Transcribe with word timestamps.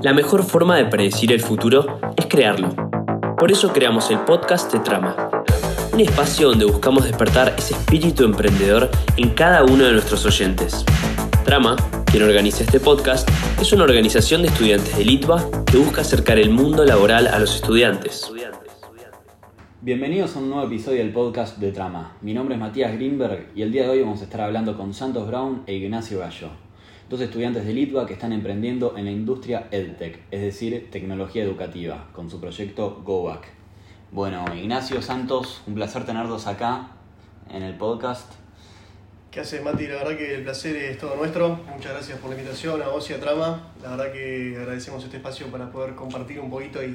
La 0.00 0.12
mejor 0.12 0.44
forma 0.44 0.76
de 0.76 0.84
predecir 0.84 1.32
el 1.32 1.40
futuro 1.40 1.98
es 2.16 2.26
crearlo. 2.26 2.68
Por 3.36 3.50
eso 3.50 3.72
creamos 3.72 4.12
el 4.12 4.20
podcast 4.20 4.72
de 4.72 4.78
Trama, 4.78 5.44
un 5.92 6.00
espacio 6.00 6.50
donde 6.50 6.66
buscamos 6.66 7.02
despertar 7.02 7.52
ese 7.58 7.74
espíritu 7.74 8.22
emprendedor 8.22 8.90
en 9.16 9.30
cada 9.30 9.64
uno 9.64 9.84
de 9.84 9.92
nuestros 9.92 10.24
oyentes. 10.24 10.84
Trama, 11.44 11.74
quien 12.06 12.22
organiza 12.22 12.62
este 12.62 12.78
podcast, 12.78 13.28
es 13.60 13.72
una 13.72 13.82
organización 13.82 14.42
de 14.42 14.48
estudiantes 14.48 14.96
de 14.96 15.04
Litva 15.04 15.44
que 15.66 15.78
busca 15.78 16.02
acercar 16.02 16.38
el 16.38 16.50
mundo 16.50 16.84
laboral 16.84 17.26
a 17.26 17.40
los 17.40 17.56
estudiantes. 17.56 18.32
Bienvenidos 19.80 20.36
a 20.36 20.38
un 20.38 20.50
nuevo 20.50 20.66
episodio 20.66 20.98
del 20.98 21.12
podcast 21.12 21.58
de 21.58 21.72
Trama. 21.72 22.16
Mi 22.20 22.34
nombre 22.34 22.54
es 22.54 22.60
Matías 22.60 22.92
Greenberg 22.92 23.48
y 23.56 23.62
el 23.62 23.72
día 23.72 23.82
de 23.82 23.88
hoy 23.88 24.02
vamos 24.02 24.20
a 24.20 24.24
estar 24.24 24.42
hablando 24.42 24.76
con 24.76 24.94
Santos 24.94 25.26
Brown 25.26 25.64
e 25.66 25.74
Ignacio 25.74 26.20
Gallo, 26.20 26.50
dos 27.08 27.20
estudiantes 27.22 27.64
de 27.64 27.72
Litva 27.72 28.06
que 28.06 28.12
están 28.12 28.32
emprendiendo 28.32 28.96
en 28.98 29.06
la 29.06 29.10
industria 29.10 29.68
EdTech, 29.70 30.20
es 30.30 30.42
decir, 30.42 30.90
tecnología 30.90 31.42
educativa, 31.42 32.06
con 32.12 32.28
su 32.28 32.38
proyecto 32.38 33.02
GoBack. 33.02 33.48
Bueno, 34.12 34.44
Ignacio, 34.54 35.00
Santos, 35.00 35.62
un 35.66 35.74
placer 35.74 36.04
tenerlos 36.04 36.46
acá 36.46 36.90
en 37.50 37.62
el 37.62 37.74
podcast. 37.76 38.30
¿Qué 39.30 39.40
haces, 39.40 39.62
Mati? 39.62 39.86
La 39.86 39.96
verdad 39.96 40.18
que 40.18 40.34
el 40.34 40.42
placer 40.42 40.76
es 40.76 40.98
todo 40.98 41.16
nuestro. 41.16 41.60
Muchas 41.74 41.92
gracias 41.92 42.18
por 42.18 42.30
la 42.30 42.36
invitación 42.36 42.82
a 42.82 42.88
vos 42.88 43.08
y 43.08 43.14
a 43.14 43.20
Trama. 43.20 43.72
La 43.82 43.90
verdad 43.90 44.12
que 44.12 44.56
agradecemos 44.58 45.02
este 45.04 45.16
espacio 45.16 45.46
para 45.46 45.70
poder 45.70 45.94
compartir 45.94 46.40
un 46.40 46.50
poquito 46.50 46.82
y 46.82 46.94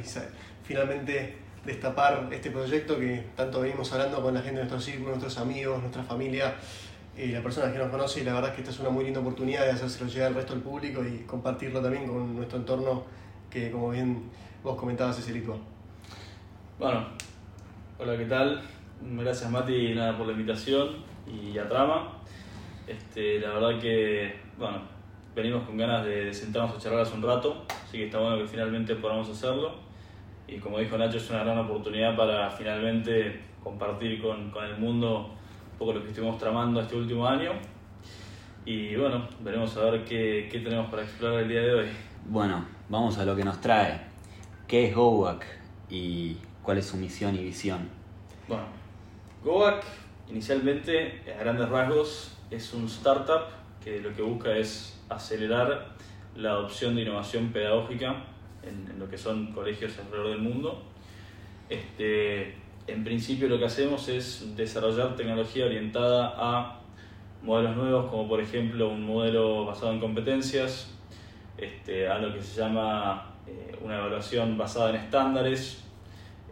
finalmente 0.64 1.38
destapar 1.66 2.30
este 2.32 2.52
proyecto 2.52 3.00
que 3.00 3.24
tanto 3.36 3.62
venimos 3.62 3.92
hablando 3.94 4.22
con 4.22 4.34
la 4.34 4.42
gente 4.42 4.62
de 4.62 4.68
nuestro 4.68 4.80
círculo, 4.80 5.10
nuestros 5.10 5.38
amigos, 5.38 5.80
nuestra 5.80 6.04
familia 6.04 6.56
y 7.18 7.28
las 7.28 7.42
personas 7.42 7.72
que 7.72 7.80
nos 7.80 7.90
conocen. 7.90 8.24
Y 8.24 8.26
la 8.26 8.34
verdad 8.34 8.50
es 8.50 8.56
que 8.56 8.62
esta 8.62 8.72
es 8.72 8.80
una 8.80 8.90
muy 8.90 9.06
linda 9.06 9.20
oportunidad 9.20 9.66
de 9.66 9.72
hacérselo 9.72 10.10
llegar 10.10 10.30
al 10.30 10.36
resto 10.36 10.54
del 10.54 10.64
público 10.64 11.04
y 11.04 11.24
compartirlo 11.26 11.82
también 11.82 12.08
con 12.08 12.36
nuestro 12.36 12.58
entorno 12.58 13.04
que, 13.50 13.72
como 13.72 13.92
bien 13.92 14.30
vos 14.64 14.78
comentabas, 14.78 15.20
es 15.20 15.30
el. 15.30 15.44
Bueno, 16.80 17.06
hola, 18.00 18.18
¿qué 18.18 18.26
tal? 18.26 18.62
Gracias 19.02 19.52
Mati 19.52 19.94
nada, 19.94 20.18
por 20.18 20.26
la 20.26 20.34
invitación 20.34 20.90
y 21.28 21.58
a 21.58 21.68
Trama. 21.68 22.18
Este, 22.88 23.40
la 23.40 23.54
verdad 23.54 23.80
que, 23.80 24.36
bueno, 24.58 24.82
venimos 25.36 25.64
con 25.64 25.78
ganas 25.78 26.06
de 26.06 26.34
sentarnos 26.34 26.76
a 26.76 26.80
charlar 26.80 27.02
hace 27.02 27.16
un 27.16 27.22
rato, 27.22 27.64
así 27.70 27.98
que 27.98 28.06
está 28.06 28.20
bueno 28.20 28.38
que 28.40 28.48
finalmente 28.48 28.96
podamos 28.96 29.30
hacerlo. 29.30 29.76
Y 30.48 30.58
como 30.58 30.80
dijo 30.80 30.98
Nacho, 30.98 31.18
es 31.18 31.30
una 31.30 31.44
gran 31.44 31.58
oportunidad 31.60 32.16
para 32.18 32.50
finalmente 32.50 33.40
compartir 33.64 34.22
con, 34.22 34.52
con 34.52 34.66
el 34.66 34.78
mundo 34.78 35.34
un 35.74 35.80
poco 35.80 35.94
lo 35.94 36.04
que 36.04 36.10
estuvimos 36.10 36.38
tramando 36.38 36.82
este 36.82 36.96
último 36.96 37.28
año. 37.28 37.52
Y 38.66 38.96
bueno, 38.96 39.28
veremos 39.42 39.76
a 39.78 39.86
ver 39.86 40.06
qué, 40.06 40.48
qué 40.52 40.60
tenemos 40.60 40.90
para 40.90 41.04
explorar 41.04 41.42
el 41.42 41.50
día 41.50 41.62
de 41.62 41.74
hoy. 41.74 41.88
Bueno, 42.26 42.66
vamos 42.90 43.18
a 43.18 43.26
lo 43.26 43.36
que 43.36 43.44
nos 43.44 43.60
trae. 43.60 44.00
¿Qué 44.68 44.88
es 44.88 44.96
GoBack 44.96 45.46
y 45.90 46.38
cuál 46.62 46.78
es 46.78 46.86
su 46.86 46.98
misión 46.98 47.36
y 47.36 47.44
visión? 47.44 47.90
Bueno, 48.48 48.64
GoBack 49.44 49.84
inicialmente, 50.30 51.22
a 51.36 51.40
grandes 51.40 51.68
rasgos, 51.68 52.38
es 52.50 52.74
un 52.74 52.86
startup 52.86 53.48
que 53.84 54.00
lo 54.00 54.14
que 54.16 54.22
busca 54.22 54.56
es 54.56 55.02
acelerar 55.10 55.96
la 56.36 56.52
adopción 56.52 56.96
de 56.96 57.02
innovación 57.02 57.52
pedagógica 57.52 58.24
en, 58.64 58.90
en 58.90 59.00
lo 59.00 59.10
que 59.10 59.18
son 59.18 59.52
colegios 59.52 59.98
alrededor 60.00 60.30
del 60.30 60.40
mundo. 60.40 60.84
Este, 61.70 62.63
en 62.88 63.04
principio 63.04 63.48
lo 63.48 63.58
que 63.60 63.66
hacemos 63.66 64.10
es 64.10 64.56
desarrollar 64.56 65.16
tecnología 65.16 65.66
orientada 65.66 66.34
a 66.38 66.80
modelos 67.42 67.76
nuevos, 67.76 68.10
como 68.10 68.28
por 68.28 68.42
ejemplo 68.42 68.90
un 68.90 69.06
modelo 69.06 69.66
basado 69.66 69.92
en 69.92 70.00
competencias, 70.00 70.94
este, 71.58 72.08
a 72.08 72.18
lo 72.20 72.34
que 72.34 72.42
se 72.42 72.60
llama 72.60 73.34
eh, 73.48 73.78
una 73.82 73.98
evaluación 73.98 74.58
basada 74.58 74.90
en 74.90 74.96
estándares, 74.98 75.84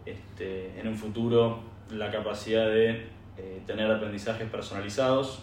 este, 0.06 0.78
en 0.78 0.88
un 0.88 0.96
futuro 0.96 1.60
la 1.90 2.10
capacidad 2.10 2.66
de 2.66 3.06
eh, 3.36 3.62
tener 3.66 3.90
aprendizajes 3.90 4.48
personalizados 4.48 5.42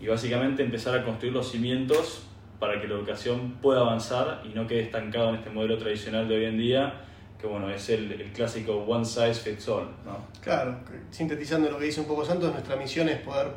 y 0.00 0.06
básicamente 0.06 0.62
empezar 0.62 0.98
a 0.98 1.04
construir 1.04 1.32
los 1.32 1.50
cimientos 1.50 2.26
para 2.58 2.80
que 2.80 2.86
la 2.86 2.94
educación 2.94 3.58
pueda 3.60 3.80
avanzar 3.80 4.42
y 4.44 4.54
no 4.54 4.66
quede 4.66 4.82
estancado 4.82 5.30
en 5.30 5.36
este 5.36 5.50
modelo 5.50 5.78
tradicional 5.78 6.28
de 6.28 6.36
hoy 6.36 6.44
en 6.44 6.58
día, 6.58 6.94
que 7.42 7.48
bueno, 7.48 7.68
es 7.68 7.90
el, 7.90 8.12
el 8.12 8.32
clásico 8.32 8.84
one 8.86 9.04
size 9.04 9.34
fits 9.34 9.68
all. 9.68 9.88
¿no? 10.04 10.16
Claro, 10.40 10.76
sintetizando 11.10 11.68
lo 11.68 11.76
que 11.76 11.86
dice 11.86 12.00
un 12.00 12.06
poco 12.06 12.24
Santos, 12.24 12.52
nuestra 12.52 12.76
misión 12.76 13.08
es 13.08 13.18
poder 13.18 13.48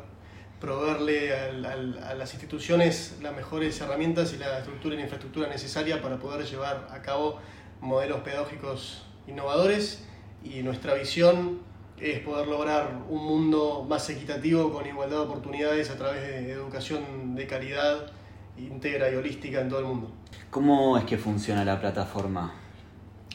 proveerle 0.60 1.32
al, 1.32 1.64
al, 1.64 1.98
a 2.02 2.14
las 2.14 2.34
instituciones 2.34 3.18
las 3.22 3.36
mejores 3.36 3.80
herramientas 3.80 4.32
y 4.32 4.38
la 4.38 4.58
estructura 4.58 4.94
y 4.94 4.98
la 4.98 5.04
infraestructura 5.04 5.48
necesaria 5.48 6.02
para 6.02 6.16
poder 6.18 6.44
llevar 6.44 6.88
a 6.90 7.00
cabo 7.00 7.38
modelos 7.80 8.20
pedagógicos 8.22 9.04
innovadores 9.28 10.04
y 10.42 10.64
nuestra 10.64 10.94
visión 10.94 11.60
es 12.00 12.18
poder 12.20 12.48
lograr 12.48 12.90
un 13.08 13.24
mundo 13.24 13.86
más 13.88 14.10
equitativo 14.10 14.72
con 14.72 14.84
igualdad 14.84 15.18
de 15.18 15.22
oportunidades 15.22 15.90
a 15.90 15.96
través 15.96 16.22
de 16.22 16.50
educación 16.50 17.36
de 17.36 17.46
calidad 17.46 18.10
íntegra 18.58 19.12
y 19.12 19.14
holística 19.14 19.60
en 19.60 19.68
todo 19.68 19.78
el 19.78 19.86
mundo. 19.86 20.10
¿Cómo 20.50 20.98
es 20.98 21.04
que 21.04 21.18
funciona 21.18 21.64
la 21.64 21.78
plataforma? 21.78 22.65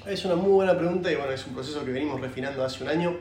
Es 0.06 0.26
una 0.26 0.36
muy 0.36 0.50
buena 0.50 0.76
pregunta 0.76 1.12
y 1.12 1.16
bueno, 1.16 1.32
es 1.32 1.46
un 1.46 1.54
proceso 1.54 1.86
que 1.86 1.92
venimos 1.92 2.20
refinando 2.20 2.66
hace 2.66 2.84
un 2.84 2.90
año. 2.90 3.18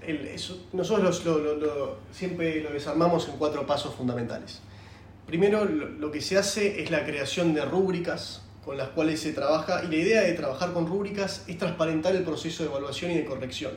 El, 0.00 0.28
eso, 0.28 0.66
nosotros 0.72 1.24
lo, 1.24 1.38
lo, 1.38 1.54
lo, 1.56 1.98
siempre 2.12 2.62
lo 2.62 2.70
desarmamos 2.70 3.28
en 3.28 3.36
cuatro 3.36 3.66
pasos 3.66 3.92
fundamentales. 3.92 4.60
Primero, 5.26 5.64
lo, 5.64 6.12
que 6.12 6.20
se 6.20 6.38
hace 6.38 6.80
es 6.80 6.92
la 6.92 7.04
creación 7.04 7.54
de 7.54 7.64
rúbricas 7.64 8.42
con 8.64 8.76
las 8.76 8.90
cuales 8.90 9.18
se 9.18 9.32
trabaja 9.32 9.82
y 9.82 9.88
la 9.88 9.96
idea 9.96 10.20
de 10.20 10.32
trabajar 10.34 10.72
con 10.72 10.86
rúbricas 10.86 11.44
es 11.48 11.58
transparentar 11.58 12.14
el 12.14 12.22
proceso 12.22 12.62
de 12.62 12.68
evaluación 12.68 13.10
y 13.10 13.14
de 13.14 13.24
corrección. 13.24 13.72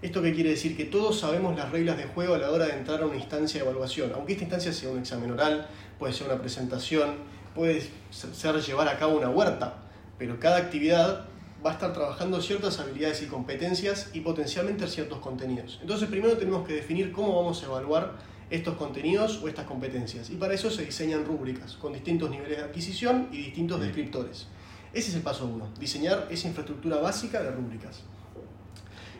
¿Esto 0.00 0.22
qué 0.22 0.32
quiere 0.32 0.50
decir? 0.50 0.76
Que 0.76 0.84
todos 0.84 1.18
sabemos 1.18 1.56
las 1.56 1.72
reglas 1.72 1.96
de 1.96 2.04
juego 2.04 2.34
a 2.34 2.38
la 2.38 2.52
hora 2.52 2.66
de 2.66 2.74
entrar 2.74 3.02
a 3.02 3.06
una 3.06 3.16
instancia 3.16 3.60
de 3.60 3.68
evaluación. 3.68 4.12
Aunque 4.14 4.34
esta 4.34 4.44
instancia 4.44 4.72
sea 4.72 4.90
un 4.90 5.00
examen 5.00 5.32
oral, 5.32 5.66
puede 5.98 6.12
ser 6.12 6.28
una 6.28 6.38
presentación, 6.38 7.16
puede 7.52 7.82
ser 8.10 8.54
llevar 8.60 8.86
a 8.86 8.96
cabo 8.96 9.16
una 9.16 9.30
huerta, 9.30 9.78
pero 10.16 10.38
cada 10.38 10.58
actividad 10.58 11.26
va 11.64 11.70
a 11.70 11.72
estar 11.74 11.92
trabajando 11.92 12.40
ciertas 12.42 12.78
habilidades 12.78 13.22
y 13.22 13.26
competencias 13.26 14.10
y 14.12 14.20
potencialmente 14.20 14.86
ciertos 14.86 15.18
contenidos. 15.20 15.78
Entonces 15.80 16.08
primero 16.08 16.36
tenemos 16.36 16.66
que 16.66 16.74
definir 16.74 17.10
cómo 17.12 17.34
vamos 17.36 17.62
a 17.62 17.66
evaluar 17.66 18.12
estos 18.50 18.76
contenidos 18.76 19.40
o 19.42 19.48
estas 19.48 19.64
competencias. 19.64 20.28
Y 20.30 20.36
para 20.36 20.52
eso 20.52 20.70
se 20.70 20.84
diseñan 20.84 21.24
rúbricas 21.24 21.74
con 21.74 21.94
distintos 21.94 22.30
niveles 22.30 22.58
de 22.58 22.64
adquisición 22.64 23.28
y 23.32 23.38
distintos 23.38 23.80
descriptores. 23.80 24.48
Ese 24.92 25.08
es 25.10 25.16
el 25.16 25.22
paso 25.22 25.46
uno, 25.46 25.68
diseñar 25.80 26.28
esa 26.30 26.48
infraestructura 26.48 26.98
básica 26.98 27.42
de 27.42 27.50
rúbricas. 27.50 28.02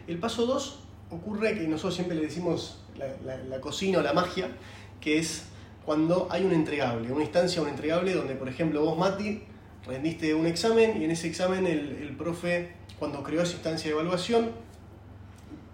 El 0.07 0.19
paso 0.19 0.45
2 0.45 0.79
ocurre 1.11 1.55
que 1.55 1.67
nosotros 1.67 1.95
siempre 1.95 2.17
le 2.17 2.23
decimos 2.23 2.79
la, 2.97 3.07
la, 3.25 3.43
la, 3.43 3.61
cocina 3.61 3.99
o 3.99 4.03
la 4.03 4.13
magia, 4.13 4.49
que 5.01 5.19
es 5.19 5.47
cuando 5.85 6.29
hay 6.31 6.45
un 6.45 6.53
entregable, 6.53 7.11
una 7.11 7.25
instancia, 7.25 7.63
un 7.63 7.69
entregable 7.69 8.15
donde, 8.15 8.35
por 8.35 8.49
ejemplo, 8.49 8.85
vos, 8.85 8.97
Mati, 8.97 9.43
rendiste 9.87 10.35
un 10.35 10.47
examen 10.47 11.01
y 11.01 11.05
en 11.05 11.11
ese 11.11 11.29
examen 11.29 11.67
el, 11.67 11.99
el 12.03 12.17
profe, 12.17 12.73
cuando 12.99 13.23
creó 13.23 13.43
esa 13.43 13.55
instancia 13.55 13.89
de 13.89 13.95
evaluación, 13.95 14.53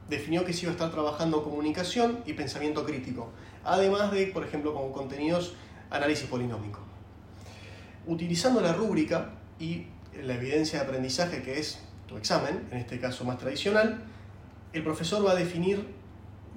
definió 0.09 0.45
que 0.45 0.53
se 0.53 0.63
iba 0.63 0.71
a 0.71 0.75
estar 0.75 0.91
trabajando 0.91 1.43
comunicación 1.43 2.21
y 2.27 2.33
pensamiento 2.33 2.85
crítico, 2.85 3.31
además 3.65 4.11
de, 4.11 4.27
por 4.27 4.45
ejemplo, 4.45 4.75
como 4.75 4.93
contenidos, 4.93 5.55
análisis 5.91 6.27
polinómico. 6.27 6.81
Utilizando 8.07 8.61
la 8.61 8.73
rúbrica 8.73 9.31
y 9.59 9.87
la 10.21 10.35
evidencia 10.35 10.81
de 10.81 10.87
aprendizaje 10.87 11.43
que 11.43 11.59
es 11.59 11.81
tu 12.09 12.17
examen, 12.17 12.67
en 12.73 12.79
este 12.79 12.99
caso 12.99 13.25
más 13.25 13.39
tradicional, 13.39 14.03
el 14.73 14.83
profesor 14.83 15.25
va 15.25 15.33
a 15.33 15.35
definir, 15.37 15.87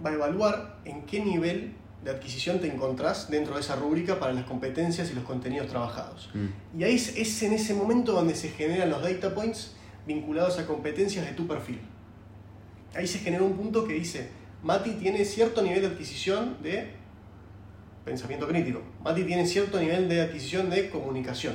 va 0.03 0.09
a 0.09 0.13
evaluar 0.13 0.80
en 0.86 1.03
qué 1.03 1.19
nivel 1.19 1.75
de 2.03 2.12
adquisición 2.12 2.59
te 2.59 2.68
encontrás 2.68 3.30
dentro 3.30 3.56
de 3.56 3.62
esa 3.62 3.75
rúbrica 3.75 4.19
para 4.19 4.34
las 4.34 4.46
competencias 4.46 5.09
y 5.12 5.14
los 5.14 5.24
contenidos 5.24 5.68
trabajados. 5.68 6.30
Mm. 6.34 6.80
Y 6.80 6.84
ahí 6.84 6.96
es, 6.96 7.16
es, 7.16 7.44
en 7.44 7.53
ese 7.53 7.74
momento 7.74 8.12
donde 8.12 8.36
se 8.36 8.50
generan 8.50 8.89
los 8.89 9.01
data 9.01 9.33
points 9.33 9.75
vinculados 10.06 10.60
a 10.60 10.66
competencias 10.66 11.25
de 11.25 11.31
tu 11.31 11.48
perfil. 11.48 11.80
Ahí 12.94 13.07
se 13.07 13.19
genera 13.19 13.44
un 13.44 13.54
punto 13.54 13.88
que 13.88 13.94
dice, 13.94 14.30
Mati 14.63 14.92
tiene 14.92 15.24
cierto 15.25 15.62
nivel 15.62 15.81
de 15.81 15.88
adquisición 15.88 16.57
de 16.62 16.92
pensamiento 18.04 18.48
crítico, 18.48 18.81
Mati 19.01 19.24
tiene 19.24 19.48
cierto 19.48 19.80
nivel 19.80 20.10
de 20.10 20.22
adquisición 20.22 20.69
de 20.69 20.89
comunicación. 20.89 21.54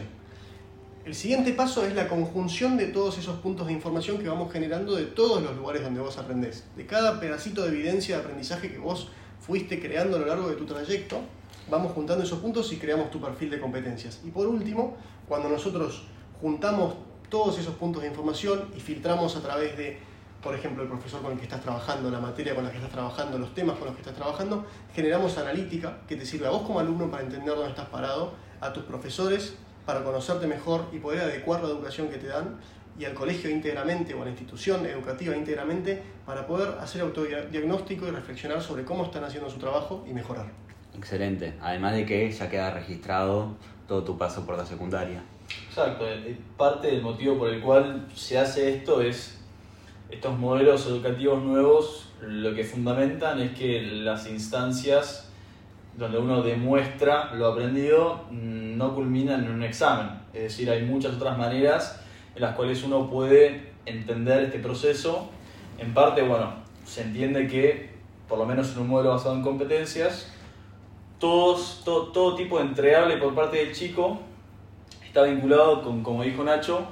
El 1.05 1.14
siguiente 1.14 1.52
paso 1.52 1.87
es 1.87 1.94
la 1.94 2.08
conjunción 2.08 2.76
de 2.76 2.87
todos 2.87 3.17
esos 3.19 3.38
puntos 3.40 3.67
de 3.67 3.72
información 3.72 4.19
que 4.19 4.28
vamos 4.28 4.52
generando 4.52 4.94
de 4.94 5.05
todos 5.05 5.43
los 5.43 5.56
lugares 5.56 5.82
donde 5.82 6.00
vos 6.00 6.19
aprendés, 6.19 6.64
de 6.76 6.87
cada 6.87 7.20
pedacito 7.20 7.62
de 7.62 7.69
evidencia 7.69 8.17
de 8.17 8.22
aprendizaje 8.22 8.70
que 8.70 8.78
vos 8.78 9.11
fuiste 9.40 9.81
creando 9.81 10.17
a 10.17 10.20
lo 10.20 10.26
largo 10.26 10.49
de 10.49 10.56
tu 10.56 10.64
trayecto, 10.64 11.20
vamos 11.70 11.93
juntando 11.93 12.25
esos 12.25 12.38
puntos 12.38 12.73
y 12.73 12.76
creamos 12.76 13.11
tu 13.11 13.20
perfil 13.20 13.50
de 13.50 13.61
competencias. 13.61 14.20
Y 14.25 14.31
por 14.31 14.46
último, 14.46 14.96
cuando 15.26 15.49
nosotros 15.49 16.05
juntamos 16.40 16.94
todos 17.29 17.58
esos 17.58 17.75
puntos 17.75 18.02
de 18.02 18.08
información 18.08 18.69
y 18.76 18.81
filtramos 18.81 19.37
a 19.37 19.40
través 19.40 19.76
de, 19.76 19.99
por 20.43 20.55
ejemplo, 20.55 20.82
el 20.82 20.88
profesor 20.88 21.20
con 21.20 21.32
el 21.32 21.38
que 21.38 21.44
estás 21.44 21.61
trabajando, 21.61 22.11
la 22.11 22.20
materia 22.20 22.55
con 22.55 22.64
la 22.64 22.70
que 22.70 22.76
estás 22.76 22.93
trabajando, 22.93 23.38
los 23.38 23.55
temas 23.55 23.76
con 23.76 23.87
los 23.87 23.94
que 23.94 24.02
estás 24.02 24.17
trabajando, 24.17 24.64
generamos 24.94 25.37
analítica 25.37 25.99
que 26.08 26.17
te 26.17 26.25
sirve 26.25 26.46
a 26.46 26.50
vos 26.50 26.62
como 26.62 26.81
alumno 26.81 27.11
para 27.11 27.23
entender 27.23 27.55
dónde 27.55 27.70
estás 27.70 27.88
parado, 27.88 28.32
a 28.61 28.73
tus 28.73 28.84
profesores 28.84 29.55
para 29.88 30.05
conocerte 30.05 30.46
mejor 30.46 30.84
y 30.93 30.99
poder 30.99 31.20
adecuar 31.20 31.62
la 31.62 31.69
educación 31.70 32.08
que 32.08 32.19
te 32.19 32.26
dan 32.26 32.58
y 32.98 33.04
al 33.04 33.14
colegio 33.14 33.48
íntegramente 33.50 34.14
o 34.14 34.22
a 34.22 34.24
la 34.24 34.30
institución 34.30 34.84
educativa 34.86 35.36
íntegramente 35.36 36.02
para 36.26 36.46
poder 36.46 36.78
hacer 36.80 37.02
autodiagnóstico 37.02 38.08
y 38.08 38.10
reflexionar 38.10 38.60
sobre 38.60 38.84
cómo 38.84 39.04
están 39.04 39.24
haciendo 39.24 39.48
su 39.48 39.58
trabajo 39.58 40.04
y 40.08 40.12
mejorar. 40.12 40.46
Excelente. 40.96 41.54
Además 41.60 41.94
de 41.94 42.04
que 42.04 42.30
ya 42.30 42.50
queda 42.50 42.72
registrado 42.72 43.54
todo 43.86 44.02
tu 44.02 44.18
paso 44.18 44.44
por 44.44 44.56
la 44.56 44.66
secundaria. 44.66 45.22
Exacto. 45.68 46.06
Eh, 46.08 46.36
parte 46.56 46.88
del 46.88 47.02
motivo 47.02 47.38
por 47.38 47.50
el 47.50 47.60
cual 47.60 48.06
se 48.14 48.38
hace 48.38 48.74
esto 48.74 49.00
es 49.00 49.38
estos 50.10 50.38
modelos 50.38 50.86
educativos 50.86 51.42
nuevos 51.42 52.08
lo 52.20 52.54
que 52.54 52.64
fundamentan 52.64 53.40
es 53.40 53.52
que 53.52 53.80
las 53.82 54.28
instancias 54.28 55.28
donde 55.96 56.18
uno 56.18 56.42
demuestra 56.42 57.34
lo 57.34 57.46
aprendido 57.46 58.24
mm, 58.30 58.76
no 58.76 58.94
culminan 58.94 59.44
en 59.44 59.50
un 59.50 59.62
examen. 59.62 60.10
Es 60.32 60.42
decir, 60.42 60.70
hay 60.70 60.82
muchas 60.82 61.14
otras 61.14 61.36
maneras 61.38 62.00
en 62.38 62.43
las 62.43 62.55
cuales 62.55 62.85
uno 62.85 63.11
puede 63.11 63.73
entender 63.85 64.44
este 64.44 64.61
proceso. 64.61 65.29
En 65.76 65.93
parte, 65.93 66.23
bueno, 66.23 66.52
se 66.85 67.02
entiende 67.02 67.49
que, 67.49 67.90
por 68.29 68.38
lo 68.38 68.46
menos 68.46 68.73
en 68.73 68.79
un 68.79 68.88
modelo 68.88 69.11
basado 69.11 69.35
en 69.35 69.43
competencias, 69.43 70.32
todos, 71.19 71.82
todo, 71.85 72.12
todo 72.12 72.37
tipo 72.37 72.58
de 72.58 72.67
entregable 72.67 73.17
por 73.17 73.35
parte 73.35 73.56
del 73.56 73.75
chico 73.75 74.20
está 75.05 75.25
vinculado 75.25 75.82
con, 75.82 76.05
como 76.05 76.23
dijo 76.23 76.44
Nacho, 76.44 76.87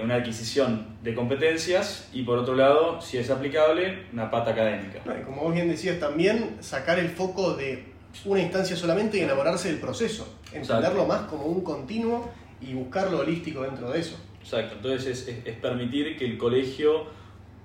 una 0.00 0.14
adquisición 0.14 0.86
de 1.02 1.12
competencias 1.16 2.08
y 2.12 2.22
por 2.22 2.38
otro 2.38 2.54
lado, 2.54 3.00
si 3.00 3.18
es 3.18 3.30
aplicable, 3.30 4.06
una 4.12 4.30
pata 4.30 4.52
académica. 4.52 5.00
y 5.20 5.24
como 5.24 5.42
vos 5.42 5.54
bien 5.54 5.68
decías 5.68 5.98
también, 5.98 6.58
sacar 6.60 7.00
el 7.00 7.08
foco 7.08 7.54
de 7.54 7.92
una 8.24 8.40
instancia 8.40 8.76
solamente 8.76 9.18
y 9.18 9.22
enamorarse 9.22 9.72
del 9.72 9.80
proceso, 9.80 10.32
entenderlo 10.52 11.04
más 11.04 11.22
como 11.22 11.46
un 11.46 11.64
continuo 11.64 12.30
y 12.60 12.74
buscar 12.74 13.10
lo 13.10 13.20
holístico 13.20 13.62
dentro 13.62 13.90
de 13.90 14.00
eso. 14.00 14.18
Exacto, 14.40 14.76
entonces 14.76 15.28
es, 15.28 15.46
es, 15.46 15.56
permitir 15.56 16.16
que 16.16 16.24
el 16.24 16.38
colegio 16.38 17.06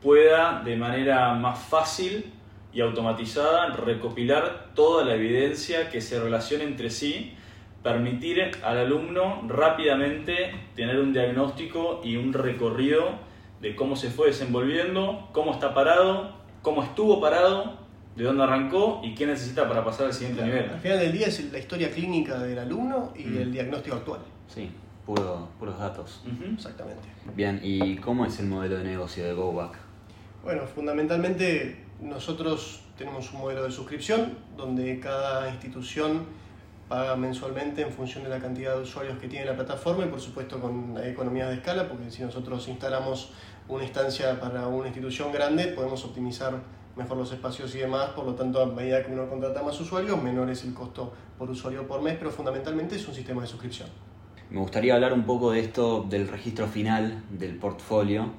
pueda 0.02 0.62
de 0.64 0.76
manera 0.76 1.34
más 1.34 1.60
fácil 1.60 2.34
y 2.74 2.82
automatizada 2.82 3.68
recopilar 3.68 4.72
toda 4.76 5.06
la 5.06 5.16
evidencia 5.16 5.90
que 5.90 6.02
se 6.02 6.20
relaciona 6.20 6.66
entre 6.66 6.90
sí, 6.90 7.34
permitir 7.82 8.52
al 8.64 8.78
alumno 8.78 9.44
rápidamente 9.48 10.54
tener 10.76 11.00
un 11.00 11.14
diagnóstico 11.14 12.02
y 12.04 12.18
un 12.18 12.34
recorrido 12.34 13.20
de 13.62 13.76
cómo 13.76 13.96
se 13.96 14.10
fue 14.10 14.28
desenvolviendo, 14.28 15.30
cómo 15.32 15.54
está 15.54 15.74
parado, 15.74 16.36
cómo 16.62 16.84
estuvo 16.84 17.22
parado, 17.22 17.78
de 18.18 18.24
dónde 18.26 18.44
arrancó 18.44 19.02
y 19.04 19.16
qué 19.16 19.26
necesita 19.26 19.68
para 19.68 19.84
pasar 19.84 20.08
al 20.08 20.14
siguiente 20.14 20.44
nivel. 20.44 20.70
Al 20.70 20.80
final 20.80 21.00
del 21.00 21.12
día 21.12 21.28
es 21.28 21.52
la 21.52 21.60
historia 21.60 21.90
clínica 21.90 22.38
del 22.40 22.60
alumno 22.60 23.14
y 23.16 23.24
mm. 23.24 23.38
el 23.38 23.52
diagnóstico 23.52 23.96
actual. 23.96 24.22
Sí 24.48 24.70
puros 25.06 25.80
datos. 25.80 26.22
Exactamente. 26.54 27.07
Bien, 27.36 27.60
¿y 27.63 27.98
cómo 27.98 28.25
es 28.25 28.40
el 28.40 28.48
modelo 28.48 28.78
de 28.78 28.84
negocio 28.84 29.24
de 29.24 29.34
GoBack? 29.34 29.78
Bueno, 30.44 30.63
fundamentalmente 30.68 31.86
nosotros 32.02 32.81
tenemos 32.98 33.31
un 33.34 33.40
modelo 33.40 33.63
de 33.63 33.72
suscripción 33.72 34.38
donde 34.56 35.00
cada 35.00 35.50
institución 35.50 36.24
paga 36.88 37.16
mensualmente 37.16 37.81
en 37.81 37.92
función 37.92 38.24
de 38.24 38.30
la 38.30 38.40
cantidad 38.40 38.75
de 38.75 38.84
usuarios 38.84 39.18
que 39.18 39.28
tiene 39.28 39.46
la 39.46 39.56
plataforma 39.56 40.06
y 40.06 40.10
por 40.10 40.22
supuesto 40.22 40.60
con 40.60 40.98
economías 41.04 41.50
de 41.50 41.56
escala, 41.56 41.88
porque 41.90 42.12
si 42.12 42.22
nosotros 42.22 42.68
instalamos 42.68 43.31
una 43.68 43.84
instancia 43.84 44.40
para 44.40 44.68
una 44.68 44.88
institución 44.88 45.31
grande 45.31 45.68
podemos 45.68 46.04
optimizar 46.06 46.62
mejor 46.96 47.18
los 47.18 47.31
espacios 47.31 47.74
y 47.75 47.80
demás, 47.80 48.10
por 48.10 48.25
lo 48.25 48.36
tanto 48.36 48.62
a 48.62 48.68
medida 48.68 49.04
que 49.04 49.12
uno 49.12 49.28
contrata 49.28 49.62
más 49.63 49.80
usuarios, 49.81 50.22
menor 50.22 50.50
es 50.50 50.63
el 50.63 50.74
costo 50.74 51.12
por 51.38 51.50
usuario 51.50 51.88
por 51.88 52.01
mes, 52.01 52.16
pero 52.18 52.31
fundamentalmente 52.31 52.96
es 52.96 53.08
un 53.08 53.13
sistema 53.13 53.42
de 53.42 53.48
suscripción. 53.48 53.90
Me 54.50 54.60
gustaría 54.60 54.94
hablar 54.94 55.14
un 55.14 55.24
poco 55.24 55.52
de 55.52 55.60
esto 55.60 56.06
del 56.08 56.28
registro 56.28 56.68
final 56.68 57.24
del 57.30 57.56
portfolio, 57.56 58.32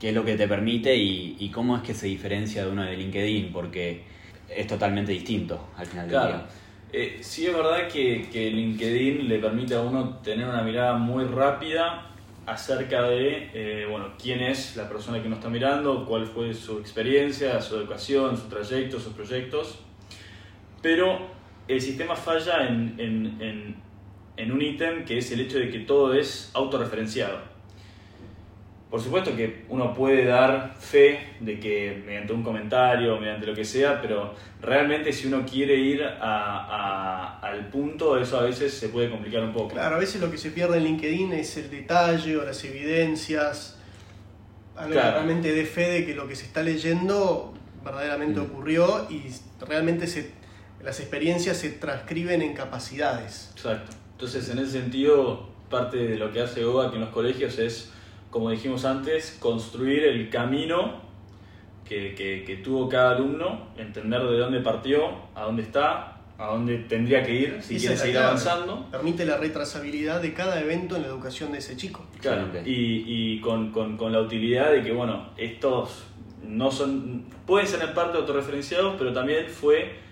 qué 0.00 0.08
es 0.08 0.14
lo 0.14 0.24
que 0.24 0.36
te 0.36 0.48
permite 0.48 0.96
y, 0.96 1.50
cómo 1.54 1.76
es 1.76 1.82
que 1.82 1.94
se 1.94 2.06
diferencia 2.06 2.64
de 2.64 2.70
uno 2.70 2.84
de 2.84 2.96
LinkedIn, 2.96 3.52
porque 3.52 4.02
es 4.48 4.66
totalmente 4.66 5.12
distinto 5.12 5.68
al 5.76 5.86
final 5.86 6.08
del 6.08 6.20
día. 6.20 6.46
Eh, 6.92 7.18
sí 7.20 7.46
es 7.46 7.54
verdad 7.54 7.86
que, 7.86 8.28
que, 8.32 8.50
LinkedIn 8.50 9.28
le 9.28 9.38
permite 9.38 9.74
a 9.74 9.80
uno 9.82 10.16
tener 10.18 10.48
una 10.48 10.62
mirada 10.62 10.94
muy 10.94 11.24
rápida 11.24 12.06
acerca 12.46 13.02
de 13.02 13.50
eh, 13.52 13.86
bueno, 13.90 14.14
quién 14.20 14.40
es 14.40 14.74
la 14.74 14.88
persona 14.88 15.20
que 15.20 15.26
uno 15.26 15.36
está 15.36 15.50
mirando, 15.50 16.06
cuál 16.06 16.26
fue 16.26 16.54
su 16.54 16.78
experiencia, 16.78 17.60
su 17.60 17.76
educación, 17.76 18.36
su 18.38 18.48
trayecto, 18.48 18.98
sus 18.98 19.12
proyectos, 19.12 19.80
pero 20.80 21.18
el 21.68 21.80
sistema 21.80 22.16
falla 22.16 22.66
en, 22.66 22.94
en 22.96 23.38
en 23.40 23.76
un 24.46 24.62
ítem 24.62 25.04
que 25.04 25.18
es 25.18 25.30
el 25.32 25.40
hecho 25.40 25.58
de 25.58 25.70
que 25.70 25.80
todo 25.80 26.14
es 26.14 26.50
autorreferenciado. 26.54 27.38
Por 28.90 29.02
supuesto 29.02 29.36
que 29.36 29.64
uno 29.68 29.92
puede 29.92 30.24
dar 30.24 30.74
fe 30.78 31.18
de 31.40 31.60
que 31.60 32.02
mediante 32.06 32.32
un 32.32 32.42
comentario, 32.42 33.20
mediante 33.20 33.46
lo 33.46 33.54
que 33.54 33.64
sea, 33.64 34.00
pero 34.00 34.34
realmente 34.62 35.12
si 35.12 35.26
uno 35.26 35.44
quiere 35.44 35.74
ir 35.74 36.02
al 36.02 37.68
punto, 37.70 38.18
eso 38.18 38.38
a 38.38 38.44
veces 38.44 38.72
se 38.72 38.88
puede 38.88 39.10
complicar 39.10 39.42
un 39.42 39.52
poco. 39.52 39.74
Claro, 39.74 39.96
a 39.96 39.98
veces 39.98 40.22
lo 40.22 40.30
que 40.30 40.38
se 40.38 40.52
pierde 40.52 40.78
en 40.78 40.84
LinkedIn 40.84 41.34
es 41.34 41.58
el 41.58 41.70
detalle 41.70 42.38
o 42.38 42.44
las 42.44 42.64
evidencias, 42.64 43.78
algo 44.74 44.94
realmente 44.94 45.52
de 45.52 45.66
fe 45.66 45.90
de 45.90 46.06
que 46.06 46.14
lo 46.14 46.26
que 46.26 46.34
se 46.34 46.46
está 46.46 46.62
leyendo 46.62 47.52
verdaderamente 47.84 48.40
mm. 48.40 48.44
ocurrió 48.44 49.06
y 49.10 49.22
realmente 49.66 50.06
se, 50.06 50.30
las 50.82 50.98
experiencias 51.00 51.58
se 51.58 51.70
transcriben 51.70 52.40
en 52.40 52.54
capacidades. 52.54 53.50
Exacto. 53.54 53.97
Entonces, 54.18 54.48
en 54.50 54.58
ese 54.58 54.72
sentido, 54.72 55.46
parte 55.70 55.96
de 55.96 56.16
lo 56.16 56.32
que 56.32 56.40
hace 56.40 56.64
OVA 56.64 56.92
en 56.92 57.02
los 57.02 57.10
colegios 57.10 57.56
es, 57.60 57.92
como 58.32 58.50
dijimos 58.50 58.84
antes, 58.84 59.36
construir 59.38 60.02
el 60.02 60.28
camino 60.28 61.02
que, 61.84 62.16
que, 62.44 62.56
tuvo 62.56 62.88
cada 62.88 63.12
alumno, 63.12 63.68
entender 63.76 64.20
de 64.24 64.38
dónde 64.38 64.58
partió, 64.58 65.04
a 65.36 65.44
dónde 65.44 65.62
está, 65.62 66.16
a 66.36 66.46
dónde 66.46 66.78
tendría 66.78 67.22
que 67.22 67.32
ir 67.32 67.58
si 67.62 67.78
quiere 67.78 67.96
seguir 67.96 68.18
avanzando. 68.18 68.88
Permite 68.90 69.24
la 69.24 69.36
retrasabilidad 69.36 70.20
de 70.20 70.34
cada 70.34 70.60
evento 70.60 70.96
en 70.96 71.02
la 71.02 71.08
educación 71.08 71.52
de 71.52 71.58
ese 71.58 71.76
chico. 71.76 72.04
Claro, 72.20 72.48
y, 72.64 73.04
y 73.36 73.40
con, 73.40 73.70
con, 73.70 73.96
con, 73.96 74.10
la 74.10 74.20
utilidad 74.20 74.72
de 74.72 74.82
que, 74.82 74.90
bueno, 74.90 75.28
estos 75.36 76.02
no 76.42 76.72
son, 76.72 77.26
pueden 77.46 77.68
ser 77.68 77.82
en 77.82 77.94
parte 77.94 78.18
autorreferenciados, 78.18 78.96
pero 78.98 79.12
también 79.12 79.46
fue 79.48 80.07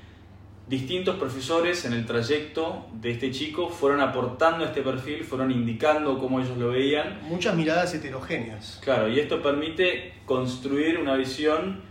distintos 0.68 1.16
profesores 1.16 1.84
en 1.84 1.92
el 1.92 2.06
trayecto 2.06 2.86
de 2.92 3.12
este 3.12 3.30
chico 3.30 3.68
fueron 3.68 4.00
aportando 4.00 4.64
este 4.64 4.82
perfil, 4.82 5.22
fueron 5.22 5.50
indicando 5.52 6.18
cómo 6.18 6.40
ellos 6.40 6.56
lo 6.58 6.70
veían. 6.70 7.20
Muchas 7.22 7.54
miradas 7.54 7.94
heterogéneas. 7.94 8.80
Claro, 8.82 9.08
y 9.08 9.20
esto 9.20 9.42
permite 9.42 10.14
construir 10.25 10.99
una 10.99 11.14
visión 11.14 11.82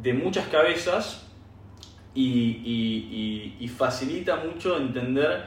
de 0.00 0.14
muchas 0.14 0.48
cabezas 0.48 1.26
y, 2.14 3.56
y, 3.60 3.68
facilita 3.68 4.36
mucho 4.36 4.76
entender, 4.76 5.46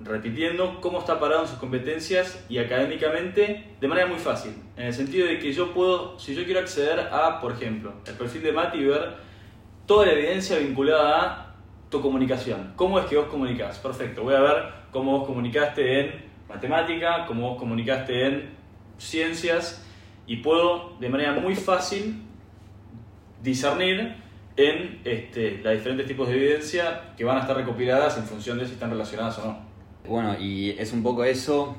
repitiendo, 0.00 0.80
cómo 0.80 1.00
está 1.00 1.18
parado 1.18 1.42
en 1.42 1.48
sus 1.48 1.58
competencias 1.58 2.44
y 2.48 2.58
académicamente 2.58 3.74
de 3.80 3.88
manera 3.88 4.06
muy 4.06 4.18
fácil. 4.18 4.52
En 4.76 4.86
el 4.86 4.94
sentido 4.94 5.26
de 5.26 5.38
que 5.38 5.52
yo 5.52 5.74
puedo, 5.74 6.18
si 6.18 6.34
yo 6.34 6.44
quiero 6.44 6.60
acceder 6.60 7.00
a, 7.00 7.40
por 7.40 7.52
ejemplo, 7.52 7.94
el 8.06 8.14
perfil 8.14 8.42
de 8.42 8.52
Mati 8.52 8.78
y 8.78 8.84
ver 8.84 9.14
toda 9.86 10.06
la 10.06 10.12
evidencia 10.12 10.56
vinculada 10.58 11.18
a 11.18 11.49
tu 11.90 12.00
comunicación. 12.00 12.72
¿Cómo 12.76 12.98
es 12.98 13.06
que 13.06 13.16
vos 13.16 13.26
comunicás? 13.26 13.78
Perfecto, 13.78 14.22
voy 14.22 14.34
a 14.34 14.40
ver 14.40 14.64
cómo 14.92 15.18
vos 15.18 15.26
comunicaste 15.26 16.00
en 16.00 16.24
matemática, 16.48 17.26
cómo 17.26 17.50
vos 17.50 17.58
comunicaste 17.58 18.26
en 18.26 18.50
ciencias 18.96 19.84
y 20.26 20.36
puedo 20.36 20.96
de 21.00 21.08
manera 21.08 21.32
muy 21.34 21.56
fácil 21.56 22.22
discernir 23.42 24.14
en 24.56 25.00
este, 25.04 25.58
los 25.58 25.72
diferentes 25.72 26.06
tipos 26.06 26.28
de 26.28 26.36
evidencia 26.36 27.14
que 27.16 27.24
van 27.24 27.38
a 27.38 27.40
estar 27.40 27.56
recopiladas 27.56 28.16
en 28.18 28.24
función 28.24 28.58
de 28.58 28.66
si 28.66 28.72
están 28.72 28.90
relacionadas 28.90 29.38
o 29.38 29.46
no. 29.46 29.58
Bueno, 30.06 30.36
y 30.38 30.70
es 30.70 30.92
un 30.92 31.02
poco 31.02 31.24
eso 31.24 31.76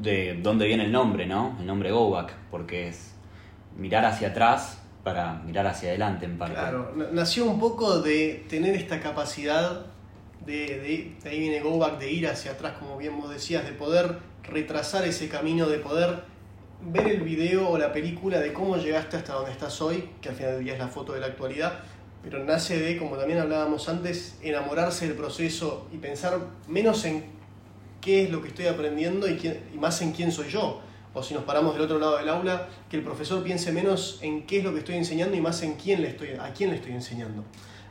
de 0.00 0.38
dónde 0.42 0.66
viene 0.66 0.84
el 0.84 0.92
nombre, 0.92 1.26
¿no? 1.26 1.56
El 1.60 1.66
nombre 1.66 1.90
Go 1.90 2.26
porque 2.50 2.88
es 2.88 3.14
mirar 3.76 4.04
hacia 4.04 4.28
atrás 4.28 4.85
para 5.06 5.34
mirar 5.34 5.68
hacia 5.68 5.90
adelante 5.90 6.26
en 6.26 6.36
parte. 6.36 6.56
Claro, 6.56 6.92
nació 7.12 7.44
un 7.44 7.60
poco 7.60 8.00
de 8.00 8.44
tener 8.48 8.74
esta 8.74 8.98
capacidad 8.98 9.86
de, 10.44 11.14
de, 11.22 11.30
ahí 11.30 11.38
viene 11.38 11.60
Go 11.60 11.78
Back, 11.78 12.00
de 12.00 12.10
ir 12.10 12.26
hacia 12.26 12.50
atrás, 12.50 12.72
como 12.76 12.96
bien 12.96 13.16
vos 13.16 13.30
decías, 13.30 13.64
de 13.64 13.70
poder 13.70 14.18
retrasar 14.42 15.04
ese 15.04 15.28
camino, 15.28 15.68
de 15.68 15.78
poder 15.78 16.24
ver 16.82 17.06
el 17.06 17.20
video 17.20 17.68
o 17.68 17.78
la 17.78 17.92
película 17.92 18.40
de 18.40 18.52
cómo 18.52 18.78
llegaste 18.78 19.16
hasta 19.16 19.34
donde 19.34 19.52
estás 19.52 19.80
hoy, 19.80 20.10
que 20.20 20.30
al 20.30 20.34
final 20.34 20.54
del 20.54 20.64
día 20.64 20.72
es 20.72 20.80
la 20.80 20.88
foto 20.88 21.12
de 21.12 21.20
la 21.20 21.26
actualidad, 21.26 21.74
pero 22.24 22.42
nace 22.42 22.76
de, 22.76 22.96
como 22.96 23.16
también 23.16 23.38
hablábamos 23.38 23.88
antes, 23.88 24.40
enamorarse 24.42 25.06
del 25.06 25.16
proceso 25.16 25.86
y 25.92 25.98
pensar 25.98 26.36
menos 26.66 27.04
en 27.04 27.26
qué 28.00 28.24
es 28.24 28.30
lo 28.30 28.42
que 28.42 28.48
estoy 28.48 28.66
aprendiendo 28.66 29.28
y, 29.28 29.34
y 29.72 29.78
más 29.78 30.02
en 30.02 30.10
quién 30.10 30.32
soy 30.32 30.48
yo 30.48 30.82
o 31.16 31.22
si 31.22 31.32
nos 31.32 31.44
paramos 31.44 31.72
del 31.72 31.82
otro 31.82 31.98
lado 31.98 32.18
del 32.18 32.28
aula, 32.28 32.68
que 32.90 32.98
el 32.98 33.02
profesor 33.02 33.42
piense 33.42 33.72
menos 33.72 34.18
en 34.20 34.46
qué 34.46 34.58
es 34.58 34.64
lo 34.64 34.74
que 34.74 34.80
estoy 34.80 34.96
enseñando 34.96 35.34
y 35.34 35.40
más 35.40 35.62
en 35.62 35.76
quién 35.76 36.02
le 36.02 36.08
estoy, 36.08 36.32
a 36.38 36.52
quién 36.52 36.68
le 36.68 36.76
estoy 36.76 36.92
enseñando. 36.92 37.42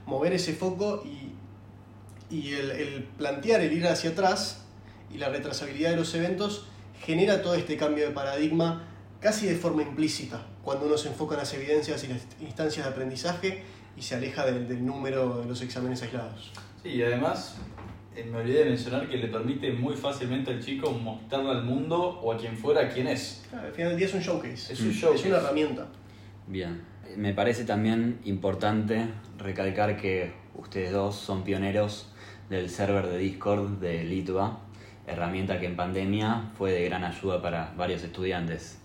Mover 0.05 0.33
ese 0.33 0.53
foco 0.53 1.03
y, 1.03 2.35
y 2.35 2.53
el, 2.53 3.07
plantear 3.17 3.61
el 3.61 3.73
ir 3.73 3.87
hacia 3.87 4.11
atrás 4.11 4.65
y 5.11 5.17
la 5.17 5.29
retrasabilidad 5.29 5.89
de 5.89 5.95
los 5.95 6.13
eventos 6.13 6.67
genera 7.01 7.41
todo 7.41 7.55
este 7.55 7.77
cambio 7.77 8.05
de 8.05 8.11
paradigma 8.13 8.83
casi 9.19 9.47
de 9.47 9.55
forma 9.55 9.81
implícita, 9.81 10.45
cuando 10.63 10.85
uno 10.85 10.95
se 10.95 11.07
enfoca 11.07 11.33
en 11.33 11.39
las 11.39 11.53
evidencias 11.55 12.03
y 12.03 12.07
las 12.09 12.21
instancias 12.41 12.85
de 12.85 12.91
aprendizaje 12.91 13.63
y 13.97 14.03
se 14.03 14.13
aleja 14.13 14.45
del, 14.45 14.67
del 14.67 14.85
número 14.85 15.39
de 15.39 15.47
los 15.47 15.63
exámenes 15.63 16.03
aislados. 16.03 16.51
Sí, 16.83 16.89
y 16.89 17.01
además 17.01 17.55
me 18.23 18.37
olvidé 18.37 18.59
de 18.63 18.69
mencionar 18.69 19.07
que 19.09 19.17
le 19.17 19.27
permite 19.27 19.71
muy 19.73 19.95
fácilmente 19.95 20.51
al 20.51 20.63
chico 20.63 20.91
mostrarle 20.91 21.51
al 21.51 21.63
mundo 21.63 22.19
o 22.21 22.31
a 22.31 22.37
quien 22.37 22.55
fuera 22.57 22.87
quién 22.89 23.07
es. 23.07 23.45
Claro, 23.49 23.67
al 23.67 23.73
final 23.73 23.89
del 23.91 23.97
día 23.99 24.07
es 24.07 24.13
un 24.13 24.21
showcase, 24.21 24.73
Es 24.73 24.79
un 24.79 24.89
es 24.89 24.95
showcase. 24.95 25.27
una 25.27 25.37
herramienta. 25.37 25.87
Bien. 26.47 26.81
Me 27.17 27.33
parece 27.33 27.65
también 27.65 28.19
importante 28.25 29.07
recalcar 29.37 29.95
que 29.97 30.33
ustedes 30.55 30.91
dos 30.91 31.15
son 31.15 31.43
pioneros 31.43 32.11
del 32.49 32.69
server 32.69 33.07
de 33.07 33.17
Discord 33.17 33.79
de 33.79 34.03
Litva, 34.03 34.59
herramienta 35.07 35.59
que 35.59 35.65
en 35.67 35.75
pandemia 35.75 36.51
fue 36.57 36.71
de 36.71 36.83
gran 36.85 37.03
ayuda 37.03 37.41
para 37.41 37.73
varios 37.77 38.03
estudiantes. 38.03 38.81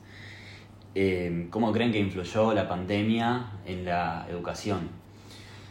Eh, 0.95 1.47
¿Cómo 1.51 1.73
creen 1.73 1.93
que 1.93 1.99
influyó 1.99 2.53
la 2.53 2.69
pandemia 2.69 3.53
en 3.65 3.85
la 3.85 4.27
educación? 4.29 4.89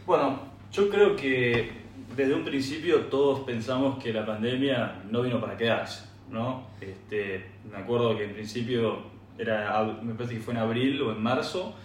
Bueno, 0.05 0.39
yo 0.71 0.89
creo 0.89 1.15
que 1.15 1.71
desde 2.15 2.33
un 2.33 2.43
principio 2.43 3.05
todos 3.05 3.41
pensamos 3.41 4.01
que 4.01 4.13
la 4.13 4.25
pandemia 4.25 5.03
no 5.09 5.21
vino 5.21 5.39
para 5.39 5.57
quedarse, 5.57 6.05
¿no? 6.29 6.67
Este, 6.81 7.45
me 7.69 7.77
acuerdo 7.77 8.17
que 8.17 8.25
en 8.25 8.33
principio 8.33 8.99
era, 9.37 9.83
me 10.01 10.13
parece 10.15 10.35
que 10.35 10.41
fue 10.41 10.53
en 10.53 10.59
abril 10.59 11.01
o 11.01 11.11
en 11.11 11.21
marzo, 11.21 11.75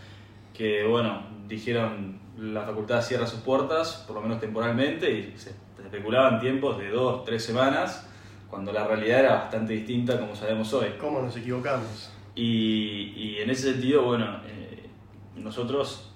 que 0.53 0.85
bueno, 0.85 1.23
dijeron 1.47 2.19
la 2.39 2.63
facultad 2.63 3.03
cierra 3.03 3.27
sus 3.27 3.41
puertas, 3.41 4.05
por 4.07 4.17
lo 4.17 4.23
menos 4.23 4.41
temporalmente, 4.41 5.11
y 5.11 5.35
se 5.39 5.51
especulaban 5.83 6.41
tiempos 6.41 6.79
de 6.79 6.91
dos, 6.91 7.25
tres 7.25 7.45
semanas, 7.45 8.09
cuando 8.51 8.73
la 8.73 8.87
realidad 8.87 9.21
era 9.21 9.35
bastante 9.35 9.73
distinta 9.73 10.19
como 10.19 10.35
sabemos 10.35 10.73
hoy. 10.73 10.89
¿Cómo 10.99 11.21
nos 11.23 11.37
equivocamos? 11.37 12.11
Y, 12.35 13.13
y 13.17 13.39
en 13.41 13.51
ese 13.51 13.73
sentido, 13.73 14.03
bueno, 14.03 14.41
eh, 14.47 14.89
nosotros 15.37 16.11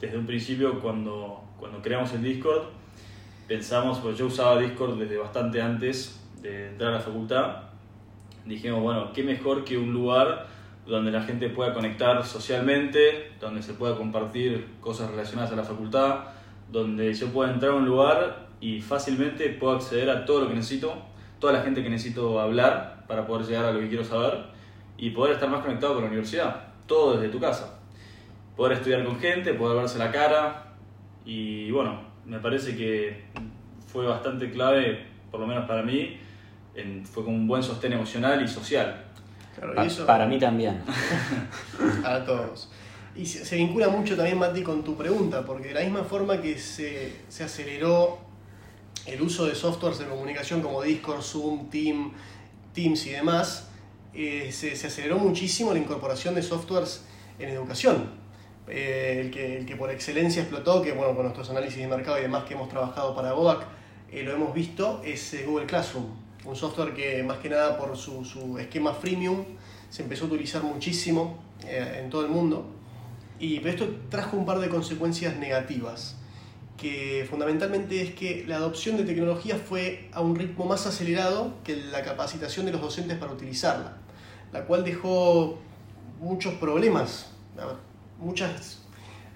desde 0.00 0.18
un 0.18 0.26
principio 0.26 0.80
cuando, 0.80 1.44
cuando 1.58 1.80
creamos 1.80 2.12
el 2.12 2.22
Discord, 2.22 2.64
pensamos, 3.52 3.98
pues 3.98 4.16
yo 4.16 4.28
usaba 4.28 4.58
Discord 4.58 4.98
desde 4.98 5.18
bastante 5.18 5.60
antes 5.60 6.18
de 6.40 6.68
entrar 6.68 6.94
a 6.94 6.96
la 6.96 7.00
facultad, 7.00 7.56
dijimos, 8.46 8.80
bueno, 8.80 9.12
qué 9.12 9.22
mejor 9.22 9.62
que 9.62 9.76
un 9.76 9.92
lugar 9.92 10.46
donde 10.86 11.10
la 11.10 11.20
gente 11.22 11.50
pueda 11.50 11.74
conectar 11.74 12.24
socialmente, 12.24 13.32
donde 13.38 13.62
se 13.62 13.74
pueda 13.74 13.94
compartir 13.94 14.68
cosas 14.80 15.10
relacionadas 15.10 15.52
a 15.52 15.56
la 15.56 15.64
facultad, 15.64 16.20
donde 16.70 17.12
yo 17.12 17.28
pueda 17.28 17.52
entrar 17.52 17.72
a 17.72 17.74
un 17.74 17.84
lugar 17.84 18.46
y 18.58 18.80
fácilmente 18.80 19.50
puedo 19.50 19.74
acceder 19.74 20.08
a 20.08 20.24
todo 20.24 20.40
lo 20.40 20.48
que 20.48 20.54
necesito, 20.54 20.94
toda 21.38 21.52
la 21.52 21.60
gente 21.60 21.82
que 21.82 21.90
necesito 21.90 22.40
hablar 22.40 23.04
para 23.06 23.26
poder 23.26 23.46
llegar 23.46 23.66
a 23.66 23.72
lo 23.72 23.80
que 23.80 23.88
quiero 23.88 24.02
saber 24.02 24.46
y 24.96 25.10
poder 25.10 25.34
estar 25.34 25.50
más 25.50 25.60
conectado 25.60 25.92
con 25.92 26.04
la 26.04 26.08
universidad, 26.08 26.68
todo 26.86 27.18
desde 27.18 27.28
tu 27.28 27.38
casa. 27.38 27.80
Poder 28.56 28.78
estudiar 28.78 29.04
con 29.04 29.20
gente, 29.20 29.52
poder 29.52 29.76
verse 29.76 29.98
la 29.98 30.10
cara 30.10 30.72
y 31.26 31.70
bueno, 31.70 32.11
me 32.26 32.38
parece 32.38 32.76
que 32.76 33.24
fue 33.86 34.06
bastante 34.06 34.50
clave, 34.50 35.06
por 35.30 35.40
lo 35.40 35.46
menos 35.46 35.66
para 35.66 35.82
mí, 35.82 36.16
en- 36.74 37.04
fue 37.04 37.24
como 37.24 37.36
un 37.36 37.46
buen 37.46 37.62
sostén 37.62 37.92
emocional 37.92 38.42
y 38.42 38.48
social. 38.48 39.04
Claro, 39.56 39.74
Pa- 39.74 39.84
y 39.84 39.86
eso- 39.88 40.06
para 40.06 40.26
mí 40.26 40.38
también. 40.38 40.80
a 42.04 42.24
todos. 42.24 42.70
Y 43.14 43.26
se, 43.26 43.44
se 43.44 43.56
vincula 43.56 43.88
mucho 43.88 44.16
también, 44.16 44.38
Mati, 44.38 44.62
con 44.62 44.82
tu 44.82 44.96
pregunta, 44.96 45.44
porque 45.44 45.68
de 45.68 45.74
la 45.74 45.80
misma 45.82 46.04
forma 46.04 46.40
que 46.40 46.56
se, 46.58 47.12
se 47.28 47.44
aceleró 47.44 48.18
el 49.06 49.20
uso 49.20 49.46
de 49.46 49.54
softwares 49.54 49.98
de 49.98 50.06
comunicación 50.06 50.62
como 50.62 50.80
Discord, 50.82 51.20
Zoom, 51.22 51.68
Team, 51.68 52.12
Teams 52.72 53.04
y 53.06 53.10
demás, 53.10 53.68
eh, 54.14 54.48
se, 54.52 54.76
se 54.76 54.86
aceleró 54.86 55.18
muchísimo 55.18 55.72
la 55.74 55.78
incorporación 55.80 56.34
de 56.34 56.42
softwares 56.42 57.04
en 57.38 57.50
educación. 57.50 58.21
Eh, 58.68 59.20
el, 59.20 59.30
que, 59.30 59.58
el 59.58 59.66
que 59.66 59.76
por 59.76 59.90
excelencia 59.90 60.42
explotó, 60.42 60.82
que 60.82 60.92
bueno, 60.92 61.14
con 61.14 61.24
nuestros 61.24 61.50
análisis 61.50 61.78
de 61.78 61.88
mercado 61.88 62.18
y 62.18 62.22
demás 62.22 62.44
que 62.44 62.54
hemos 62.54 62.68
trabajado 62.68 63.14
para 63.14 63.32
GOAC, 63.32 63.64
eh, 64.12 64.22
lo 64.24 64.32
hemos 64.32 64.52
visto, 64.52 65.00
es 65.02 65.32
eh, 65.32 65.44
Google 65.46 65.64
Classroom. 65.64 66.04
Un 66.44 66.54
software 66.54 66.92
que 66.92 67.22
más 67.22 67.38
que 67.38 67.48
nada 67.48 67.78
por 67.78 67.96
su, 67.96 68.24
su 68.24 68.58
esquema 68.58 68.92
freemium 68.92 69.44
se 69.88 70.02
empezó 70.02 70.24
a 70.24 70.28
utilizar 70.28 70.62
muchísimo 70.62 71.38
eh, 71.66 72.00
en 72.02 72.10
todo 72.10 72.22
el 72.22 72.30
mundo. 72.30 72.66
Y 73.38 73.60
pero 73.60 73.70
esto 73.70 73.88
trajo 74.10 74.36
un 74.36 74.44
par 74.44 74.58
de 74.58 74.68
consecuencias 74.68 75.36
negativas, 75.36 76.16
que 76.76 77.26
fundamentalmente 77.28 78.02
es 78.02 78.14
que 78.14 78.44
la 78.46 78.56
adopción 78.56 78.98
de 78.98 79.04
tecnología 79.04 79.56
fue 79.56 80.10
a 80.12 80.20
un 80.20 80.36
ritmo 80.36 80.66
más 80.66 80.86
acelerado 80.86 81.54
que 81.64 81.76
la 81.76 82.02
capacitación 82.02 82.66
de 82.66 82.72
los 82.72 82.82
docentes 82.82 83.16
para 83.16 83.32
utilizarla, 83.32 83.96
la 84.52 84.64
cual 84.64 84.84
dejó 84.84 85.58
muchos 86.20 86.54
problemas, 86.54 87.32
muchas 88.22 88.78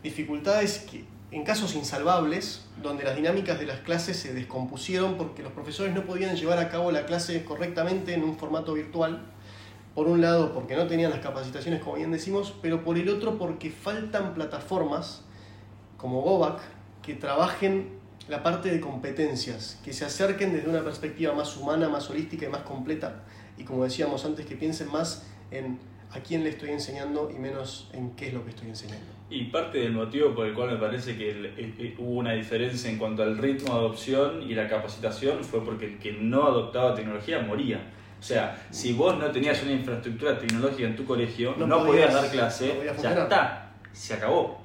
dificultades 0.03 0.79
que, 0.91 1.05
en 1.33 1.45
casos 1.45 1.75
insalvables, 1.75 2.65
donde 2.83 3.05
las 3.05 3.17
dinámicas 3.17 3.59
de 3.59 3.67
las 3.67 3.81
clases 3.81 4.17
se 4.17 4.33
descompusieron 4.33 5.17
porque 5.17 5.43
los 5.43 5.53
profesores 5.53 5.95
no 5.95 6.05
podían 6.05 6.37
llevar 6.37 6.59
a 6.59 6.69
cabo 6.69 6.93
la 6.93 7.05
clase 7.05 7.45
correctamente 7.45 8.15
en 8.15 8.23
un 8.23 8.37
formato 8.37 8.75
virtual. 8.75 9.27
Por 9.95 10.09
un 10.09 10.21
lado, 10.21 10.53
porque 10.53 10.77
no 10.77 10.87
tenían 10.87 11.11
las 11.11 11.21
capacitaciones, 11.21 11.83
como 11.83 11.97
bien 11.97 12.13
decimos, 12.13 12.55
pero 12.61 12.85
por 12.85 12.99
el 12.99 13.09
otro, 13.09 13.39
porque 13.39 13.71
faltan 13.71 14.35
plataformas 14.35 15.23
como 15.97 16.21
GOVAC 16.21 16.61
que 17.03 17.15
trabajen 17.15 17.97
la 18.29 18.43
parte 18.43 18.71
de 18.71 18.81
competencias, 18.81 19.79
que 19.85 19.93
se 19.93 20.05
acerquen 20.05 20.53
desde 20.53 20.69
una 20.69 20.83
perspectiva 20.83 21.33
más 21.35 21.57
humana, 21.57 21.89
más 21.89 22.11
holística 22.11 22.47
y 22.47 22.49
más 22.49 22.63
completa. 22.63 23.23
Y 23.57 23.65
como 23.65 23.85
decíamos 23.85 24.25
antes, 24.25 24.45
que 24.45 24.57
piensen 24.57 24.91
más 24.93 25.25
en 25.51 25.79
a 26.13 26.21
quién 26.21 26.45
le 26.45 26.51
estoy 26.51 26.71
enseñando 26.71 27.31
y 27.31 27.39
menos 27.39 27.89
en 27.93 28.11
qué 28.17 28.29
es 28.29 28.35
lo 28.35 28.45
que 28.45 28.51
estoy 28.51 28.69
enseñando. 28.69 29.07
Y 29.29 29.45
parte 29.45 29.79
del 29.79 29.93
motivo 29.93 30.35
por 30.35 30.47
el 30.47 30.55
cual 30.55 30.71
me 30.71 30.77
parece 30.77 31.17
que 31.17 31.31
el- 31.31 31.47
eh, 31.47 31.75
eh, 31.79 31.95
hubo 31.99 32.13
una 32.21 32.33
diferencia 32.33 32.89
en 32.91 32.97
cuanto 32.99 33.23
al 33.23 33.37
ritmo 33.39 33.75
de 33.75 33.81
adopción 33.81 34.43
y 34.43 34.55
la 34.55 34.69
capacitación 34.69 35.43
fue 35.45 35.65
porque 35.65 35.87
el 35.87 35.99
que 35.99 36.13
no 36.13 36.45
adoptaba 36.47 36.95
tecnología 36.95 37.41
moría. 37.41 37.81
O 38.19 38.23
sea, 38.23 38.67
si 38.71 38.93
vos 38.95 39.19
no 39.19 39.31
tenías 39.31 39.63
una 39.63 39.73
infraestructura 39.73 40.39
tecnológica 40.39 40.87
en 40.89 40.97
tu 40.97 41.05
colegio, 41.05 41.55
No 41.59 41.67
no, 41.67 41.79
podías- 41.85 42.07
podías 42.07 42.15
dar 42.15 42.31
clase, 42.31 42.69
no 42.69 42.75
podía 42.75 42.97
ya 42.97 43.23
está, 43.25 43.73
se 43.93 44.15
acabó. 44.15 44.65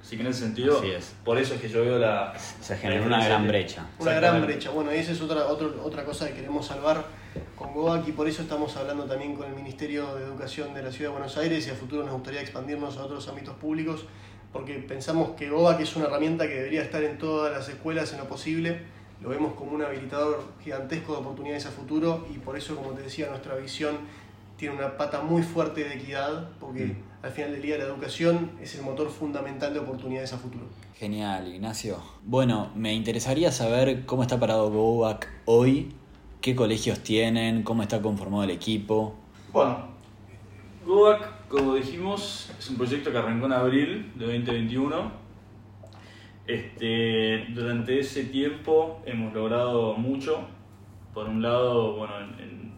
Así 0.00 0.16
que 0.16 0.22
en 0.22 0.28
ese 0.28 0.40
sentido, 0.40 0.78
Así 0.78 0.90
es. 0.90 1.14
por 1.24 1.38
eso 1.38 1.54
es 1.54 1.60
que 1.60 1.68
yo 1.68 1.82
veo 1.82 1.98
la... 1.98 2.34
Se 2.60 2.76
generó 2.76 3.04
una 3.06 3.24
gran 3.24 3.46
brecha. 3.46 3.86
Una 3.98 4.12
gran 4.14 4.42
brecha. 4.44 4.70
Bueno, 4.70 4.92
y 4.94 4.98
esa 4.98 5.12
es 5.12 5.20
otra, 5.22 5.46
otro- 5.46 5.80
otra 5.84 6.04
cosa 6.04 6.26
que 6.28 6.34
queremos 6.34 6.66
salvar 6.66 7.04
con 7.72 8.08
y 8.08 8.12
por 8.12 8.28
eso 8.28 8.42
estamos 8.42 8.76
hablando 8.76 9.04
también 9.04 9.34
con 9.34 9.48
el 9.48 9.54
Ministerio 9.54 10.14
de 10.14 10.24
Educación 10.24 10.74
de 10.74 10.82
la 10.82 10.90
Ciudad 10.92 11.10
de 11.10 11.18
Buenos 11.18 11.36
Aires 11.36 11.66
y 11.66 11.70
a 11.70 11.74
futuro 11.74 12.04
nos 12.04 12.14
gustaría 12.14 12.40
expandirnos 12.40 12.96
a 12.98 13.04
otros 13.04 13.28
ámbitos 13.28 13.54
públicos 13.56 14.04
porque 14.52 14.74
pensamos 14.74 15.30
que 15.30 15.48
GOAC 15.48 15.80
es 15.80 15.96
una 15.96 16.06
herramienta 16.06 16.46
que 16.46 16.54
debería 16.54 16.82
estar 16.82 17.02
en 17.02 17.16
todas 17.18 17.52
las 17.52 17.68
escuelas 17.68 18.12
en 18.12 18.18
lo 18.18 18.28
posible. 18.28 18.82
Lo 19.22 19.30
vemos 19.30 19.54
como 19.54 19.72
un 19.72 19.82
habilitador 19.82 20.42
gigantesco 20.62 21.12
de 21.12 21.18
oportunidades 21.20 21.64
a 21.66 21.70
futuro 21.70 22.26
y 22.34 22.38
por 22.38 22.56
eso, 22.56 22.76
como 22.76 22.90
te 22.90 23.02
decía, 23.02 23.28
nuestra 23.28 23.54
visión 23.54 23.96
tiene 24.58 24.74
una 24.76 24.96
pata 24.96 25.22
muy 25.22 25.42
fuerte 25.42 25.84
de 25.84 25.94
equidad 25.94 26.50
porque 26.60 26.84
Mm. 26.86 26.96
al 27.22 27.30
final 27.30 27.52
del 27.52 27.62
día 27.62 27.78
la 27.78 27.84
educación 27.84 28.50
es 28.60 28.74
el 28.74 28.82
motor 28.82 29.08
fundamental 29.10 29.72
de 29.72 29.80
oportunidades 29.80 30.32
a 30.32 30.38
futuro. 30.38 30.66
Genial, 30.98 31.48
Ignacio. 31.54 32.02
Bueno, 32.24 32.70
me 32.74 32.92
interesaría 32.92 33.50
saber 33.52 34.04
cómo 34.04 34.22
está 34.22 34.38
parado 34.38 34.70
GOVAC 34.70 35.28
hoy, 35.46 35.94
qué 36.42 36.54
colegios 36.54 36.98
tienen, 37.02 37.62
cómo 37.62 37.82
está 37.82 38.02
conformado 38.02 38.42
el 38.44 38.50
equipo. 38.50 39.14
Bueno, 39.52 39.78
GOAC, 40.84 41.46
como 41.48 41.74
dijimos, 41.76 42.52
es 42.58 42.68
un 42.68 42.76
proyecto 42.76 43.10
que 43.12 43.18
arrancó 43.18 43.46
en 43.46 43.52
abril 43.52 44.12
de 44.16 44.26
2021. 44.26 45.22
Este, 46.46 47.46
durante 47.50 48.00
ese 48.00 48.24
tiempo 48.24 49.00
hemos 49.06 49.32
logrado 49.32 49.94
mucho. 49.94 50.40
Por 51.14 51.28
un 51.28 51.40
lado, 51.42 51.94
bueno, 51.96 52.14
en- 52.18 52.40
en- 52.40 52.72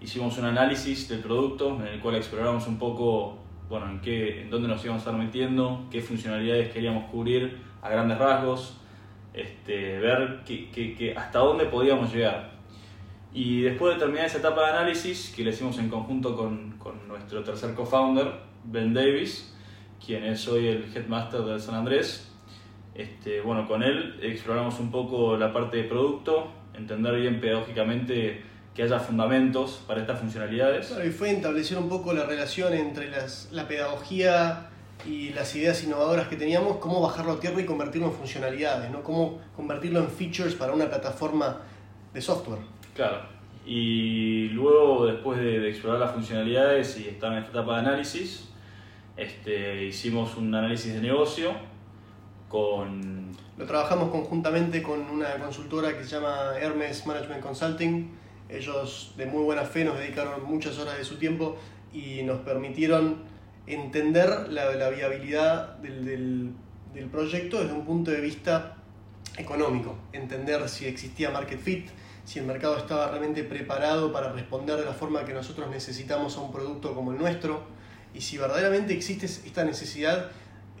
hicimos 0.00 0.38
un 0.38 0.46
análisis 0.46 1.08
del 1.08 1.20
producto 1.20 1.76
en 1.80 1.86
el 1.88 2.00
cual 2.00 2.14
exploramos 2.16 2.66
un 2.66 2.78
poco 2.78 3.38
bueno, 3.68 3.88
en, 3.90 4.00
qué, 4.00 4.42
en 4.42 4.50
dónde 4.50 4.68
nos 4.68 4.84
íbamos 4.84 5.06
a 5.06 5.10
estar 5.10 5.18
metiendo, 5.22 5.86
qué 5.90 6.00
funcionalidades 6.02 6.70
queríamos 6.72 7.10
cubrir 7.10 7.58
a 7.80 7.88
grandes 7.88 8.18
rasgos, 8.18 8.76
este, 9.32 9.98
ver 9.98 10.40
qué- 10.44 10.68
qué- 10.70 10.94
qué- 10.94 11.14
hasta 11.16 11.38
dónde 11.38 11.64
podíamos 11.66 12.12
llegar. 12.12 12.51
Y 13.34 13.62
después 13.62 13.94
de 13.94 14.00
terminar 14.00 14.26
esa 14.26 14.38
etapa 14.38 14.66
de 14.66 14.72
análisis, 14.72 15.32
que 15.34 15.42
la 15.42 15.50
hicimos 15.50 15.78
en 15.78 15.88
conjunto 15.88 16.36
con, 16.36 16.72
con 16.78 17.08
nuestro 17.08 17.42
tercer 17.42 17.74
co-founder, 17.74 18.30
Ben 18.64 18.92
Davis, 18.92 19.54
quien 20.04 20.24
es 20.24 20.46
hoy 20.48 20.68
el 20.68 20.84
headmaster 20.94 21.40
del 21.42 21.60
San 21.60 21.74
Andrés, 21.74 22.30
este, 22.94 23.40
bueno, 23.40 23.66
con 23.66 23.82
él 23.82 24.18
exploramos 24.22 24.78
un 24.78 24.90
poco 24.90 25.36
la 25.36 25.52
parte 25.52 25.78
de 25.78 25.84
producto, 25.84 26.52
entender 26.74 27.16
bien 27.20 27.40
pedagógicamente 27.40 28.42
que 28.74 28.82
haya 28.82 28.98
fundamentos 28.98 29.82
para 29.86 30.00
estas 30.00 30.20
funcionalidades. 30.20 30.88
Claro, 30.88 31.06
y 31.06 31.10
fue 31.10 31.30
establecer 31.30 31.78
un 31.78 31.88
poco 31.88 32.12
la 32.12 32.24
relación 32.24 32.72
entre 32.74 33.10
las, 33.10 33.48
la 33.52 33.66
pedagogía 33.66 34.68
y 35.06 35.30
las 35.30 35.54
ideas 35.56 35.82
innovadoras 35.84 36.28
que 36.28 36.36
teníamos, 36.36 36.76
cómo 36.76 37.00
bajarlo 37.00 37.32
a 37.32 37.40
tierra 37.40 37.60
y 37.60 37.64
convertirlo 37.64 38.08
en 38.08 38.14
funcionalidades, 38.14 38.90
¿no? 38.90 39.02
cómo 39.02 39.40
convertirlo 39.56 40.00
en 40.00 40.08
features 40.08 40.54
para 40.54 40.72
una 40.72 40.88
plataforma 40.88 41.60
de 42.12 42.20
software. 42.20 42.60
Claro. 42.94 43.22
y 43.64 44.48
luego, 44.48 45.06
después 45.06 45.38
de, 45.40 45.68
explorar 45.68 46.00
las 46.00 46.12
funcionalidades 46.12 46.98
y 46.98 47.08
estar 47.08 47.32
en 47.32 47.38
esta 47.38 47.50
etapa 47.50 47.74
de 47.74 47.88
análisis, 47.88 48.52
este, 49.16 49.84
hicimos 49.84 50.36
un 50.36 50.54
análisis 50.54 50.94
de 50.94 51.00
negocio 51.00 51.52
con... 52.48 53.30
Lo 53.56 53.66
trabajamos 53.66 54.10
conjuntamente 54.10 54.82
con 54.82 55.00
una 55.00 55.36
consultora 55.38 55.96
que 55.96 56.04
se 56.04 56.16
llama 56.16 56.52
Hermes 56.58 57.06
Management 57.06 57.42
Consulting. 57.42 58.10
Ellos 58.48 59.14
de 59.16 59.26
muy 59.26 59.42
buena 59.42 59.62
fe 59.62 59.84
nos 59.84 59.98
dedicaron 59.98 60.44
muchas 60.44 60.78
horas 60.78 60.98
de 60.98 61.04
su 61.04 61.16
tiempo 61.16 61.56
y 61.92 62.22
nos 62.22 62.40
permitieron 62.40 63.22
entender 63.66 64.48
la, 64.50 64.90
viabilidad 64.90 65.76
del, 65.78 66.52
del 66.94 67.06
proyecto 67.06 67.60
desde 67.60 67.72
un 67.72 67.84
punto 67.84 68.10
de 68.10 68.20
vista 68.20 68.76
económico, 69.36 69.96
entender 70.12 70.68
si 70.68 70.86
existía 70.86 71.30
market 71.30 71.60
fit, 71.60 71.88
si 72.24 72.38
el 72.38 72.46
mercado 72.46 72.76
estaba 72.76 73.08
realmente 73.08 73.44
preparado 73.44 74.12
para 74.12 74.32
responder 74.32 74.76
de 74.76 74.84
la 74.84 74.92
forma 74.92 75.24
que 75.24 75.32
nosotros 75.32 75.68
necesitamos 75.70 76.36
a 76.36 76.40
un 76.40 76.52
producto 76.52 76.94
como 76.94 77.12
el 77.12 77.18
nuestro 77.18 77.62
y 78.14 78.20
si 78.20 78.38
verdaderamente 78.38 78.94
existe 78.94 79.26
esta 79.26 79.64
necesidad 79.64 80.30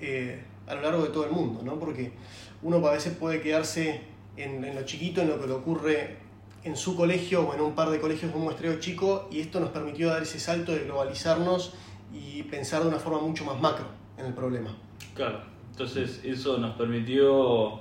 eh, 0.00 0.42
a 0.66 0.74
lo 0.74 0.82
largo 0.82 1.02
de 1.02 1.10
todo 1.10 1.24
el 1.24 1.32
mundo, 1.32 1.62
¿no? 1.64 1.78
porque 1.78 2.12
uno 2.62 2.86
a 2.86 2.92
veces 2.92 3.14
puede 3.16 3.40
quedarse 3.40 4.02
en, 4.36 4.74
lo 4.74 4.82
chiquito, 4.82 5.20
en 5.22 5.28
lo 5.28 5.40
que 5.40 5.46
le 5.46 5.52
ocurre 5.52 6.16
en 6.64 6.76
su 6.76 6.96
colegio 6.96 7.48
o 7.48 7.54
en 7.54 7.60
un 7.60 7.74
par 7.74 7.90
de 7.90 8.00
colegios 8.00 8.30
como 8.30 8.50
Estreo 8.50 8.78
Chico 8.78 9.28
y 9.30 9.40
esto 9.40 9.58
nos 9.58 9.70
permitió 9.70 10.08
dar 10.08 10.22
ese 10.22 10.38
salto 10.38 10.72
de 10.72 10.84
globalizarnos 10.84 11.74
y 12.12 12.44
pensar 12.44 12.82
de 12.82 12.88
una 12.88 12.98
forma 12.98 13.20
mucho 13.20 13.44
más 13.44 13.60
macro 13.60 13.86
en 14.16 14.26
el 14.26 14.34
problema. 14.34 14.76
Claro, 15.14 15.40
entonces 15.70 16.20
eso 16.22 16.58
nos 16.58 16.76
permitió 16.76 17.80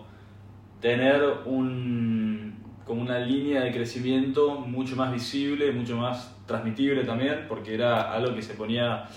tener 0.79 1.21
un, 1.45 2.60
como 2.91 3.03
una 3.03 3.19
línea 3.19 3.61
de 3.61 3.71
crecimiento 3.71 4.51
mucho 4.59 4.97
más 4.97 5.13
visible, 5.13 5.71
mucho 5.71 5.95
más 5.95 6.29
transmitible 6.45 7.05
también, 7.05 7.45
porque 7.47 7.73
era 7.73 8.11
algo 8.11 8.35
que 8.35 8.41
se 8.41 8.53
ponía, 8.53 9.07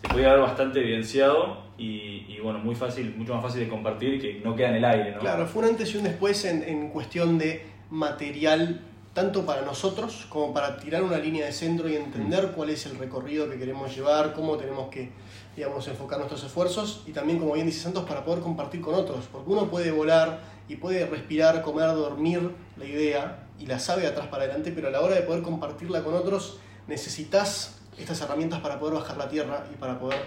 se 0.00 0.06
podía 0.06 0.30
ver 0.34 0.38
bastante 0.38 0.78
evidenciado 0.78 1.64
y, 1.76 2.38
bueno, 2.38 2.60
muy 2.60 2.76
fácil, 2.76 3.12
mucho 3.18 3.34
más 3.34 3.42
fácil 3.42 3.62
de 3.62 3.68
compartir 3.68 4.20
que 4.20 4.40
no 4.44 4.54
queda 4.54 4.68
en 4.68 4.76
el 4.76 4.84
aire, 4.84 5.10
¿no? 5.10 5.18
Claro, 5.18 5.48
fue 5.48 5.64
un 5.64 5.70
antes 5.70 5.92
y 5.92 5.98
un 5.98 6.04
después 6.04 6.44
en, 6.44 6.62
en 6.62 6.90
cuestión 6.90 7.36
de 7.36 7.66
material 7.90 8.82
tanto 9.14 9.44
para 9.44 9.62
nosotros 9.62 10.26
como 10.28 10.54
para 10.54 10.76
tirar 10.76 11.02
una 11.02 11.18
línea 11.18 11.44
de 11.44 11.52
centro 11.52 11.88
y 11.88 11.96
entender 11.96 12.52
cuál 12.54 12.70
es 12.70 12.86
el 12.86 12.96
recorrido 12.96 13.50
que 13.50 13.58
queremos 13.58 13.96
llevar, 13.96 14.32
cómo 14.32 14.56
tenemos 14.56 14.90
que 14.90 15.10
digamos, 15.56 15.86
enfocar 15.88 16.18
nuestros 16.18 16.44
esfuerzos 16.44 17.02
y 17.06 17.12
también, 17.12 17.38
como 17.38 17.54
bien 17.54 17.66
dice 17.66 17.80
Santos, 17.80 18.04
para 18.04 18.24
poder 18.24 18.42
compartir 18.42 18.80
con 18.80 18.94
otros, 18.94 19.26
porque 19.30 19.50
uno 19.50 19.68
puede 19.70 19.90
volar 19.90 20.40
y 20.68 20.76
puede 20.76 21.06
respirar, 21.06 21.62
comer, 21.62 21.88
dormir 21.94 22.50
la 22.76 22.84
idea 22.84 23.46
y 23.58 23.66
la 23.66 23.78
sabe 23.78 24.02
de 24.02 24.08
atrás 24.08 24.28
para 24.28 24.44
adelante, 24.44 24.72
pero 24.72 24.88
a 24.88 24.90
la 24.90 25.00
hora 25.00 25.14
de 25.14 25.22
poder 25.22 25.42
compartirla 25.42 26.02
con 26.02 26.14
otros 26.14 26.58
necesitas 26.86 27.80
estas 27.98 28.20
herramientas 28.22 28.60
para 28.60 28.78
poder 28.78 28.94
bajar 28.94 29.16
la 29.16 29.28
tierra 29.28 29.64
y 29.72 29.76
para 29.76 29.98
poder 29.98 30.20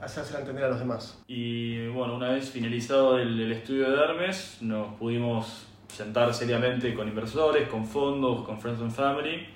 hacérsela 0.00 0.40
entender 0.40 0.64
a 0.64 0.68
los 0.68 0.78
demás. 0.78 1.18
Y 1.26 1.86
bueno, 1.88 2.16
una 2.16 2.30
vez 2.30 2.50
finalizado 2.50 3.18
el, 3.18 3.40
el 3.40 3.52
estudio 3.52 3.90
de 3.90 3.96
Hermes, 3.96 4.58
nos 4.60 4.94
pudimos 4.94 5.66
sentar 5.88 6.34
seriamente 6.34 6.94
con 6.94 7.08
inversores, 7.08 7.68
con 7.68 7.86
fondos, 7.86 8.44
con 8.44 8.60
Friends 8.60 8.80
and 8.80 8.92
Family, 8.92 9.46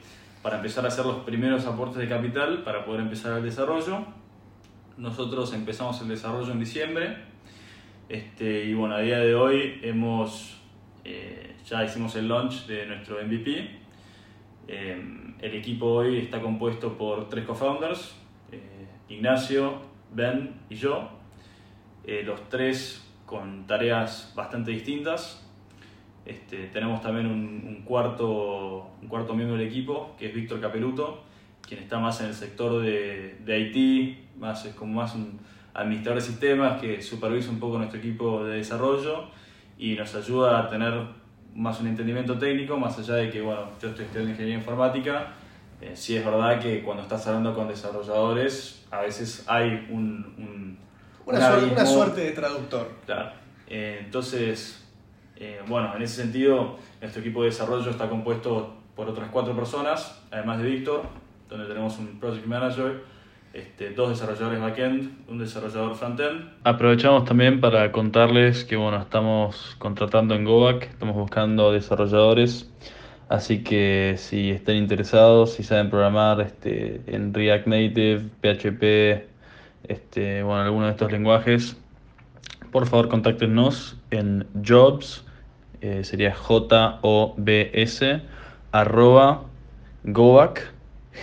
para 0.43 0.57
empezar 0.57 0.85
a 0.85 0.89
hacer 0.89 1.05
los 1.05 1.25
primeros 1.25 1.67
aportes 1.67 1.99
de 1.99 2.09
capital 2.09 2.63
para 2.63 2.85
poder 2.85 3.01
empezar 3.01 3.37
el 3.37 3.43
desarrollo. 3.43 4.07
Nosotros 4.97 5.53
empezamos 5.53 6.01
el 6.01 6.09
desarrollo 6.09 6.53
en 6.53 6.61
diciembre 6.61 7.30
este, 8.11 8.65
y 8.65 8.75
bueno, 8.75 8.97
a 8.97 9.01
día 9.03 9.21
de 9.21 9.37
hoy 9.37 9.79
hemos, 9.83 10.61
eh, 11.05 11.55
ya 11.65 11.85
hicimos 11.85 12.17
el 12.17 12.27
launch 12.27 12.67
de 12.67 12.85
nuestro 12.87 13.25
MVP. 13.25 13.71
Eh, 14.67 15.35
el 15.39 15.55
equipo 15.55 15.87
hoy 15.87 16.19
está 16.19 16.41
compuesto 16.41 16.99
por 16.99 17.29
tres 17.29 17.47
co-founders, 17.47 18.17
eh, 18.51 18.87
Ignacio, 19.09 19.81
Ben 20.13 20.55
y 20.69 20.75
yo, 20.75 21.09
los 22.25 22.49
tres 22.49 23.09
con 23.27 23.69
tareas 23.69 24.33
bastante 24.35 24.73
distintas. 24.73 25.49
Este, 26.27 26.67
tenemos 26.67 27.01
también 27.01 27.27
un, 27.27 27.83
cuarto, 27.85 28.91
un 29.01 29.07
cuarto 29.07 29.35
miembro 29.35 29.57
del 29.57 29.69
equipo, 29.69 30.17
que 30.19 30.27
es 30.27 30.35
Víctor 30.35 30.61
Capeluto, 30.61 31.23
quien 31.63 31.81
está 31.81 32.01
más 32.01 32.21
en 32.21 32.27
el 32.27 32.35
sector 32.35 32.83
de, 32.83 33.37
de 33.45 33.61
IT, 33.61 34.37
más, 34.37 34.65
es 34.67 34.75
como 34.75 34.95
más 34.95 35.15
un 35.15 35.39
administrador 35.81 36.21
de 36.21 36.27
sistemas 36.27 36.81
que 36.81 37.03
supervisa 37.03 37.51
un 37.51 37.59
poco 37.59 37.79
nuestro 37.79 37.99
equipo 37.99 38.45
de 38.45 38.57
desarrollo 38.57 39.25
y 39.79 39.95
nos 39.95 40.15
ayuda 40.15 40.61
a 40.61 40.69
tener 40.69 40.93
más 41.55 41.81
un 41.81 41.89
entendimiento 41.89 42.39
técnico, 42.39 42.77
más 42.77 42.99
allá 42.99 43.15
de 43.15 43.31
que, 43.31 43.41
bueno, 43.41 43.63
yo 43.81 43.89
estoy 43.89 44.05
estudiando 44.05 44.31
ingeniería 44.31 44.59
informática, 44.59 45.33
eh, 45.81 45.93
sí 45.95 46.17
es 46.17 46.25
verdad 46.25 46.61
que 46.61 46.83
cuando 46.83 47.03
estás 47.03 47.27
hablando 47.27 47.55
con 47.55 47.67
desarrolladores, 47.69 48.87
a 48.91 49.01
veces 49.01 49.45
hay 49.47 49.89
un... 49.91 50.79
una, 51.27 51.87
suerte, 51.87 52.21
de 52.21 52.31
traductor. 52.33 52.93
Claro. 53.07 53.31
Eh, 53.67 54.03
entonces, 54.05 54.87
eh, 55.37 55.61
bueno, 55.67 55.95
en 55.97 56.03
ese 56.03 56.23
sentido, 56.23 56.77
nuestro 57.01 57.23
equipo 57.23 57.43
de 57.43 57.49
desarrollo 57.49 57.91
está 57.91 58.09
compuesto 58.09 58.77
por 58.95 59.09
otras 59.09 59.31
cuatro 59.31 59.57
personas, 59.57 60.21
además 60.31 60.59
de 60.59 60.65
Víctor, 60.65 61.03
donde 61.49 61.67
tenemos 61.67 61.99
un 61.99 62.21
project 62.21 62.47
manager, 62.47 63.03
este, 63.53 63.91
dos 63.91 64.11
desarrolladores 64.11 64.61
backend, 64.61 65.29
un 65.29 65.39
desarrollador 65.39 65.95
frontend. 65.97 66.51
Aprovechamos 66.65 67.25
también 67.25 67.61
para 67.61 67.91
contarles 67.91 68.65
que 68.65 68.77
bueno, 68.77 68.99
estamos 68.99 69.75
contratando 69.79 70.35
en 70.35 70.45
Goback, 70.45 70.85
estamos 70.85 71.17
buscando 71.17 71.73
desarrolladores, 71.73 72.71
así 73.29 73.65
que 73.65 74.15
si 74.19 74.51
estén 74.51 74.77
interesados, 74.77 75.55
si 75.55 75.63
saben 75.65 75.91
programar 75.91 76.41
este, 76.41 77.01
en 77.07 77.35
React 77.35 77.67
Native, 77.67 78.21
PHP, 78.41 79.29
este, 79.89 80.43
bueno, 80.43 80.63
alguno 80.63 80.87
de 80.87 80.93
estos 80.93 81.11
lenguajes, 81.11 81.77
por 82.71 82.87
favor 82.87 83.09
contáctenos 83.09 83.97
en 84.13 84.47
jobs 84.65 85.25
eh, 85.81 86.05
sería 86.05 86.35
J-O-B-S, 86.35 88.23
arroba 88.71 89.43
gobac, 90.05 90.73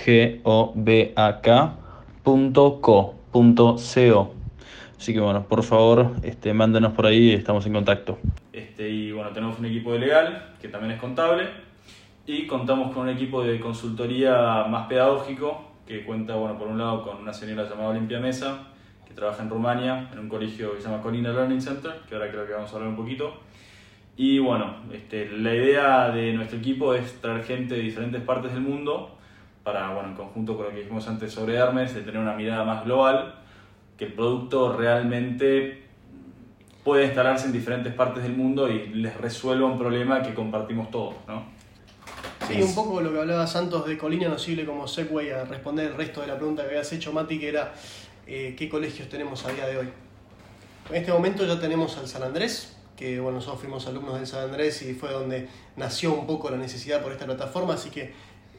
G-O-B-A-K, 0.03 1.75
co. 2.81 3.15
Así 4.97 5.13
que 5.13 5.19
bueno, 5.19 5.45
por 5.47 5.63
favor, 5.63 6.11
este, 6.23 6.53
mándenos 6.53 6.93
por 6.93 7.05
ahí, 7.05 7.31
estamos 7.31 7.65
en 7.65 7.73
contacto. 7.73 8.17
Este, 8.51 8.89
y 8.89 9.11
bueno, 9.11 9.29
tenemos 9.29 9.59
un 9.59 9.65
equipo 9.65 9.93
de 9.93 9.99
legal, 9.99 10.55
que 10.61 10.67
también 10.67 10.93
es 10.93 10.99
contable, 10.99 11.47
y 12.25 12.47
contamos 12.47 12.93
con 12.93 13.03
un 13.03 13.09
equipo 13.09 13.43
de 13.43 13.59
consultoría 13.59 14.65
más 14.69 14.87
pedagógico, 14.87 15.71
que 15.85 16.03
cuenta, 16.03 16.35
bueno, 16.35 16.57
por 16.57 16.67
un 16.67 16.77
lado 16.77 17.03
con 17.03 17.17
una 17.17 17.31
señora 17.31 17.63
llamada 17.63 17.89
Olimpia 17.89 18.19
Mesa, 18.19 18.67
que 19.07 19.13
trabaja 19.13 19.43
en 19.43 19.49
Rumania, 19.49 20.09
en 20.11 20.19
un 20.19 20.27
colegio 20.27 20.73
que 20.73 20.81
se 20.81 20.89
llama 20.89 21.01
Colina 21.01 21.31
Learning 21.31 21.61
Center, 21.61 21.93
que 22.09 22.15
ahora 22.15 22.29
creo 22.29 22.45
que 22.45 22.53
vamos 22.53 22.71
a 22.71 22.75
hablar 22.75 22.89
un 22.89 22.97
poquito 22.97 23.47
y 24.19 24.39
bueno, 24.39 24.77
este, 24.91 25.29
la 25.29 25.53
idea 25.53 26.09
de 26.09 26.33
nuestro 26.33 26.57
equipo 26.57 26.95
es 26.95 27.21
traer 27.21 27.43
gente 27.43 27.75
de 27.75 27.81
diferentes 27.81 28.19
partes 28.23 28.51
del 28.51 28.61
mundo 28.61 29.15
para, 29.67 29.89
bueno, 29.89 30.07
en 30.07 30.15
conjunto 30.15 30.55
con 30.55 30.67
lo 30.67 30.71
que 30.71 30.77
dijimos 30.77 31.05
antes 31.09 31.33
sobre 31.33 31.55
Hermes, 31.55 31.93
de 31.93 31.99
tener 31.99 32.21
una 32.21 32.33
mirada 32.33 32.63
más 32.63 32.85
global, 32.85 33.35
que 33.97 34.05
el 34.05 34.13
producto 34.13 34.71
realmente 34.71 35.83
puede 36.85 37.07
instalarse 37.07 37.47
en 37.47 37.51
diferentes 37.51 37.93
partes 37.93 38.23
del 38.23 38.31
mundo 38.31 38.69
y 38.71 38.87
les 38.93 39.17
resuelva 39.17 39.67
un 39.67 39.77
problema 39.77 40.21
que 40.23 40.33
compartimos 40.33 40.89
todos, 40.89 41.15
¿no? 41.27 41.43
Sí, 42.47 42.61
un 42.61 42.73
poco 42.73 43.01
lo 43.01 43.11
que 43.11 43.19
hablaba 43.19 43.45
Santos 43.45 43.85
de 43.85 43.97
Colina 43.97 44.29
nos 44.29 44.41
sirve 44.41 44.65
como 44.65 44.87
segue 44.87 45.33
a 45.33 45.43
responder 45.43 45.87
el 45.87 45.97
resto 45.97 46.21
de 46.21 46.27
la 46.27 46.37
pregunta 46.37 46.63
que 46.63 46.69
habías 46.69 46.93
hecho, 46.93 47.11
Mati, 47.11 47.37
que 47.37 47.49
era 47.49 47.73
eh, 48.25 48.55
¿qué 48.57 48.69
colegios 48.69 49.09
tenemos 49.09 49.45
a 49.45 49.51
día 49.51 49.67
de 49.67 49.79
hoy? 49.79 49.89
En 50.89 50.95
este 50.95 51.11
momento 51.11 51.45
ya 51.45 51.59
tenemos 51.59 51.97
al 51.97 52.07
San 52.07 52.23
Andrés, 52.23 52.77
que 52.95 53.19
bueno, 53.19 53.39
nosotros 53.39 53.59
fuimos 53.59 53.85
alumnos 53.85 54.15
del 54.15 54.27
San 54.27 54.45
Andrés 54.45 54.81
y 54.83 54.93
fue 54.93 55.11
donde 55.11 55.49
nació 55.75 56.13
un 56.13 56.25
poco 56.25 56.49
la 56.49 56.55
necesidad 56.55 57.03
por 57.03 57.11
esta 57.11 57.25
plataforma, 57.25 57.73
así 57.73 57.89
que 57.89 58.13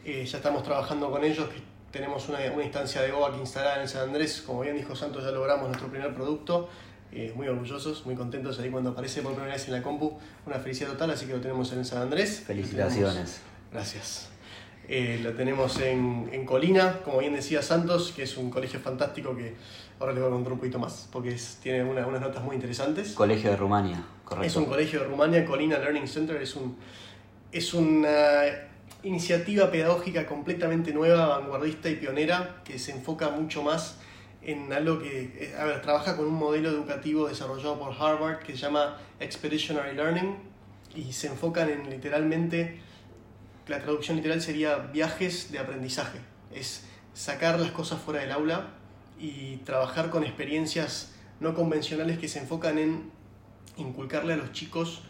eh, 0.08 0.24
ya 0.24 0.38
estamos 0.38 0.62
trabajando 0.62 1.10
con 1.10 1.22
ellos, 1.24 1.48
que 1.48 1.60
tenemos 1.90 2.28
una, 2.28 2.38
una 2.52 2.64
instancia 2.64 3.02
de 3.02 3.12
OAK 3.12 3.38
instalada 3.38 3.82
en 3.82 3.88
San 3.88 4.08
Andrés, 4.08 4.42
como 4.46 4.60
bien 4.60 4.76
dijo 4.76 4.96
Santos, 4.96 5.24
ya 5.24 5.30
logramos 5.30 5.68
nuestro 5.68 5.88
primer 5.88 6.14
producto, 6.14 6.68
eh, 7.12 7.32
muy 7.34 7.48
orgullosos, 7.48 8.04
muy 8.04 8.14
contentos 8.14 8.58
ahí 8.58 8.70
cuando 8.70 8.90
aparece 8.90 9.22
por 9.22 9.32
primera 9.32 9.54
vez 9.54 9.66
en 9.66 9.74
la 9.74 9.82
compu, 9.82 10.18
una 10.46 10.58
felicidad 10.58 10.90
total, 10.90 11.10
así 11.10 11.26
que 11.26 11.32
lo 11.32 11.40
tenemos 11.40 11.72
en 11.72 11.84
San 11.84 12.02
Andrés. 12.02 12.42
Felicitaciones. 12.46 13.40
gracias. 13.72 14.28
Eh, 14.88 15.20
lo 15.22 15.34
tenemos 15.34 15.78
en, 15.80 16.30
en, 16.32 16.46
Colina, 16.46 17.00
como 17.04 17.18
bien 17.18 17.34
decía 17.34 17.60
Santos, 17.60 18.12
que 18.16 18.22
es 18.22 18.38
un 18.38 18.48
colegio 18.48 18.80
fantástico 18.80 19.36
que 19.36 19.54
ahora 20.00 20.14
les 20.14 20.22
voy 20.22 20.30
a 20.30 20.34
contar 20.34 20.52
un 20.54 20.58
poquito 20.58 20.78
más, 20.78 21.08
porque 21.12 21.36
tiene 21.62 21.84
una, 21.84 22.06
unas 22.06 22.22
notas 22.22 22.42
muy 22.42 22.56
interesantes. 22.56 23.12
Colegio 23.12 23.50
de 23.50 23.56
Rumania, 23.56 24.02
correcto. 24.24 24.46
Es 24.46 24.56
un 24.56 24.64
colegio 24.64 25.00
de 25.00 25.06
Rumania, 25.06 25.44
Colina 25.44 25.78
Learning 25.78 26.08
Center, 26.08 26.40
es, 26.40 26.56
un, 26.56 26.76
es 27.52 27.74
una 27.74 28.67
iniciativa 29.02 29.70
pedagógica 29.70 30.26
completamente 30.26 30.92
nueva, 30.92 31.38
vanguardista 31.38 31.88
y 31.88 31.96
pionera, 31.96 32.62
que 32.64 32.78
se 32.78 32.92
enfoca 32.92 33.30
mucho 33.30 33.62
más 33.62 33.98
en 34.42 34.72
algo 34.72 34.98
que, 35.00 35.54
a 35.58 35.64
ver, 35.64 35.82
trabaja 35.82 36.16
con 36.16 36.26
un 36.26 36.34
modelo 36.34 36.70
educativo 36.70 37.28
desarrollado 37.28 37.78
por 37.78 37.92
Harvard 37.92 38.40
que 38.40 38.52
se 38.52 38.58
llama 38.58 38.96
Expeditionary 39.20 39.94
Learning 39.94 40.36
y 40.94 41.12
se 41.12 41.26
enfocan 41.26 41.68
en 41.68 41.90
literalmente 41.90 42.80
la 43.66 43.80
traducción 43.80 44.16
literal 44.16 44.40
sería 44.40 44.78
viajes 44.78 45.52
de 45.52 45.58
aprendizaje. 45.58 46.20
Es 46.54 46.86
sacar 47.12 47.60
las 47.60 47.70
cosas 47.72 48.00
fuera 48.00 48.20
del 48.20 48.32
aula 48.32 48.70
y 49.18 49.56
trabajar 49.58 50.10
con 50.10 50.24
experiencias 50.24 51.12
no 51.40 51.54
convencionales 51.54 52.18
que 52.18 52.28
se 52.28 52.38
enfocan 52.38 52.78
en 52.78 53.10
inculcarle 53.76 54.32
a 54.32 54.36
los 54.36 54.52
chicos 54.52 55.02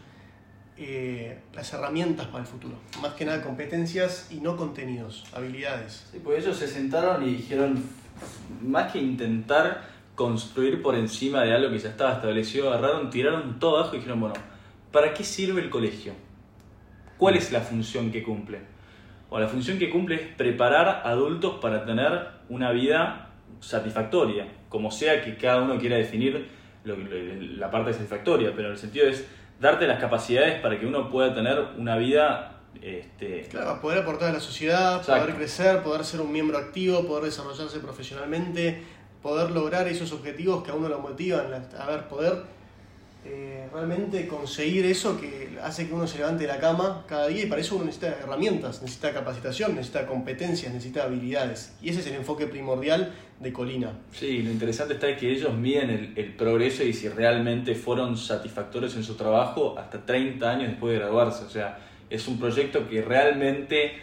eh, 0.81 1.37
las 1.53 1.73
herramientas 1.73 2.27
para 2.27 2.39
el 2.39 2.49
futuro. 2.49 2.75
Más 3.01 3.13
que 3.13 3.25
nada 3.25 3.41
competencias 3.41 4.29
y 4.31 4.39
no 4.39 4.55
contenidos, 4.55 5.25
habilidades. 5.33 6.07
Sí, 6.11 6.21
pues 6.23 6.43
ellos 6.43 6.57
se 6.57 6.67
sentaron 6.67 7.27
y 7.27 7.35
dijeron, 7.35 7.83
más 8.61 8.91
que 8.93 8.99
intentar 8.99 9.89
construir 10.15 10.81
por 10.81 10.95
encima 10.95 11.43
de 11.43 11.53
algo 11.53 11.69
que 11.69 11.79
ya 11.79 11.89
estaba 11.89 12.13
establecido, 12.13 12.69
agarraron, 12.69 13.09
tiraron 13.09 13.59
todo 13.59 13.77
abajo 13.77 13.95
y 13.95 13.97
dijeron, 13.97 14.21
bueno, 14.21 14.35
¿para 14.91 15.13
qué 15.13 15.23
sirve 15.25 15.61
el 15.61 15.69
colegio? 15.69 16.13
¿Cuál 17.17 17.35
es 17.35 17.51
la 17.51 17.59
función 17.59 18.09
que 18.09 18.23
cumple? 18.23 18.59
O 19.29 19.37
la 19.37 19.49
función 19.49 19.77
que 19.79 19.89
cumple 19.89 20.15
es 20.15 20.21
preparar 20.35 21.01
adultos 21.05 21.59
para 21.61 21.85
tener 21.85 22.25
una 22.47 22.71
vida 22.71 23.31
satisfactoria, 23.59 24.47
como 24.69 24.91
sea 24.91 25.21
que 25.21 25.35
cada 25.35 25.61
uno 25.61 25.77
quiera 25.77 25.97
definir 25.97 26.47
la 26.85 27.69
parte 27.69 27.91
satisfactoria, 27.91 28.53
pero 28.55 28.71
el 28.71 28.77
sentido 28.77 29.07
es 29.07 29.27
darte 29.59 29.87
las 29.87 29.99
capacidades 29.99 30.59
para 30.61 30.79
que 30.79 30.85
uno 30.85 31.09
pueda 31.09 31.33
tener 31.33 31.59
una 31.77 31.97
vida... 31.97 32.55
Este... 32.81 33.41
Claro, 33.49 33.81
poder 33.81 33.99
aportar 33.99 34.29
a 34.29 34.33
la 34.33 34.39
sociedad, 34.39 35.05
poder 35.05 35.35
crecer, 35.35 35.81
poder 35.83 36.05
ser 36.05 36.21
un 36.21 36.31
miembro 36.31 36.57
activo, 36.57 37.05
poder 37.05 37.25
desarrollarse 37.25 37.79
profesionalmente, 37.79 38.83
poder 39.21 39.51
lograr 39.51 39.87
esos 39.87 40.13
objetivos 40.13 40.63
que 40.63 40.71
a 40.71 40.75
uno 40.75 40.87
lo 40.87 40.99
motivan, 40.99 41.47
a 41.77 41.85
ver, 41.87 42.07
poder 42.07 42.43
eh, 43.25 43.67
realmente 43.73 44.27
conseguir 44.27 44.85
eso 44.85 45.19
que 45.19 45.57
hace 45.61 45.87
que 45.87 45.93
uno 45.93 46.07
se 46.07 46.19
levante 46.19 46.43
de 46.43 46.47
la 46.47 46.59
cama 46.59 47.03
cada 47.07 47.27
día 47.27 47.43
y 47.43 47.45
para 47.47 47.59
eso 47.59 47.75
uno 47.75 47.85
necesita 47.85 48.17
herramientas, 48.17 48.81
necesita 48.81 49.13
capacitación, 49.13 49.75
necesita 49.75 50.07
competencias, 50.07 50.73
necesita 50.73 51.03
habilidades. 51.03 51.75
Y 51.81 51.89
ese 51.89 51.99
es 51.99 52.07
el 52.07 52.15
enfoque 52.15 52.47
primordial 52.47 53.13
de 53.39 53.51
Colina. 53.51 53.91
Sí, 54.13 54.41
lo 54.41 54.51
interesante 54.51 54.93
está 54.93 55.15
que 55.17 55.31
ellos 55.31 55.53
miden 55.53 55.89
el, 55.89 56.13
el 56.15 56.33
progreso 56.35 56.83
y 56.83 56.93
si 56.93 57.09
realmente 57.09 57.75
fueron 57.75 58.17
satisfactorios 58.17 58.95
en 58.95 59.03
su 59.03 59.15
trabajo 59.15 59.77
hasta 59.77 60.05
30 60.05 60.49
años 60.49 60.69
después 60.69 60.93
de 60.93 60.99
graduarse. 60.99 61.43
O 61.43 61.49
sea, 61.49 61.77
es 62.09 62.27
un 62.27 62.39
proyecto 62.39 62.87
que 62.87 63.01
realmente 63.01 63.93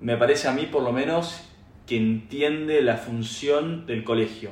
me 0.00 0.16
parece 0.16 0.48
a 0.48 0.52
mí 0.52 0.66
por 0.66 0.82
lo 0.82 0.92
menos 0.92 1.40
que 1.86 1.96
entiende 1.96 2.82
la 2.82 2.96
función 2.96 3.86
del 3.86 4.04
colegio. 4.04 4.50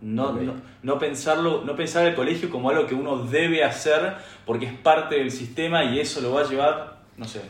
No, 0.00 0.32
no, 0.32 0.54
no, 0.82 0.98
pensarlo, 0.98 1.64
no 1.64 1.74
pensar 1.74 2.06
el 2.06 2.14
colegio 2.14 2.50
como 2.50 2.70
algo 2.70 2.86
que 2.86 2.94
uno 2.94 3.18
debe 3.24 3.64
hacer 3.64 4.14
porque 4.46 4.66
es 4.66 4.72
parte 4.72 5.16
del 5.16 5.30
sistema 5.30 5.84
y 5.84 5.98
eso 5.98 6.20
lo 6.20 6.32
va 6.32 6.42
a 6.42 6.48
llevar, 6.48 6.98
no 7.16 7.24
sé. 7.24 7.40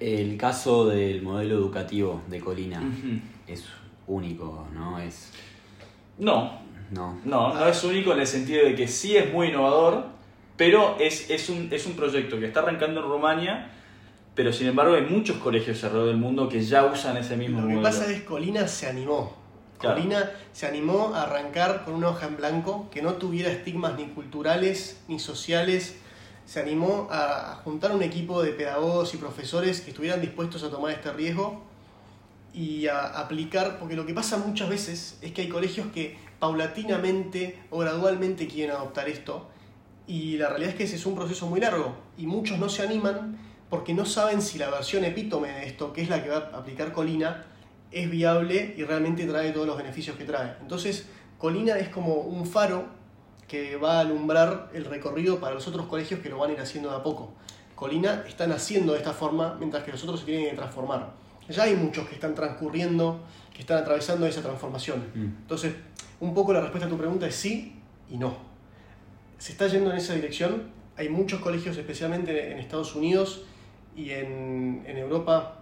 El 0.00 0.36
caso 0.38 0.86
del 0.86 1.22
modelo 1.22 1.56
educativo 1.56 2.22
de 2.28 2.40
Colina 2.40 2.82
es 3.46 3.64
único, 4.06 4.66
¿no? 4.74 4.98
Es... 4.98 5.32
No. 6.18 6.58
No. 6.90 7.18
No, 7.24 7.52
no 7.52 7.66
es 7.66 7.84
único 7.84 8.12
en 8.12 8.20
el 8.20 8.26
sentido 8.26 8.64
de 8.64 8.74
que 8.74 8.88
sí 8.88 9.16
es 9.16 9.30
muy 9.30 9.48
innovador, 9.48 10.06
pero 10.56 10.96
es, 10.98 11.28
es, 11.28 11.50
un, 11.50 11.68
es 11.70 11.84
un 11.86 11.94
proyecto 11.94 12.38
que 12.38 12.46
está 12.46 12.60
arrancando 12.60 13.00
en 13.00 13.06
Rumania, 13.06 13.70
pero 14.34 14.52
sin 14.52 14.68
embargo 14.68 14.94
hay 14.94 15.02
muchos 15.02 15.36
colegios 15.38 15.82
alrededor 15.84 16.08
del 16.08 16.16
mundo 16.16 16.48
que 16.48 16.62
ya 16.62 16.86
usan 16.86 17.16
ese 17.18 17.36
mismo 17.36 17.60
modelo. 17.60 17.80
Lo 17.80 17.80
que 17.80 17.94
pasa 17.94 18.10
es 18.10 18.20
que 18.20 18.24
Colina 18.24 18.66
se 18.68 18.86
animó 18.86 19.45
Colina 19.80 20.32
se 20.52 20.66
animó 20.66 21.14
a 21.14 21.22
arrancar 21.22 21.84
con 21.84 21.94
una 21.94 22.08
hoja 22.08 22.26
en 22.26 22.36
blanco 22.36 22.88
que 22.90 23.02
no 23.02 23.14
tuviera 23.14 23.50
estigmas 23.50 23.96
ni 23.96 24.06
culturales 24.06 25.00
ni 25.08 25.18
sociales. 25.18 25.96
Se 26.46 26.60
animó 26.60 27.08
a 27.10 27.60
juntar 27.64 27.92
un 27.92 28.02
equipo 28.02 28.42
de 28.42 28.52
pedagogos 28.52 29.14
y 29.14 29.16
profesores 29.16 29.80
que 29.80 29.90
estuvieran 29.90 30.20
dispuestos 30.20 30.62
a 30.62 30.70
tomar 30.70 30.92
este 30.92 31.12
riesgo 31.12 31.62
y 32.54 32.86
a 32.86 33.04
aplicar, 33.04 33.78
porque 33.78 33.96
lo 33.96 34.06
que 34.06 34.14
pasa 34.14 34.38
muchas 34.38 34.68
veces 34.68 35.18
es 35.20 35.32
que 35.32 35.42
hay 35.42 35.48
colegios 35.48 35.88
que 35.92 36.18
paulatinamente 36.38 37.58
o 37.70 37.78
gradualmente 37.78 38.46
quieren 38.46 38.76
adoptar 38.76 39.08
esto 39.08 39.48
y 40.06 40.36
la 40.36 40.48
realidad 40.48 40.70
es 40.70 40.76
que 40.76 40.84
ese 40.84 40.96
es 40.96 41.06
un 41.06 41.16
proceso 41.16 41.46
muy 41.46 41.60
largo 41.60 41.96
y 42.16 42.26
muchos 42.26 42.58
no 42.58 42.68
se 42.68 42.82
animan 42.82 43.38
porque 43.68 43.92
no 43.92 44.04
saben 44.04 44.40
si 44.40 44.58
la 44.58 44.70
versión 44.70 45.04
epítome 45.04 45.48
de 45.48 45.66
esto, 45.66 45.92
que 45.92 46.02
es 46.02 46.08
la 46.08 46.22
que 46.22 46.30
va 46.30 46.50
a 46.52 46.58
aplicar 46.58 46.92
Colina, 46.92 47.44
es 47.92 48.10
viable 48.10 48.74
y 48.76 48.84
realmente 48.84 49.26
trae 49.26 49.52
todos 49.52 49.66
los 49.66 49.76
beneficios 49.76 50.16
que 50.16 50.24
trae. 50.24 50.56
Entonces, 50.60 51.06
Colina 51.38 51.78
es 51.78 51.88
como 51.88 52.14
un 52.14 52.46
faro 52.46 52.86
que 53.48 53.76
va 53.76 53.98
a 53.98 54.00
alumbrar 54.00 54.70
el 54.74 54.84
recorrido 54.84 55.38
para 55.38 55.54
los 55.54 55.66
otros 55.68 55.86
colegios 55.86 56.20
que 56.20 56.28
lo 56.28 56.38
van 56.38 56.50
a 56.50 56.52
ir 56.54 56.60
haciendo 56.60 56.90
de 56.90 56.96
a 56.96 57.02
poco. 57.02 57.32
Colina 57.74 58.24
está 58.26 58.46
naciendo 58.46 58.92
de 58.92 58.98
esta 58.98 59.12
forma, 59.12 59.56
mientras 59.58 59.84
que 59.84 59.92
los 59.92 60.02
otros 60.02 60.20
se 60.20 60.26
tienen 60.26 60.50
que 60.50 60.56
transformar. 60.56 61.12
Ya 61.48 61.62
hay 61.62 61.76
muchos 61.76 62.08
que 62.08 62.14
están 62.14 62.34
transcurriendo, 62.34 63.20
que 63.54 63.60
están 63.60 63.78
atravesando 63.78 64.26
esa 64.26 64.42
transformación. 64.42 65.04
Mm. 65.14 65.24
Entonces, 65.42 65.74
un 66.18 66.34
poco 66.34 66.52
la 66.52 66.60
respuesta 66.60 66.86
a 66.86 66.90
tu 66.90 66.96
pregunta 66.96 67.26
es 67.26 67.36
sí 67.36 67.80
y 68.10 68.16
no. 68.16 68.36
Se 69.38 69.52
está 69.52 69.68
yendo 69.68 69.90
en 69.90 69.98
esa 69.98 70.14
dirección. 70.14 70.70
Hay 70.96 71.08
muchos 71.08 71.40
colegios, 71.40 71.76
especialmente 71.76 72.50
en 72.52 72.58
Estados 72.58 72.96
Unidos 72.96 73.44
y 73.94 74.10
en, 74.10 74.82
en 74.86 74.96
Europa 74.96 75.60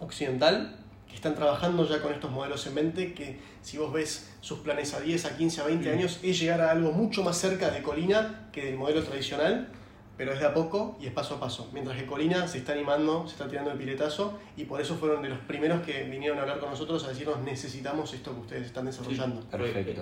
occidental, 0.00 0.81
que 1.12 1.16
están 1.16 1.34
trabajando 1.34 1.86
ya 1.86 2.00
con 2.00 2.10
estos 2.10 2.30
modelos 2.30 2.66
en 2.66 2.74
mente, 2.74 3.12
que 3.12 3.38
si 3.60 3.76
vos 3.76 3.92
ves 3.92 4.32
sus 4.40 4.60
planes 4.60 4.94
a 4.94 5.00
10, 5.00 5.26
a 5.26 5.36
15, 5.36 5.60
a 5.60 5.64
20 5.64 5.86
mm. 5.86 5.92
años, 5.92 6.20
es 6.22 6.40
llegar 6.40 6.62
a 6.62 6.70
algo 6.70 6.90
mucho 6.90 7.22
más 7.22 7.36
cerca 7.36 7.70
de 7.70 7.82
Colina 7.82 8.48
que 8.50 8.64
del 8.64 8.76
modelo 8.76 9.02
tradicional, 9.02 9.68
pero 10.16 10.32
es 10.32 10.40
de 10.40 10.46
a 10.46 10.54
poco 10.54 10.96
y 11.02 11.06
es 11.06 11.12
paso 11.12 11.34
a 11.34 11.40
paso. 11.40 11.68
Mientras 11.74 11.98
que 11.98 12.06
Colina 12.06 12.48
se 12.48 12.58
está 12.58 12.72
animando, 12.72 13.26
se 13.26 13.34
está 13.34 13.46
tirando 13.46 13.72
el 13.72 13.76
piletazo, 13.76 14.38
y 14.56 14.64
por 14.64 14.80
eso 14.80 14.96
fueron 14.96 15.22
de 15.22 15.28
los 15.28 15.38
primeros 15.40 15.82
que 15.82 16.04
vinieron 16.04 16.38
a 16.38 16.42
hablar 16.42 16.58
con 16.60 16.70
nosotros 16.70 17.04
a 17.04 17.10
decirnos 17.10 17.40
necesitamos 17.42 18.14
esto 18.14 18.32
que 18.32 18.40
ustedes 18.40 18.66
están 18.68 18.86
desarrollando. 18.86 19.42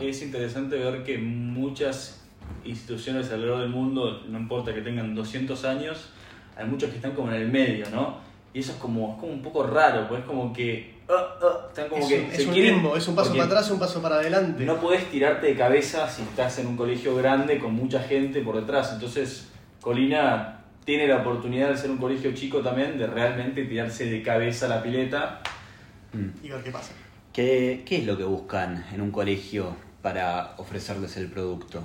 Es 0.00 0.22
interesante 0.22 0.76
ver 0.76 1.02
que 1.02 1.18
muchas 1.18 2.22
instituciones 2.64 3.32
alrededor 3.32 3.62
del 3.62 3.70
mundo, 3.70 4.22
no 4.28 4.38
importa 4.38 4.72
que 4.72 4.82
tengan 4.82 5.16
200 5.16 5.64
años, 5.64 6.10
hay 6.56 6.66
muchos 6.66 6.88
que 6.90 6.96
están 6.96 7.16
como 7.16 7.32
en 7.32 7.42
el 7.42 7.48
medio, 7.50 7.90
¿no? 7.90 8.30
Y 8.52 8.60
eso 8.60 8.72
es 8.72 8.78
como, 8.78 9.14
es 9.14 9.20
como 9.20 9.32
un 9.32 9.42
poco 9.42 9.64
raro, 9.64 10.08
pues 10.08 10.20
es 10.20 10.26
como 10.26 10.52
que 10.52 10.99
es 12.34 12.46
un, 12.46 12.54
limbo, 12.54 12.96
es 12.96 13.08
un 13.08 13.14
paso 13.14 13.32
para 13.32 13.44
atrás 13.44 13.70
un 13.70 13.78
paso 13.78 14.00
para 14.00 14.16
adelante. 14.16 14.64
No 14.64 14.80
puedes 14.80 15.10
tirarte 15.10 15.48
de 15.48 15.56
cabeza 15.56 16.08
si 16.08 16.22
estás 16.22 16.58
en 16.58 16.66
un 16.66 16.76
colegio 16.76 17.16
grande 17.16 17.58
con 17.58 17.74
mucha 17.74 18.00
gente 18.02 18.40
por 18.42 18.56
detrás. 18.56 18.92
Entonces, 18.92 19.48
Colina 19.80 20.64
tiene 20.84 21.06
la 21.06 21.18
oportunidad 21.18 21.70
de 21.70 21.76
ser 21.76 21.90
un 21.90 21.98
colegio 21.98 22.32
chico 22.32 22.60
también, 22.60 22.98
de 22.98 23.06
realmente 23.06 23.64
tirarse 23.64 24.06
de 24.06 24.22
cabeza 24.22 24.66
a 24.66 24.68
la 24.68 24.82
pileta. 24.82 25.40
Y 26.42 26.48
ver 26.48 26.62
qué 26.62 26.70
pasa. 26.70 26.92
¿Qué, 27.32 27.84
es 27.88 28.04
lo 28.04 28.16
que 28.16 28.24
buscan 28.24 28.84
en 28.92 29.00
un 29.00 29.10
colegio 29.10 29.76
para 30.02 30.54
ofrecerles 30.58 31.16
el 31.16 31.28
producto? 31.28 31.82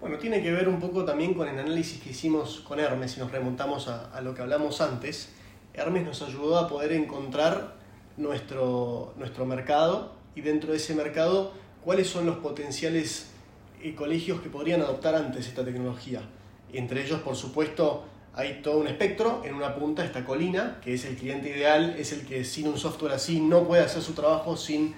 Bueno, 0.00 0.18
tiene 0.18 0.42
que 0.42 0.50
ver 0.52 0.68
un 0.68 0.80
poco 0.80 1.04
también 1.04 1.34
con 1.34 1.48
el 1.48 1.58
análisis 1.58 2.02
que 2.02 2.10
hicimos 2.10 2.60
con 2.60 2.80
Hermes, 2.80 3.12
si 3.12 3.20
nos 3.20 3.30
remontamos 3.30 3.88
a, 3.88 4.10
a 4.10 4.20
lo 4.20 4.34
que 4.34 4.42
hablamos 4.42 4.80
antes. 4.80 5.30
Hermes 5.74 6.04
nos 6.04 6.22
ayudó 6.22 6.58
a 6.58 6.68
poder 6.68 6.92
encontrar 6.92 7.81
nuestro, 8.16 9.14
nuestro 9.16 9.46
mercado 9.46 10.12
y 10.34 10.40
dentro 10.40 10.72
de 10.72 10.78
ese 10.78 10.94
mercado 10.94 11.52
cuáles 11.84 12.08
son 12.08 12.26
los 12.26 12.36
potenciales 12.38 13.30
eh, 13.82 13.94
colegios 13.94 14.40
que 14.40 14.48
podrían 14.48 14.80
adoptar 14.80 15.14
antes 15.14 15.46
esta 15.46 15.64
tecnología. 15.64 16.22
Entre 16.72 17.02
ellos, 17.04 17.20
por 17.20 17.36
supuesto, 17.36 18.04
hay 18.34 18.60
todo 18.62 18.78
un 18.78 18.86
espectro. 18.86 19.42
En 19.44 19.54
una 19.54 19.74
punta 19.74 20.04
está 20.04 20.24
Colina, 20.24 20.78
que 20.82 20.94
es 20.94 21.04
el 21.04 21.16
cliente 21.16 21.50
ideal, 21.50 21.96
es 21.98 22.12
el 22.12 22.26
que 22.26 22.44
sin 22.44 22.68
un 22.68 22.78
software 22.78 23.12
así 23.12 23.40
no 23.40 23.66
puede 23.66 23.82
hacer 23.82 24.02
su 24.02 24.12
trabajo 24.12 24.56
sin 24.56 24.94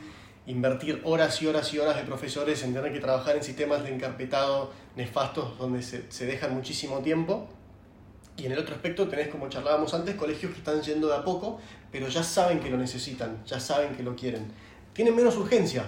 invertir 0.47 1.01
horas 1.05 1.41
y 1.43 1.47
horas 1.47 1.73
y 1.73 1.79
horas 1.79 1.97
de 1.97 2.03
profesores 2.03 2.63
en 2.63 2.75
tener 2.75 2.93
que 2.93 3.01
trabajar 3.01 3.37
en 3.37 3.43
sistemas 3.43 3.83
de 3.83 3.95
encarpetado 3.95 4.71
nefastos 4.95 5.59
donde 5.59 5.83
se, 5.83 6.11
se 6.13 6.27
dejan 6.27 6.55
muchísimo 6.55 6.99
tiempo. 6.99 7.49
Y 8.37 8.47
en 8.47 8.53
el 8.53 8.59
otro 8.59 8.75
aspecto 8.75 9.07
tenés, 9.09 9.29
como 9.29 9.49
charlábamos 9.49 9.95
antes, 9.95 10.17
colegios 10.17 10.53
que 10.53 10.59
están 10.59 10.83
yendo 10.83 11.07
de 11.09 11.15
a 11.15 11.25
poco, 11.25 11.61
pero 11.93 12.09
ya 12.09 12.23
saben 12.23 12.59
que 12.61 12.69
lo 12.69 12.77
necesitan, 12.77 13.45
ya 13.47 13.61
saben 13.61 13.95
que 13.95 14.03
lo 14.03 14.17
quieren. 14.17 14.47
Tienen 14.93 15.15
menos 15.15 15.37
urgencia, 15.37 15.85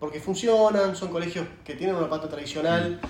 porque 0.00 0.20
funcionan, 0.20 0.96
son 0.96 1.10
colegios 1.10 1.46
que 1.64 1.74
tienen 1.74 1.94
una 1.94 2.08
pata 2.08 2.28
tradicional, 2.28 3.00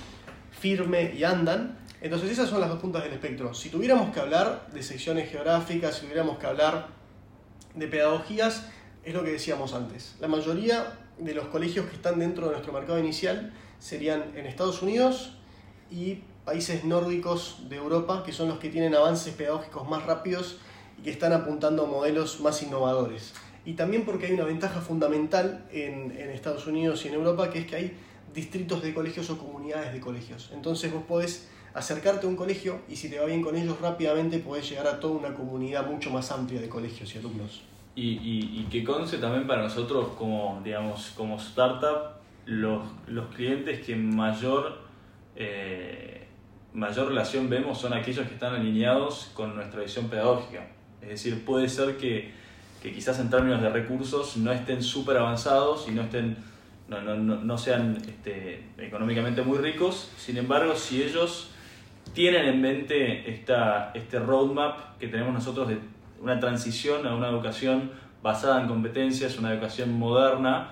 firme 0.51 1.15
y 1.15 1.25
andan. 1.25 1.79
Entonces 2.01 2.31
esas 2.31 2.51
son 2.51 2.61
las 2.61 2.69
dos 2.69 2.79
puntas 2.79 3.03
del 3.03 3.15
espectro. 3.15 3.55
Si 3.55 3.71
tuviéramos 3.71 4.13
que 4.13 4.21
hablar 4.21 4.69
de 4.73 4.83
secciones 4.83 5.31
geográficas, 5.31 5.97
si 5.97 6.03
tuviéramos 6.03 6.39
que 6.39 6.47
hablar 6.47 6.89
de 7.75 7.87
pedagogías, 7.89 8.67
es 9.03 9.15
lo 9.15 9.25
que 9.25 9.33
decíamos 9.33 9.73
antes. 9.75 10.17
La 10.21 10.29
mayoría 10.29 10.99
de 11.19 11.35
los 11.35 11.47
colegios 11.47 11.87
que 11.87 11.97
están 11.97 12.19
dentro 12.19 12.47
de 12.47 12.53
nuestro 12.53 12.73
mercado 12.73 12.99
inicial 12.99 13.53
serían 13.79 14.33
en 14.37 14.47
Estados 14.47 14.83
Unidos 14.83 15.37
y 15.91 16.21
países 16.45 16.85
nórdicos 16.85 17.69
de 17.69 17.77
Europa, 17.77 18.23
que 18.25 18.33
son 18.33 18.49
los 18.49 18.59
que 18.59 18.69
tienen 18.69 18.95
avances 18.95 19.35
pedagógicos 19.35 19.89
más 19.89 20.05
rápidos 20.05 20.59
y 20.99 21.03
que 21.03 21.11
están 21.11 21.33
apuntando 21.33 21.85
a 21.85 21.87
modelos 21.87 22.41
más 22.41 22.63
innovadores. 22.63 23.35
Y 23.65 23.75
también 23.75 24.05
porque 24.05 24.27
hay 24.27 24.33
una 24.33 24.45
ventaja 24.45 24.81
fundamental 24.81 25.65
en, 25.73 26.11
en 26.13 26.31
Estados 26.31 26.67
Unidos 26.67 27.05
y 27.05 27.09
en 27.09 27.15
Europa, 27.15 27.51
que 27.51 27.61
es 27.61 27.67
que 27.67 27.77
hay 27.77 27.97
distritos 28.35 28.83
de 28.83 28.93
colegios 28.93 29.31
o 29.31 29.39
comunidades 29.39 29.93
de 29.93 30.01
colegios. 30.01 30.51
Entonces 30.53 30.93
vos 30.93 31.05
podés 31.05 31.49
acercarte 31.73 32.27
a 32.27 32.29
un 32.29 32.37
colegio 32.37 32.81
y 32.89 32.97
si 32.97 33.09
te 33.09 33.19
va 33.19 33.27
bien 33.27 33.43
con 33.43 33.57
ellos 33.57 33.81
rápidamente 33.81 34.39
podés 34.39 34.69
llegar 34.69 34.87
a 34.87 35.01
toda 35.01 35.15
una 35.15 35.35
comunidad 35.35 35.87
mucho 35.87 36.11
más 36.11 36.31
amplia 36.31 36.61
de 36.61 36.69
colegios 36.69 37.15
y 37.15 37.19
alumnos. 37.19 37.63
Y, 37.97 38.11
y, 38.11 38.61
y 38.61 38.69
que 38.71 38.85
conste 38.85 39.19
también 39.19 39.47
para 39.47 39.63
nosotros 39.63 40.09
como, 40.19 40.61
digamos, 40.65 41.13
como 41.17 41.37
startup, 41.37 42.17
los, 42.45 42.83
los 43.07 43.35
clientes 43.35 43.85
que 43.87 43.97
mayor, 43.97 44.79
eh, 45.37 46.24
mayor 46.75 47.09
relación 47.09 47.49
vemos 47.49 47.79
son 47.79 47.95
aquellos 47.95 48.27
que 48.27 48.35
están 48.35 48.55
alineados 48.55 49.31
con 49.33 49.55
nuestra 49.57 49.81
visión 49.81 50.09
pedagógica. 50.09 50.67
Es 51.01 51.09
decir, 51.09 51.45
puede 51.45 51.69
ser 51.69 51.97
que, 51.97 52.33
que 52.83 52.93
quizás 52.93 53.19
en 53.21 53.31
términos 53.31 53.63
de 53.63 53.71
recursos 53.71 54.37
no 54.37 54.53
estén 54.53 54.83
súper 54.83 55.17
avanzados 55.17 55.87
y 55.89 55.93
no 55.93 56.03
estén 56.03 56.37
no, 56.89 57.01
no, 57.01 57.15
no 57.15 57.59
sean 57.59 57.97
este, 57.97 58.63
económicamente 58.79 59.43
muy 59.43 59.59
ricos, 59.59 60.11
sin 60.19 60.37
embargo, 60.37 60.77
si 60.77 61.03
ellos 61.03 61.51
tienen 62.13 62.45
en 62.45 62.61
mente 62.61 63.31
esta, 63.31 63.91
este 63.95 64.19
roadmap 64.19 64.99
que 64.99 65.09
tenemos 65.09 65.33
nosotros 65.33 65.69
de 65.69 65.79
una 66.21 66.39
transición 66.39 67.07
a 67.07 67.15
una 67.15 67.29
educación 67.29 67.91
basada 68.23 68.61
en 68.61 68.69
competencias, 68.69 69.39
una 69.39 69.53
educación 69.53 69.99
moderna, 69.99 70.71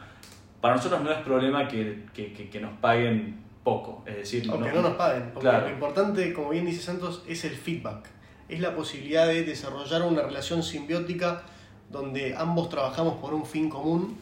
para 0.60 0.76
nosotros 0.76 1.02
no 1.02 1.10
es 1.10 1.18
problema 1.18 1.66
que, 1.66 2.04
que, 2.14 2.32
que, 2.32 2.60
nos 2.60 2.72
paguen 2.78 3.40
poco. 3.62 4.02
Es 4.06 4.16
decir, 4.16 4.48
Aunque 4.50 4.72
no, 4.72 4.82
nos 4.82 4.94
paguen, 4.94 5.30
porque 5.32 5.50
lo 5.50 5.70
importante, 5.70 6.32
como 6.32 6.50
bien 6.50 6.66
dice 6.66 6.82
Santos, 6.82 7.22
es 7.26 7.44
el 7.44 7.56
feedback. 7.56 8.08
Es 8.48 8.60
la 8.60 8.74
posibilidad 8.74 9.26
de 9.26 9.44
desarrollar 9.44 10.02
una 10.02 10.22
relación 10.22 10.62
simbiótica 10.62 11.42
donde 11.90 12.34
ambos 12.36 12.68
trabajamos 12.68 13.14
por 13.20 13.34
un 13.34 13.46
fin 13.46 13.68
común 13.68 14.18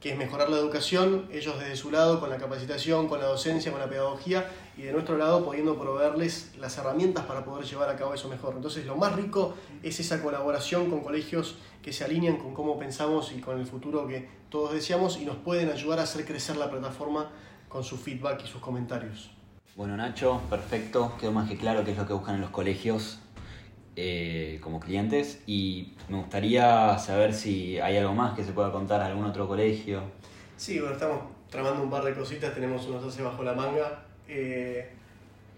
que 0.00 0.12
es 0.12 0.16
mejorar 0.16 0.48
la 0.48 0.58
educación, 0.58 1.26
ellos 1.32 1.58
desde 1.58 1.74
su 1.74 1.90
lado 1.90 2.20
con 2.20 2.30
la 2.30 2.36
capacitación, 2.36 3.08
con 3.08 3.18
la 3.18 3.26
docencia, 3.26 3.72
con 3.72 3.80
la 3.80 3.88
pedagogía, 3.88 4.48
y 4.76 4.82
de 4.82 4.92
nuestro 4.92 5.18
lado 5.18 5.44
pudiendo 5.44 5.76
proveerles 5.76 6.52
las 6.60 6.78
herramientas 6.78 7.24
para 7.24 7.44
poder 7.44 7.64
llevar 7.64 7.90
a 7.90 7.96
cabo 7.96 8.14
eso 8.14 8.28
mejor. 8.28 8.54
Entonces 8.54 8.86
lo 8.86 8.94
más 8.94 9.16
rico 9.16 9.54
es 9.82 9.98
esa 9.98 10.22
colaboración 10.22 10.88
con 10.88 11.00
colegios 11.00 11.56
que 11.82 11.92
se 11.92 12.04
alinean 12.04 12.36
con 12.36 12.54
cómo 12.54 12.78
pensamos 12.78 13.32
y 13.36 13.40
con 13.40 13.58
el 13.58 13.66
futuro 13.66 14.06
que 14.06 14.28
todos 14.50 14.72
deseamos 14.72 15.18
y 15.18 15.24
nos 15.24 15.36
pueden 15.36 15.68
ayudar 15.68 15.98
a 15.98 16.02
hacer 16.02 16.24
crecer 16.24 16.56
la 16.56 16.70
plataforma 16.70 17.30
con 17.68 17.84
su 17.84 17.96
feedback 17.96 18.42
y 18.44 18.46
sus 18.46 18.60
comentarios. 18.60 19.30
Bueno 19.76 19.96
Nacho, 19.96 20.40
perfecto, 20.50 21.16
quedó 21.20 21.32
más 21.32 21.48
que 21.48 21.56
claro 21.56 21.84
qué 21.84 21.92
es 21.92 21.98
lo 21.98 22.06
que 22.06 22.12
buscan 22.12 22.34
en 22.34 22.40
los 22.40 22.50
colegios 22.50 23.20
eh, 23.94 24.58
como 24.62 24.80
clientes 24.80 25.40
y 25.46 25.94
me 26.08 26.18
gustaría 26.18 26.98
saber 26.98 27.32
si 27.32 27.78
hay 27.78 27.96
algo 27.96 28.14
más 28.14 28.34
que 28.34 28.44
se 28.44 28.52
pueda 28.52 28.72
contar 28.72 29.00
a 29.00 29.06
algún 29.06 29.24
otro 29.24 29.46
colegio. 29.46 30.02
Sí, 30.56 30.78
bueno, 30.80 30.94
estamos 30.94 31.22
tramando 31.50 31.82
un 31.82 31.90
par 31.90 32.04
de 32.04 32.14
cositas, 32.14 32.54
tenemos 32.54 32.86
unos 32.86 33.04
hace 33.04 33.22
bajo 33.22 33.42
la 33.42 33.54
manga. 33.54 34.04
Eh, 34.28 34.90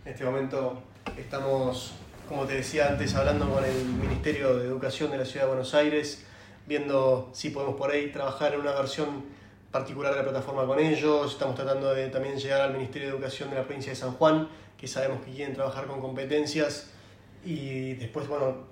en 0.05 0.13
este 0.13 0.25
momento 0.25 0.83
estamos, 1.17 1.95
como 2.29 2.45
te 2.45 2.55
decía 2.55 2.89
antes, 2.89 3.15
hablando 3.15 3.49
con 3.49 3.65
el 3.65 3.85
Ministerio 3.85 4.57
de 4.57 4.67
Educación 4.67 5.11
de 5.11 5.19
la 5.19 5.25
Ciudad 5.25 5.47
de 5.47 5.49
Buenos 5.49 5.75
Aires, 5.75 6.25
viendo 6.67 7.31
si 7.33 7.51
podemos 7.51 7.77
por 7.77 7.91
ahí 7.91 8.11
trabajar 8.11 8.55
en 8.55 8.61
una 8.61 8.73
versión 8.73 9.25
particular 9.71 10.13
de 10.13 10.19
la 10.19 10.25
plataforma 10.25 10.67
con 10.67 10.79
ellos. 10.81 11.33
Estamos 11.33 11.55
tratando 11.55 11.95
de 11.95 12.09
también 12.09 12.39
llegar 12.39 12.61
al 12.61 12.73
Ministerio 12.73 13.09
de 13.09 13.15
Educación 13.15 13.51
de 13.51 13.57
la 13.57 13.65
provincia 13.65 13.93
de 13.93 13.97
San 13.97 14.13
Juan, 14.13 14.49
que 14.77 14.89
sabemos 14.89 15.25
que 15.25 15.33
quieren 15.33 15.55
trabajar 15.55 15.87
con 15.87 16.01
competencias 16.01 16.91
y 17.45 17.95
después, 17.95 18.29
bueno, 18.29 18.67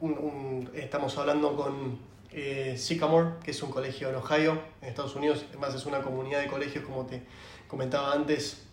estamos 0.74 1.16
hablando 1.16 1.56
con 1.56 1.98
eh, 2.30 2.74
Sycamore, 2.76 3.34
que 3.42 3.52
es 3.52 3.62
un 3.62 3.70
colegio 3.70 4.11
en 4.11 4.16
Ohio, 4.16 4.61
en 4.82 4.88
Estados 4.88 5.14
Unidos. 5.16 5.44
Además, 5.48 5.74
es 5.74 5.87
una 5.87 6.02
comunidad 6.02 6.40
de 6.40 6.48
colegios, 6.48 6.84
como 6.84 7.06
te 7.06 7.22
comentaba 7.66 8.12
antes. 8.12 8.64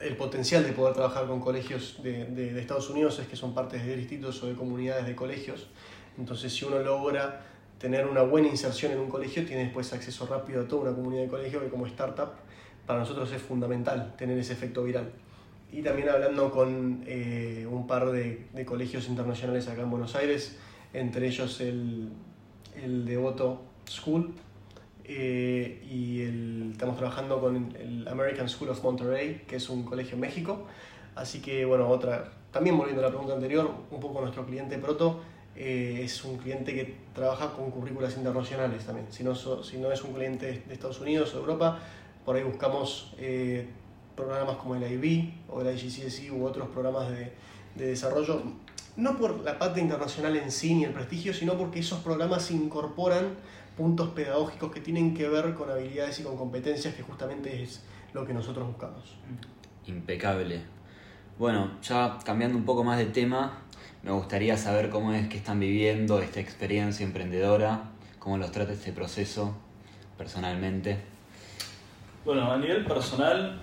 El 0.00 0.16
potencial 0.16 0.64
de 0.64 0.72
poder 0.72 0.92
trabajar 0.92 1.26
con 1.26 1.40
colegios 1.40 2.02
de, 2.02 2.24
de, 2.26 2.60
Estados 2.60 2.90
Unidos 2.90 3.18
es 3.20 3.28
que 3.28 3.36
son 3.36 3.54
partes 3.54 3.86
de 3.86 3.96
distritos 3.96 4.42
o 4.42 4.46
de 4.48 4.54
comunidades 4.54 5.06
de 5.06 5.14
colegios. 5.14 5.68
Entonces, 6.18 6.52
si 6.52 6.64
uno 6.64 6.80
logra 6.80 7.46
tener 7.78 8.06
una 8.06 8.22
buena 8.22 8.48
inserción 8.48 8.92
en 8.92 8.98
un 8.98 9.08
colegio, 9.08 9.44
tiene 9.44 9.64
después 9.64 9.92
acceso 9.92 10.26
rápido 10.26 10.62
a 10.62 10.68
toda 10.68 10.82
una 10.82 10.94
comunidad 10.94 11.22
de 11.22 11.28
colegios 11.28 11.62
que 11.62 11.68
como 11.68 11.86
startup 11.86 12.30
para 12.86 13.00
nosotros 13.00 13.32
es 13.32 13.42
fundamental 13.42 14.14
tener 14.16 14.38
ese 14.38 14.52
efecto 14.52 14.84
viral 14.84 15.10
y 15.74 15.82
también 15.82 16.08
hablando 16.08 16.52
con 16.52 17.02
eh, 17.04 17.66
un 17.68 17.88
par 17.88 18.10
de, 18.12 18.46
de, 18.52 18.64
colegios 18.64 19.08
internacionales 19.08 19.66
acá 19.66 19.82
en 19.82 19.90
Buenos 19.90 20.14
Aires, 20.14 20.56
entre 20.92 21.26
ellos 21.26 21.60
el, 21.60 22.10
el 22.76 23.04
Devoto 23.04 23.62
School 23.88 24.34
eh, 25.04 25.84
y 25.90 26.22
el, 26.22 26.70
estamos 26.72 26.96
trabajando 26.96 27.40
con 27.40 27.74
el 27.76 28.06
American 28.06 28.48
School 28.48 28.70
of 28.70 28.84
Monterey, 28.84 29.42
que 29.48 29.56
es 29.56 29.68
un 29.68 29.82
colegio 29.82 30.14
en 30.14 30.20
México. 30.20 30.66
Así 31.16 31.40
que, 31.40 31.64
bueno, 31.64 31.88
otra, 31.88 32.30
también 32.52 32.76
volviendo 32.76 33.02
a 33.02 33.06
la 33.06 33.10
pregunta 33.10 33.34
anterior, 33.34 33.68
un 33.90 33.98
poco 33.98 34.20
nuestro 34.20 34.46
cliente 34.46 34.78
Proto 34.78 35.22
eh, 35.56 36.00
es 36.02 36.24
un 36.24 36.38
cliente 36.38 36.74
que 36.74 36.96
trabaja 37.14 37.52
con 37.52 37.70
currículas 37.70 38.16
internacionales 38.16 38.84
también. 38.84 39.06
Si 39.10 39.22
no, 39.24 39.34
si 39.34 39.78
no 39.78 39.92
es 39.92 40.02
un 40.02 40.12
cliente 40.12 40.62
de 40.66 40.74
Estados 40.74 41.00
Unidos 41.00 41.34
o 41.34 41.38
Europa, 41.38 41.78
por 42.24 42.36
ahí 42.36 42.42
buscamos 42.42 43.14
programas 44.16 44.56
como 44.56 44.76
el 44.76 44.92
IB 44.92 45.32
o 45.48 45.60
el 45.60 45.76
IGCSE 45.76 46.30
u 46.30 46.44
otros 46.44 46.68
programas 46.68 47.10
de, 47.10 47.32
de 47.74 47.86
desarrollo, 47.86 48.42
no 48.96 49.16
por 49.18 49.40
la 49.40 49.58
parte 49.58 49.80
internacional 49.80 50.36
en 50.36 50.50
sí 50.50 50.74
ni 50.74 50.84
el 50.84 50.92
prestigio, 50.92 51.34
sino 51.34 51.54
porque 51.54 51.80
esos 51.80 52.00
programas 52.00 52.50
incorporan 52.50 53.34
puntos 53.76 54.10
pedagógicos 54.10 54.70
que 54.70 54.80
tienen 54.80 55.14
que 55.14 55.28
ver 55.28 55.54
con 55.54 55.70
habilidades 55.70 56.20
y 56.20 56.22
con 56.22 56.36
competencias 56.36 56.94
que 56.94 57.02
justamente 57.02 57.62
es 57.62 57.82
lo 58.12 58.24
que 58.24 58.32
nosotros 58.32 58.66
buscamos. 58.66 59.16
Impecable. 59.86 60.62
Bueno, 61.38 61.80
ya 61.82 62.18
cambiando 62.24 62.56
un 62.56 62.64
poco 62.64 62.84
más 62.84 62.98
de 62.98 63.06
tema, 63.06 63.63
me 64.04 64.12
gustaría 64.12 64.58
saber 64.58 64.90
cómo 64.90 65.14
es 65.14 65.28
que 65.28 65.38
están 65.38 65.58
viviendo 65.58 66.20
esta 66.20 66.38
experiencia 66.38 67.06
emprendedora, 67.06 67.84
cómo 68.18 68.36
los 68.36 68.52
trata 68.52 68.74
este 68.74 68.92
proceso 68.92 69.56
personalmente. 70.18 70.98
Bueno, 72.22 72.52
a 72.52 72.58
nivel 72.58 72.84
personal, 72.84 73.58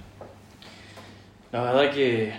la 1.52 1.62
verdad 1.62 1.92
que 1.92 2.34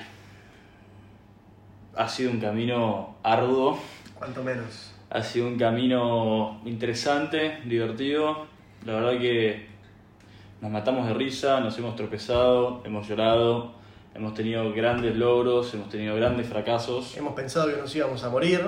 ha 1.94 2.08
sido 2.08 2.32
un 2.32 2.40
camino 2.40 3.14
arduo. 3.22 3.78
Cuanto 4.18 4.42
menos. 4.42 4.92
Ha 5.10 5.22
sido 5.22 5.46
un 5.46 5.56
camino 5.56 6.60
interesante, 6.64 7.60
divertido. 7.66 8.46
La 8.84 8.94
verdad 8.94 9.20
que 9.20 9.68
nos 10.60 10.72
matamos 10.72 11.06
de 11.06 11.14
risa, 11.14 11.60
nos 11.60 11.78
hemos 11.78 11.94
tropezado, 11.94 12.82
hemos 12.84 13.06
llorado, 13.06 13.74
hemos 14.14 14.34
tenido 14.34 14.72
grandes 14.72 15.16
logros, 15.16 15.72
hemos 15.74 15.88
tenido 15.88 16.14
grandes 16.16 16.46
fracasos. 16.46 17.16
Hemos 17.16 17.34
pensado 17.34 17.70
que 17.70 17.76
nos 17.76 17.94
íbamos 17.94 18.22
a 18.24 18.30
morir. 18.30 18.60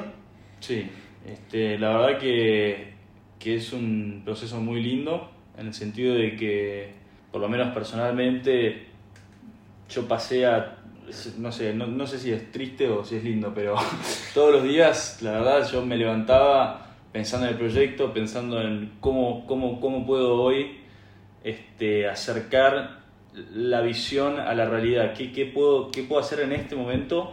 Sí, 0.60 0.88
este, 1.26 1.78
la 1.78 1.96
verdad 1.96 2.18
que, 2.18 2.94
que 3.38 3.56
es 3.56 3.72
un 3.72 4.22
proceso 4.24 4.60
muy 4.60 4.82
lindo, 4.82 5.30
en 5.58 5.68
el 5.68 5.74
sentido 5.74 6.14
de 6.14 6.36
que, 6.36 6.92
por 7.30 7.40
lo 7.40 7.48
menos 7.48 7.72
personalmente, 7.74 8.86
yo 9.88 10.08
pasé 10.08 10.46
a, 10.46 10.78
no 11.38 11.52
sé, 11.52 11.74
no, 11.74 12.06
sé 12.06 12.18
si 12.18 12.32
es 12.32 12.50
triste 12.50 12.88
o 12.88 13.04
si 13.04 13.16
es 13.16 13.24
lindo, 13.24 13.52
pero 13.54 13.76
todos 14.34 14.52
los 14.52 14.64
días, 14.64 15.20
la 15.22 15.32
verdad, 15.32 15.70
yo 15.70 15.84
me 15.84 15.96
levantaba 15.96 16.86
pensando 17.12 17.46
en 17.46 17.52
el 17.52 17.58
proyecto, 17.58 18.12
pensando 18.12 18.60
en 18.60 18.92
cómo, 19.00 19.46
cómo, 19.46 19.80
cómo 19.80 20.04
puedo 20.06 20.34
hoy 20.34 20.78
este, 21.44 22.08
acercar 22.08 23.03
la 23.52 23.80
visión 23.80 24.38
a 24.38 24.54
la 24.54 24.66
realidad, 24.66 25.14
qué, 25.14 25.32
qué, 25.32 25.46
puedo, 25.46 25.90
qué 25.90 26.02
puedo 26.02 26.20
hacer 26.20 26.40
en 26.40 26.52
este 26.52 26.76
momento 26.76 27.32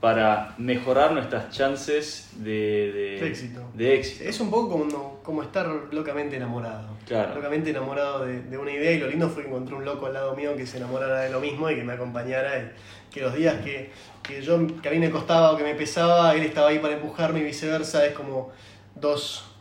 para 0.00 0.56
mejorar 0.58 1.12
nuestras 1.12 1.50
chances 1.50 2.30
de, 2.34 3.24
éxito. 3.24 3.60
de, 3.72 3.94
éxito. 3.94 4.24
Es 4.28 4.40
un 4.40 4.50
poco 4.50 4.70
como, 4.70 5.20
como 5.22 5.42
estar 5.42 5.68
locamente 5.92 6.36
enamorado. 6.36 6.88
Claro. 7.06 7.36
Locamente 7.36 7.70
enamorado 7.70 8.26
de, 8.26 8.42
de, 8.42 8.58
una 8.58 8.72
idea 8.72 8.90
y 8.90 8.98
lo 8.98 9.06
lindo 9.06 9.28
fue 9.28 9.44
que 9.44 9.48
encontré 9.48 9.76
un 9.76 9.84
loco 9.84 10.06
al 10.06 10.14
lado 10.14 10.34
mío 10.34 10.56
que 10.56 10.66
se 10.66 10.78
enamorara 10.78 11.20
de 11.20 11.30
lo 11.30 11.38
mismo 11.40 11.70
y 11.70 11.76
que 11.76 11.84
me 11.84 11.92
acompañara. 11.92 12.58
Y 12.58 12.72
que 13.12 13.20
los 13.20 13.32
días 13.32 13.62
que, 13.62 13.90
que, 14.24 14.42
yo, 14.42 14.58
que 14.82 14.88
a 14.88 14.92
mí 14.92 14.98
me 14.98 15.10
costaba 15.10 15.52
o 15.52 15.56
que 15.56 15.62
me 15.62 15.76
pesaba, 15.76 16.34
él 16.34 16.42
estaba 16.42 16.70
ahí 16.70 16.80
para 16.80 16.94
empujarme 16.94 17.38
y 17.38 17.44
viceversa. 17.44 18.04
Es 18.04 18.12
como 18.12 18.50
dos, 18.96 19.51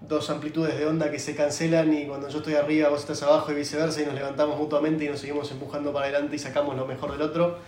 dos 0.00 0.30
amplitudes 0.30 0.78
de 0.78 0.86
onda 0.86 1.10
que 1.10 1.18
se 1.18 1.34
cancelan 1.34 1.92
y 1.92 2.06
cuando 2.06 2.28
yo 2.28 2.38
estoy 2.38 2.54
arriba 2.54 2.88
vos 2.88 3.00
estás 3.00 3.22
abajo 3.22 3.52
y 3.52 3.54
viceversa 3.54 4.02
y 4.02 4.06
nos 4.06 4.14
levantamos 4.14 4.58
mutuamente 4.58 5.04
y 5.04 5.08
nos 5.08 5.20
seguimos 5.20 5.50
empujando 5.50 5.92
para 5.92 6.06
adelante 6.06 6.36
y 6.36 6.38
sacamos 6.38 6.76
lo 6.76 6.86
mejor 6.86 7.12
del 7.12 7.22
otro. 7.22 7.58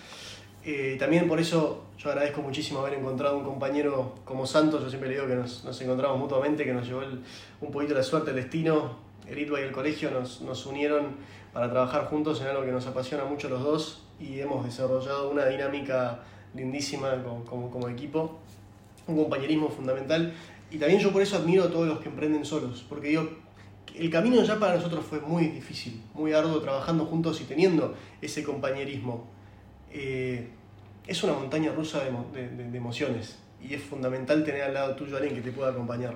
Eh, 0.64 0.96
también 0.98 1.26
por 1.26 1.40
eso 1.40 1.84
yo 1.98 2.10
agradezco 2.10 2.40
muchísimo 2.40 2.80
haber 2.80 2.94
encontrado 2.94 3.36
un 3.36 3.44
compañero 3.44 4.14
como 4.24 4.46
Santos, 4.46 4.82
yo 4.82 4.88
siempre 4.88 5.08
le 5.08 5.16
digo 5.16 5.26
que 5.26 5.34
nos, 5.34 5.64
nos 5.64 5.80
encontramos 5.80 6.18
mutuamente, 6.18 6.64
que 6.64 6.72
nos 6.72 6.86
llevó 6.86 7.02
un 7.60 7.70
poquito 7.72 7.94
la 7.94 8.02
suerte, 8.02 8.30
el 8.30 8.36
destino, 8.36 8.96
el 9.28 9.38
ITBA 9.38 9.60
y 9.60 9.62
el 9.64 9.72
colegio 9.72 10.10
nos, 10.10 10.40
nos, 10.40 10.64
unieron 10.66 11.16
para 11.52 11.68
trabajar 11.68 12.06
juntos 12.06 12.40
en 12.40 12.48
algo 12.48 12.64
que 12.64 12.70
nos 12.70 12.86
apasiona 12.86 13.24
mucho 13.24 13.48
los 13.48 13.62
dos 13.62 14.04
y 14.20 14.40
hemos 14.40 14.64
desarrollado 14.64 15.30
una 15.30 15.46
dinámica 15.46 16.20
lindísima 16.54 17.22
como, 17.44 17.70
como 17.70 17.88
equipo, 17.88 18.38
un 19.06 19.16
compañerismo 19.16 19.68
fundamental 19.68 20.32
y 20.72 20.78
también 20.78 21.00
yo 21.00 21.12
por 21.12 21.20
eso 21.20 21.36
admiro 21.36 21.64
a 21.64 21.70
todos 21.70 21.86
los 21.86 22.00
que 22.00 22.08
emprenden 22.08 22.44
solos, 22.44 22.84
porque 22.88 23.08
digo, 23.08 23.28
el 23.94 24.10
camino 24.10 24.42
ya 24.42 24.58
para 24.58 24.76
nosotros 24.76 25.04
fue 25.04 25.20
muy 25.20 25.48
difícil, 25.48 26.00
muy 26.14 26.32
arduo 26.32 26.60
trabajando 26.60 27.04
juntos 27.04 27.40
y 27.42 27.44
teniendo 27.44 27.94
ese 28.22 28.42
compañerismo. 28.42 29.26
Eh, 29.90 30.48
es 31.06 31.22
una 31.22 31.34
montaña 31.34 31.72
rusa 31.72 32.02
de, 32.02 32.48
de, 32.48 32.76
emociones 32.78 33.38
y 33.60 33.74
es 33.74 33.82
fundamental 33.82 34.44
tener 34.44 34.62
al 34.62 34.74
lado 34.74 34.94
tuyo 34.94 35.16
a 35.16 35.18
alguien 35.18 35.34
que 35.34 35.42
te 35.42 35.52
pueda 35.52 35.70
acompañar. 35.70 36.14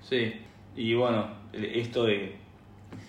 Sí, 0.00 0.32
y 0.74 0.94
bueno, 0.94 1.28
esto 1.52 2.04
de... 2.04 2.36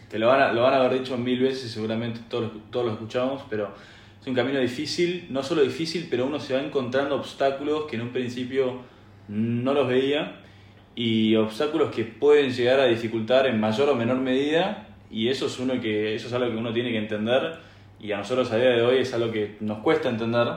Te 0.09 0.19
lo 0.19 0.27
van 0.27 0.41
a, 0.41 0.53
lo 0.53 0.63
van 0.63 0.73
a 0.73 0.77
haber 0.77 0.99
dicho 0.99 1.17
mil 1.17 1.39
veces 1.39 1.71
seguramente 1.71 2.21
todos, 2.29 2.51
todos 2.71 2.87
lo 2.87 2.93
escuchamos, 2.93 3.43
pero 3.49 3.73
es 4.19 4.27
un 4.27 4.33
camino 4.33 4.59
difícil, 4.59 5.27
no 5.29 5.43
solo 5.43 5.61
difícil, 5.61 6.07
pero 6.09 6.25
uno 6.25 6.39
se 6.39 6.55
va 6.55 6.61
encontrando 6.61 7.15
obstáculos 7.15 7.85
que 7.85 7.95
en 7.95 8.01
un 8.01 8.09
principio 8.09 8.81
no 9.27 9.73
los 9.73 9.87
veía 9.87 10.41
y 10.99 11.35
obstáculos 11.35 11.93
que 11.93 12.05
pueden 12.05 12.51
llegar 12.51 12.79
a 12.79 12.85
dificultar 12.85 13.45
en 13.45 13.59
mayor 13.59 13.87
o 13.89 13.95
menor 13.95 14.17
medida 14.17 14.87
y 15.11 15.27
eso 15.27 15.45
es 15.45 15.59
uno 15.59 15.79
que 15.79 16.15
eso 16.15 16.25
es 16.25 16.33
algo 16.33 16.49
que 16.49 16.57
uno 16.57 16.73
tiene 16.73 16.89
que 16.89 16.97
entender 16.97 17.59
y 17.99 18.13
a 18.13 18.17
nosotros 18.17 18.51
a 18.51 18.57
día 18.57 18.71
de 18.71 18.81
hoy 18.81 18.97
es 19.01 19.13
algo 19.13 19.31
que 19.31 19.57
nos 19.59 19.77
cuesta 19.83 20.09
entender 20.09 20.47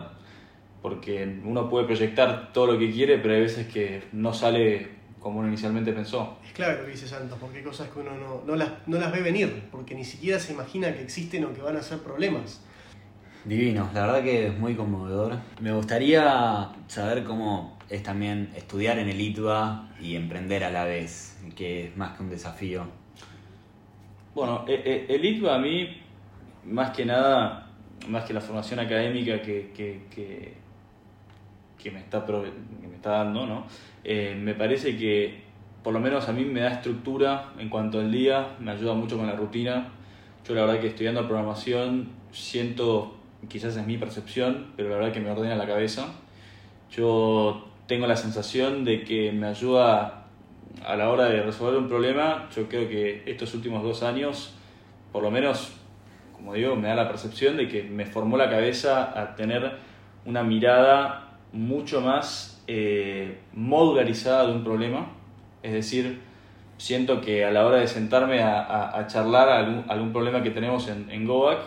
porque 0.81 1.41
uno 1.45 1.69
puede 1.69 1.85
proyectar 1.85 2.55
todo 2.55 2.69
lo 2.73 2.79
que 2.79 2.91
quiere 2.91 3.19
pero 3.19 3.35
hay 3.35 3.43
veces 3.43 3.67
que 3.67 4.03
no 4.13 4.33
sale 4.33 4.89
como 5.21 5.41
uno 5.41 5.49
inicialmente 5.49 5.93
pensó. 5.93 6.39
Es 6.43 6.55
claro 6.55 6.79
lo 6.79 6.87
que 6.87 6.93
dice 6.93 7.07
Santos, 7.07 7.37
porque 7.39 7.59
hay 7.59 7.65
cosas 7.65 7.91
que 7.91 8.01
uno 8.01 8.17
no, 8.17 8.43
no, 8.47 8.57
las, 8.57 8.71
no 8.87 8.99
las 8.99 9.13
ve 9.13 9.21
venir, 9.21 9.65
porque 9.71 9.95
ni 9.95 10.03
siquiera 10.03 10.39
se 10.39 10.55
imagina 10.55 10.95
que 10.95 11.03
existen 11.03 11.45
o 11.45 11.53
que 11.53 11.61
van 11.61 11.77
a 11.77 11.83
ser 11.83 11.99
problemas. 11.99 12.65
Divino, 13.45 13.89
la 13.95 14.07
verdad 14.07 14.23
que 14.23 14.49
es 14.49 14.59
muy 14.59 14.75
conmovedor. 14.75 15.37
Me 15.61 15.73
gustaría 15.73 16.69
saber 16.89 17.25
cómo 17.25 17.79
es 17.89 18.03
también 18.03 18.51
estudiar 18.55 18.99
en 18.99 19.09
el 19.09 19.21
ITBA 19.21 19.89
y 20.01 20.17
emprender 20.17 20.63
a 20.65 20.71
la 20.71 20.85
vez, 20.85 21.39
que 21.57 21.87
es 21.87 21.97
más 21.97 22.17
que 22.17 22.23
un 22.23 22.31
desafío. 22.31 22.85
Bueno, 24.35 24.65
e, 24.69 24.75
e, 24.75 25.15
el 25.15 25.25
ITBA 25.25 25.55
a 25.55 25.59
mí, 25.59 25.89
más 26.67 26.91
que 26.91 27.07
nada, 27.07 27.71
más 28.09 28.25
que 28.25 28.35
la 28.35 28.41
formación 28.41 28.81
académica 28.81 29.41
que, 29.41 29.73
que, 29.75 30.03
que, 31.79 31.91
me, 31.91 32.01
está, 32.01 32.25
me 32.27 32.95
está 32.95 33.11
dando, 33.11 33.47
¿no? 33.47 33.67
Eh, 34.05 34.37
me 34.39 34.55
parece 34.55 34.97
que 34.97 35.51
por 35.83 35.95
lo 35.95 36.01
menos 36.01 36.29
a 36.29 36.33
mí 36.33 36.45
me 36.45 36.61
da 36.61 36.73
estructura 36.73 37.53
en 37.59 37.69
cuanto 37.69 38.01
al 38.01 38.13
día, 38.13 38.57
me 38.61 38.73
ayuda 38.73 38.95
mucho 38.95 39.17
con 39.17 39.27
la 39.27 39.35
rutina. 39.35 39.89
Yo 40.47 40.55
la 40.55 40.63
verdad 40.67 40.81
que 40.81 40.89
estudiando 40.89 41.27
programación 41.27 42.09
siento, 42.33 43.17
quizás 43.49 43.77
es 43.77 43.87
mi 43.87 43.97
percepción, 43.97 44.73
pero 44.77 44.91
la 44.91 44.97
verdad 44.97 45.13
que 45.13 45.21
me 45.21 45.31
ordena 45.31 45.57
la 45.57 45.67
cabeza. 45.67 46.07
Yo 46.91 47.69
tengo 47.87 48.07
la 48.07 48.17
sensación 48.17 48.85
de 48.85 49.05
que 49.05 49.33
me 49.33 49.49
ayuda 49.49 50.27
a 50.85 50.97
la 50.97 51.11
hora 51.11 51.25
de 51.25 51.43
resolver 51.43 51.79
un 51.79 51.89
problema. 51.89 52.49
Yo 52.55 52.69
creo 52.69 52.89
que 52.89 53.23
estos 53.27 53.55
últimos 53.55 53.83
dos 53.83 54.03
años, 54.03 54.55
por 55.13 55.23
lo 55.23 55.31
menos, 55.31 55.73
como 56.33 56.55
digo, 56.55 56.77
me 56.77 56.89
da 56.89 56.95
la 56.95 57.09
percepción 57.09 57.57
de 57.57 57.69
que 57.69 57.83
me 57.83 58.07
formó 58.07 58.37
la 58.37 58.49
cabeza 58.49 59.21
a 59.21 59.35
tener 59.35 59.73
una 60.25 60.43
mirada 60.43 61.39
mucho 61.53 62.01
más 62.01 62.63
eh, 62.67 63.41
modularizada 63.53 64.47
de 64.47 64.53
un 64.53 64.65
problema. 64.65 65.09
Es 65.63 65.73
decir, 65.73 66.21
siento 66.79 67.21
que 67.21 67.45
a 67.45 67.51
la 67.51 67.67
hora 67.67 67.79
de 67.79 67.87
sentarme 67.87 68.43
a, 68.43 69.05
charlar 69.09 69.49
algún, 69.49 69.85
algún, 69.89 70.13
problema 70.13 70.43
que 70.43 70.51
tenemos 70.51 70.89
en, 70.89 71.11
en 71.11 71.27
GOAC, 71.27 71.59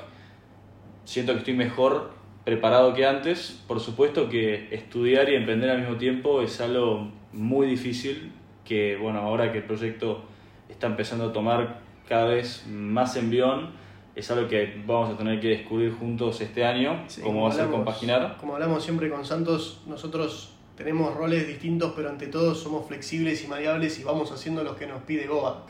siento 1.05 1.33
que 1.33 1.39
estoy 1.39 1.53
mejor 1.53 2.11
preparado 2.43 2.93
que 2.93 3.05
antes. 3.05 3.61
Por 3.67 3.79
supuesto 3.79 4.29
que 4.29 4.73
estudiar 4.73 5.29
y 5.29 5.35
emprender 5.35 5.69
al 5.69 5.79
mismo 5.79 5.97
tiempo 5.97 6.41
es 6.41 6.59
algo 6.61 7.09
muy 7.31 7.67
difícil, 7.67 8.31
que 8.65 8.97
bueno, 8.97 9.19
ahora 9.19 9.51
que 9.51 9.59
el 9.59 9.63
proyecto 9.65 10.23
está 10.69 10.87
empezando 10.87 11.29
a 11.29 11.33
tomar 11.33 11.79
cada 12.07 12.25
vez 12.25 12.65
más 12.67 13.15
envión, 13.15 13.71
es 14.15 14.29
algo 14.29 14.47
que 14.47 14.81
vamos 14.85 15.13
a 15.13 15.17
tener 15.17 15.39
que 15.39 15.49
descubrir 15.49 15.93
juntos 15.93 16.39
este 16.41 16.65
año, 16.65 17.05
cómo 17.23 17.43
va 17.43 17.49
a 17.49 17.53
ser 17.53 17.67
compaginar. 17.69 18.37
Como 18.39 18.53
hablamos 18.53 18.83
siempre 18.83 19.09
con 19.09 19.25
Santos, 19.25 19.81
nosotros 19.87 20.53
tenemos 20.75 21.15
roles 21.15 21.47
distintos, 21.47 21.93
pero 21.95 22.09
ante 22.09 22.27
todo 22.27 22.53
somos 22.53 22.87
flexibles 22.87 23.43
y 23.43 23.47
maleables 23.47 23.99
y 23.99 24.03
vamos 24.03 24.31
haciendo 24.31 24.63
lo 24.63 24.75
que 24.75 24.85
nos 24.85 25.01
pide 25.03 25.27
GOAC. 25.27 25.69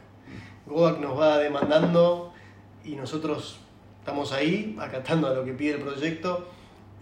GOAC 0.65 0.99
nos 0.99 1.17
va 1.17 1.37
demandando 1.37 2.33
y 2.83 2.95
nosotros 2.95 3.59
estamos 4.03 4.33
ahí 4.33 4.75
acatando 4.81 5.27
a 5.27 5.33
lo 5.33 5.45
que 5.45 5.53
pide 5.53 5.75
el 5.75 5.79
proyecto 5.79 6.45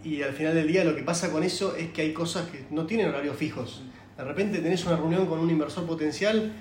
y 0.04 0.22
al 0.22 0.32
final 0.34 0.54
del 0.54 0.68
día 0.68 0.84
lo 0.84 0.94
que 0.94 1.02
pasa 1.02 1.32
con 1.32 1.42
eso 1.42 1.74
es 1.74 1.90
que 1.90 2.02
hay 2.02 2.12
cosas 2.12 2.48
que 2.48 2.64
no 2.70 2.86
tienen 2.86 3.08
horarios 3.08 3.36
fijos. 3.36 3.82
De 4.16 4.22
repente 4.22 4.60
tenés 4.60 4.86
una 4.86 4.94
reunión 4.94 5.26
con 5.26 5.40
un 5.40 5.50
inversor 5.50 5.84
potencial 5.84 6.52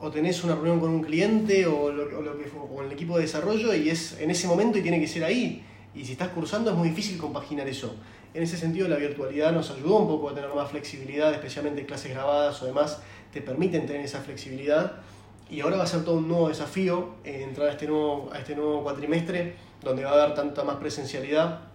o 0.00 0.10
tenés 0.10 0.42
una 0.42 0.54
reunión 0.54 0.80
con 0.80 0.88
un 0.88 1.02
cliente 1.02 1.66
o, 1.66 1.92
lo, 1.92 2.08
que, 2.08 2.46
con 2.48 2.86
el 2.86 2.92
equipo 2.92 3.16
de 3.16 3.24
desarrollo 3.24 3.74
y 3.74 3.90
es 3.90 4.18
en 4.18 4.30
ese 4.30 4.46
momento 4.46 4.78
y 4.78 4.80
tiene 4.80 4.98
que 5.00 5.06
ser 5.06 5.22
ahí. 5.22 5.62
Y 5.94 6.02
si 6.02 6.12
estás 6.12 6.28
cursando 6.28 6.70
es 6.70 6.76
muy 6.78 6.88
difícil 6.88 7.18
compaginar 7.18 7.68
eso. 7.68 7.94
En 8.32 8.42
ese 8.42 8.56
sentido 8.56 8.88
la 8.88 8.96
virtualidad 8.96 9.52
nos 9.52 9.70
ayudó 9.70 9.98
un 9.98 10.08
poco 10.08 10.30
a 10.30 10.34
tener 10.34 10.48
más 10.54 10.70
flexibilidad, 10.70 11.30
especialmente 11.34 11.84
clases 11.84 12.12
grabadas 12.12 12.62
o 12.62 12.64
demás, 12.64 13.02
te 13.34 13.42
permiten 13.42 13.84
tener 13.84 14.00
esa 14.00 14.20
flexibilidad. 14.20 15.02
Y 15.50 15.60
ahora 15.60 15.78
va 15.78 15.84
a 15.84 15.86
ser 15.86 16.04
todo 16.04 16.16
un 16.16 16.28
nuevo 16.28 16.48
desafío 16.48 17.14
eh, 17.24 17.42
entrar 17.42 17.68
a 17.68 17.72
este 17.72 17.86
nuevo, 17.86 18.30
a 18.32 18.38
este 18.38 18.54
nuevo 18.54 18.82
cuatrimestre, 18.82 19.56
donde 19.82 20.04
va 20.04 20.10
a 20.10 20.22
haber 20.24 20.34
tanta 20.34 20.64
más 20.64 20.76
presencialidad 20.76 21.68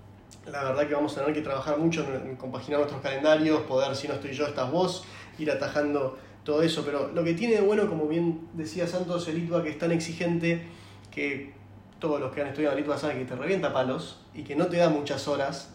la 0.51 0.63
verdad 0.63 0.88
que 0.88 0.93
vamos 0.93 1.15
a 1.17 1.21
tener 1.21 1.33
que 1.33 1.41
trabajar 1.41 1.77
mucho 1.77 2.05
en 2.05 2.36
compaginar 2.36 2.79
nuestros 2.79 3.01
calendarios, 3.01 3.62
poder, 3.62 3.95
si 3.95 4.07
no 4.07 4.15
estoy 4.15 4.33
yo, 4.33 4.45
estás 4.45 4.69
vos, 4.71 5.05
ir 5.39 5.49
atajando 5.49 6.17
todo 6.43 6.62
eso. 6.62 6.83
Pero 6.86 7.12
lo 7.13 7.23
que 7.23 7.33
tiene 7.33 7.55
de 7.55 7.62
bueno, 7.62 7.88
como 7.88 8.07
bien 8.07 8.47
decía 8.53 8.88
Santos, 8.88 9.27
el 9.27 9.38
ITBA 9.38 9.63
que 9.63 9.69
es 9.69 9.77
tan 9.77 9.91
exigente 9.91 10.63
que 11.12 11.53
todos 11.99 12.19
los 12.19 12.33
que 12.33 12.41
han 12.41 12.47
estudiado 12.47 12.75
el 12.75 12.83
ITBA 12.83 12.97
saben 12.97 13.19
que 13.19 13.25
te 13.25 13.36
revienta 13.36 13.71
palos 13.71 14.19
y 14.33 14.43
que 14.43 14.55
no 14.55 14.67
te 14.67 14.77
da 14.77 14.89
muchas 14.89 15.27
horas, 15.27 15.73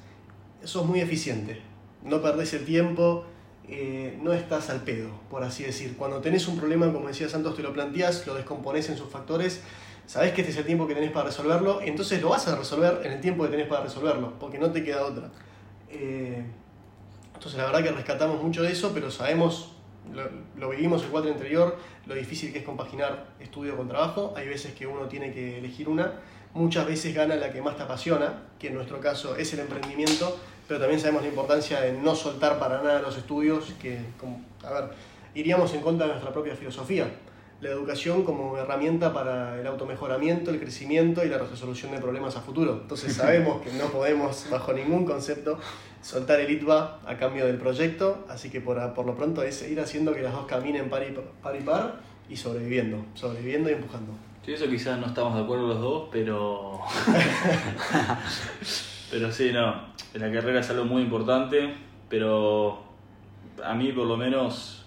sos 0.65 0.85
muy 0.85 1.01
eficiente. 1.01 1.63
No 2.03 2.21
perdés 2.21 2.53
el 2.53 2.65
tiempo, 2.65 3.25
eh, 3.69 4.19
no 4.23 4.33
estás 4.33 4.71
al 4.71 4.83
pedo, 4.83 5.11
por 5.31 5.45
así 5.45 5.63
decir. 5.63 5.97
Cuando 5.97 6.21
tenés 6.21 6.49
un 6.49 6.57
problema, 6.57 6.93
como 6.93 7.09
decía 7.09 7.29
Santos, 7.29 7.57
te 7.57 7.63
lo 7.63 7.73
planteás, 7.73 8.27
lo 8.27 8.35
descomponés 8.35 8.89
en 8.89 8.97
sus 8.97 9.09
factores 9.09 9.63
sabes 10.09 10.33
que 10.33 10.41
este 10.41 10.53
es 10.53 10.59
el 10.59 10.65
tiempo 10.65 10.89
que 10.89 10.95
tenés 10.95 11.13
para 11.13 11.27
resolverlo, 11.27 11.83
entonces 11.83 12.23
lo 12.23 12.31
vas 12.31 12.49
a 12.49 12.57
resolver 12.57 13.03
en 13.05 13.13
el 13.13 13.21
tiempo 13.21 13.45
que 13.45 13.51
tenés 13.51 13.67
para 13.67 13.83
resolverlo, 13.83 14.39
porque 14.41 14.59
no 14.59 14.73
te 14.73 14.83
queda 14.83 15.05
otra. 15.05 15.31
Eh, 15.91 16.43
entonces 17.35 17.59
la 17.59 17.67
verdad 17.67 17.83
que 17.83 17.91
rescatamos 17.91 18.43
mucho 18.43 18.63
de 18.63 18.73
eso, 18.73 18.93
pero 18.95 19.11
sabemos, 19.11 19.75
lo, 20.57 20.71
vivimos 20.71 21.03
el 21.03 21.11
cuatro 21.11 21.31
anterior, 21.31 21.77
lo 22.07 22.15
difícil 22.15 22.55
que 22.55 22.61
es 22.61 22.65
compaginar 22.65 23.27
estudio 23.39 23.77
con 23.77 23.87
trabajo, 23.87 24.33
hay 24.35 24.49
veces 24.49 24.73
que 24.73 24.87
uno 24.87 25.09
tiene 25.09 25.31
que 25.31 25.59
elegir 25.59 25.91
una, 25.91 26.15
muchas 26.55 26.87
veces 26.87 27.15
gana 27.15 27.37
la 27.37 27.53
que 27.53 27.61
más 27.61 27.77
te 27.77 27.83
apasiona, 27.83 28.45
que 28.59 28.69
en 28.69 28.75
nuestro 28.77 29.01
caso 29.01 29.37
es 29.37 29.53
el 29.53 29.61
emprendimiento, 29.61 30.41
pero 30.69 30.79
también 30.79 31.01
sabemos 31.01 31.23
la 31.23 31.29
importancia 31.29 31.81
de 31.81 31.95
no 31.95 32.15
soltar 32.15 32.59
para 32.59 32.83
nada 32.83 33.01
los 33.01 33.17
estudios, 33.17 33.73
que, 33.81 33.99
a 34.63 34.71
ver, 34.71 34.91
iríamos 35.35 35.73
en 35.75 35.81
contra 35.81 36.07
de 36.07 36.13
nuestra 36.13 36.33
propia 36.33 36.55
filosofía 36.55 37.09
la 37.61 37.71
educación 37.71 38.23
como 38.23 38.57
herramienta 38.57 39.13
para 39.13 39.61
el 39.61 39.67
automejoramiento, 39.67 40.51
el 40.51 40.61
crecimiento 40.61 41.25
y 41.25 41.29
la 41.29 41.39
resolución 41.39 41.91
de 41.91 41.99
problemas 41.99 42.37
a 42.37 42.41
futuro. 42.41 42.79
Entonces 42.83 43.13
sabemos 43.15 43.63
que 43.63 43.73
no 43.73 43.87
podemos, 43.87 44.47
bajo 44.51 44.73
ningún 44.73 45.05
concepto, 45.05 45.59
soltar 46.01 46.41
el 46.41 46.51
ITBA 46.51 47.01
a 47.05 47.17
cambio 47.17 47.47
del 47.47 47.59
proyecto, 47.59 48.25
así 48.29 48.51
que 48.51 48.61
por, 48.61 48.79
lo 48.79 49.17
pronto 49.17 49.43
es 49.43 49.69
ir 49.69 49.81
haciendo 49.81 50.15
que 50.15 50.23
las 50.23 50.33
dos 50.33 50.47
caminen 50.47 50.89
par 50.89 51.03
y 51.03 51.15
par, 51.43 51.57
y, 51.57 51.63
par, 51.63 52.01
y 52.29 52.37
sobreviviendo, 52.37 53.05
sobreviviendo 53.15 53.71
y 53.71 53.73
empujando. 53.73 54.13
Sí, 54.45 54.53
eso 54.53 54.69
quizás 54.69 54.99
no 54.99 55.07
estamos 55.07 55.35
de 55.35 55.43
acuerdo 55.43 55.69
los 55.69 55.81
dos, 55.81 56.09
pero... 56.13 56.81
pero 59.11 59.33
sí, 59.33 59.51
no, 59.53 59.87
en 60.15 60.21
la 60.21 60.33
carrera 60.33 60.61
es 60.61 60.71
algo 60.71 60.85
muy 60.85 61.03
importante, 61.03 61.75
pero 62.09 62.83
a 63.65 63.75
mí 63.75 63.93
por 63.93 64.07
lo 64.07 64.17
menos, 64.17 64.85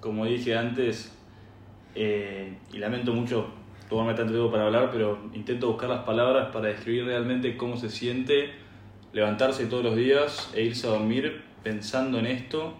como 0.00 0.24
dije 0.24 0.56
antes, 0.56 1.14
eh, 1.94 2.56
y 2.72 2.78
lamento 2.78 3.12
mucho 3.12 3.48
tomarme 3.88 4.14
tanto 4.14 4.32
tiempo 4.32 4.50
para 4.50 4.66
hablar, 4.66 4.90
pero 4.92 5.18
intento 5.32 5.68
buscar 5.68 5.88
las 5.88 6.04
palabras 6.04 6.50
para 6.52 6.68
describir 6.68 7.06
realmente 7.06 7.56
cómo 7.56 7.76
se 7.76 7.88
siente 7.88 8.50
levantarse 9.12 9.66
todos 9.66 9.82
los 9.82 9.96
días 9.96 10.50
e 10.54 10.62
irse 10.62 10.86
a 10.86 10.90
dormir 10.90 11.42
pensando 11.62 12.18
en 12.18 12.26
esto 12.26 12.74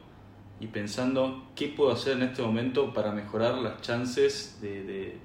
y 0.61 0.66
pensando 0.66 1.48
qué 1.54 1.69
puedo 1.69 1.92
hacer 1.92 2.19
en 2.19 2.25
este 2.25 2.42
momento 2.42 2.92
para 2.92 3.12
mejorar 3.12 3.54
las 3.58 3.81
chances 3.81 4.58
de, 4.60 4.83
de, 4.83 5.19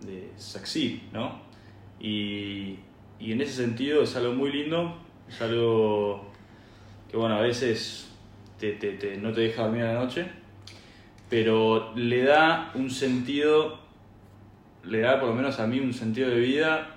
de 0.00 0.32
succeed, 0.36 1.02
¿no? 1.12 1.42
Y, 2.00 2.78
y 3.18 3.32
en 3.32 3.40
ese 3.40 3.52
sentido 3.52 4.02
es 4.02 4.16
algo 4.16 4.32
muy 4.32 4.52
lindo, 4.52 4.96
es 5.28 5.40
algo 5.40 6.30
que, 7.10 7.16
bueno, 7.16 7.36
a 7.36 7.40
veces 7.40 8.10
te, 8.58 8.72
te, 8.72 9.16
no 9.16 9.32
te 9.32 9.42
deja 9.42 9.62
dormir 9.62 9.82
a 9.82 9.94
la 9.94 10.00
noche, 10.00 10.26
pero 11.30 11.94
le 11.94 12.24
da 12.24 12.70
un 12.74 12.90
sentido, 12.90 13.78
le 14.84 15.00
da 15.00 15.20
por 15.20 15.30
lo 15.30 15.34
menos 15.34 15.58
a 15.60 15.66
mí 15.66 15.80
un 15.80 15.94
sentido 15.94 16.30
de 16.30 16.40
vida 16.40 16.90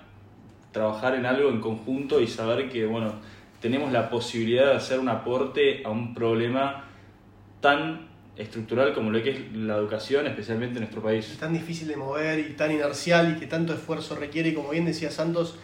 trabajar 0.72 1.14
en 1.14 1.26
algo 1.26 1.48
en 1.48 1.60
conjunto 1.60 2.20
y 2.20 2.26
saber 2.26 2.68
que, 2.68 2.86
bueno, 2.86 3.14
tenemos 3.60 3.90
la 3.92 4.10
posibilidad 4.10 4.66
de 4.66 4.76
hacer 4.76 5.00
un 5.00 5.08
aporte 5.08 5.82
a 5.84 5.90
un 5.90 6.14
problema 6.14 6.84
tan 7.60 8.08
estructural 8.36 8.94
como 8.94 9.10
lo 9.10 9.20
que 9.22 9.30
es 9.30 9.52
la 9.52 9.76
educación, 9.76 10.26
especialmente 10.26 10.74
en 10.76 10.82
nuestro 10.82 11.02
país. 11.02 11.28
Es 11.28 11.38
tan 11.38 11.52
difícil 11.52 11.88
de 11.88 11.96
mover 11.96 12.38
y 12.38 12.52
tan 12.52 12.70
inercial 12.70 13.34
y 13.36 13.40
que 13.40 13.46
tanto 13.46 13.72
esfuerzo 13.72 14.14
requiere, 14.14 14.50
y 14.50 14.54
como 14.54 14.70
bien 14.70 14.84
decía 14.84 15.10
Santos, 15.10 15.58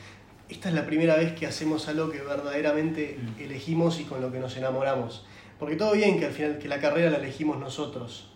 esta 0.49 0.69
es 0.69 0.75
la 0.75 0.85
primera 0.87 1.17
vez 1.17 1.33
que 1.33 1.47
hacemos 1.47 1.89
algo 1.89 2.11
que 2.11 2.21
verdaderamente 2.21 3.19
Mm. 3.39 3.43
elegimos 3.43 4.01
y 4.01 4.05
con 4.05 4.21
lo 4.21 4.31
que 4.31 4.39
nos 4.39 4.57
enamoramos. 4.57 5.25
Porque 5.59 5.77
todo 5.77 5.93
bien 5.93 6.19
que 6.19 6.27
al 6.27 6.33
final 6.33 6.59
que 6.59 6.69
la 6.69 6.81
carrera 6.81 7.11
la 7.11 7.19
elegimos 7.19 7.59
nosotros, 7.59 8.29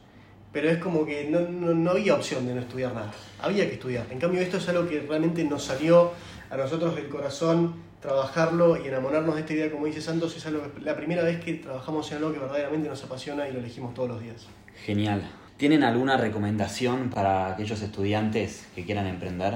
pero 0.52 0.70
es 0.70 0.78
como 0.78 1.04
que 1.04 1.28
no, 1.28 1.40
no, 1.40 1.74
no 1.74 1.90
había 1.90 2.14
opción 2.14 2.46
de 2.46 2.54
no 2.54 2.60
estudiar 2.60 2.94
nada, 2.94 3.12
había 3.40 3.66
que 3.66 3.74
estudiar. 3.74 4.06
En 4.10 4.18
cambio 4.18 4.40
esto 4.40 4.56
es 4.56 4.68
algo 4.68 4.88
que 4.88 5.00
realmente 5.00 5.44
nos 5.44 5.64
salió 5.64 6.12
a 6.50 6.56
nosotros 6.56 6.94
del 6.96 7.08
corazón, 7.08 7.74
trabajarlo 8.00 8.82
y 8.82 8.86
enamorarnos 8.88 9.34
de 9.34 9.40
esta 9.42 9.52
idea, 9.52 9.70
como 9.70 9.86
dice 9.86 10.00
Santos, 10.00 10.36
es 10.36 10.46
algo 10.46 10.62
que- 10.72 10.80
la 10.80 10.96
primera 10.96 11.22
vez 11.22 11.44
que 11.44 11.54
trabajamos 11.54 12.10
en 12.12 12.18
algo 12.18 12.32
que 12.32 12.38
verdaderamente 12.38 12.88
nos 12.88 13.02
apasiona 13.04 13.48
y 13.48 13.52
lo 13.52 13.58
elegimos 13.58 13.92
todos 13.92 14.08
los 14.08 14.22
días. 14.22 14.46
Genial. 14.86 15.28
¿Tienen 15.56 15.82
alguna 15.82 16.16
recomendación 16.16 17.10
para 17.10 17.48
aquellos 17.52 17.82
estudiantes 17.82 18.66
que 18.76 18.84
quieran 18.84 19.08
emprender? 19.08 19.54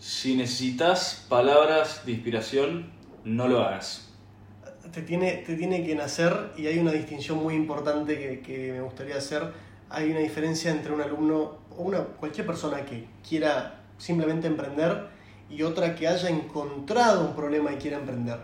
Si 0.00 0.34
necesitas 0.34 1.26
palabras 1.28 2.06
de 2.06 2.12
inspiración, 2.12 2.90
no 3.22 3.46
lo 3.46 3.60
hagas. 3.60 4.08
te 4.90 5.02
tiene, 5.02 5.44
te 5.46 5.56
tiene 5.56 5.84
que 5.84 5.94
nacer 5.94 6.52
y 6.56 6.66
hay 6.66 6.78
una 6.78 6.90
distinción 6.90 7.42
muy 7.42 7.54
importante 7.54 8.18
que, 8.18 8.40
que 8.40 8.72
me 8.72 8.80
gustaría 8.80 9.16
hacer. 9.16 9.52
Hay 9.90 10.10
una 10.10 10.20
diferencia 10.20 10.70
entre 10.70 10.92
un 10.92 11.02
alumno 11.02 11.58
o 11.76 11.82
una, 11.82 11.98
cualquier 11.98 12.46
persona 12.46 12.82
que 12.86 13.08
quiera 13.28 13.82
simplemente 13.98 14.46
emprender 14.46 15.08
y 15.50 15.62
otra 15.64 15.94
que 15.94 16.08
haya 16.08 16.30
encontrado 16.30 17.26
un 17.26 17.36
problema 17.36 17.70
y 17.70 17.76
quiera 17.76 17.98
emprender. 17.98 18.38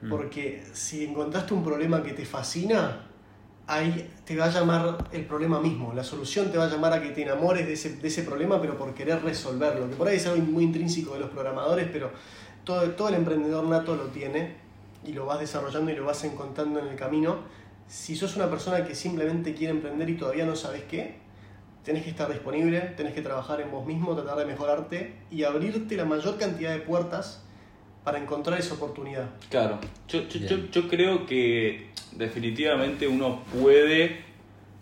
Mm. 0.00 0.08
Porque 0.08 0.64
si 0.72 1.04
encontraste 1.04 1.52
un 1.52 1.62
problema 1.62 2.02
que 2.02 2.14
te 2.14 2.24
fascina, 2.24 3.11
ahí 3.74 4.10
te 4.24 4.36
va 4.36 4.46
a 4.46 4.50
llamar 4.50 5.08
el 5.12 5.24
problema 5.24 5.60
mismo. 5.60 5.92
La 5.94 6.04
solución 6.04 6.50
te 6.50 6.58
va 6.58 6.64
a 6.64 6.68
llamar 6.68 6.92
a 6.92 7.02
que 7.02 7.10
te 7.10 7.22
enamores 7.22 7.66
de 7.66 7.72
ese, 7.72 7.96
de 7.96 8.08
ese 8.08 8.22
problema, 8.22 8.60
pero 8.60 8.76
por 8.76 8.94
querer 8.94 9.22
resolverlo. 9.22 9.88
Que 9.88 9.96
por 9.96 10.08
ahí 10.08 10.16
es 10.16 10.26
algo 10.26 10.44
muy 10.44 10.64
intrínseco 10.64 11.14
de 11.14 11.20
los 11.20 11.30
programadores, 11.30 11.88
pero 11.92 12.10
todo, 12.64 12.90
todo 12.90 13.08
el 13.08 13.14
emprendedor 13.14 13.64
nato 13.64 13.96
lo 13.96 14.04
tiene 14.06 14.56
y 15.04 15.12
lo 15.12 15.26
vas 15.26 15.40
desarrollando 15.40 15.90
y 15.90 15.96
lo 15.96 16.04
vas 16.04 16.22
encontrando 16.24 16.80
en 16.80 16.88
el 16.88 16.96
camino. 16.96 17.38
Si 17.88 18.14
sos 18.16 18.36
una 18.36 18.48
persona 18.48 18.84
que 18.84 18.94
simplemente 18.94 19.54
quiere 19.54 19.72
emprender 19.72 20.08
y 20.10 20.16
todavía 20.16 20.46
no 20.46 20.56
sabes 20.56 20.84
qué, 20.84 21.16
tenés 21.84 22.04
que 22.04 22.10
estar 22.10 22.30
disponible, 22.30 22.80
tenés 22.96 23.14
que 23.14 23.22
trabajar 23.22 23.60
en 23.60 23.70
vos 23.70 23.84
mismo, 23.86 24.14
tratar 24.14 24.38
de 24.38 24.46
mejorarte 24.46 25.16
y 25.30 25.44
abrirte 25.44 25.96
la 25.96 26.04
mayor 26.04 26.38
cantidad 26.38 26.72
de 26.72 26.80
puertas 26.80 27.42
para 28.04 28.18
encontrar 28.18 28.58
esa 28.58 28.74
oportunidad. 28.74 29.30
Claro, 29.48 29.78
yo, 30.08 30.28
yo, 30.28 30.56
yo, 30.70 30.88
creo 30.88 31.26
que 31.26 31.90
definitivamente 32.12 33.06
uno 33.06 33.42
puede 33.60 34.24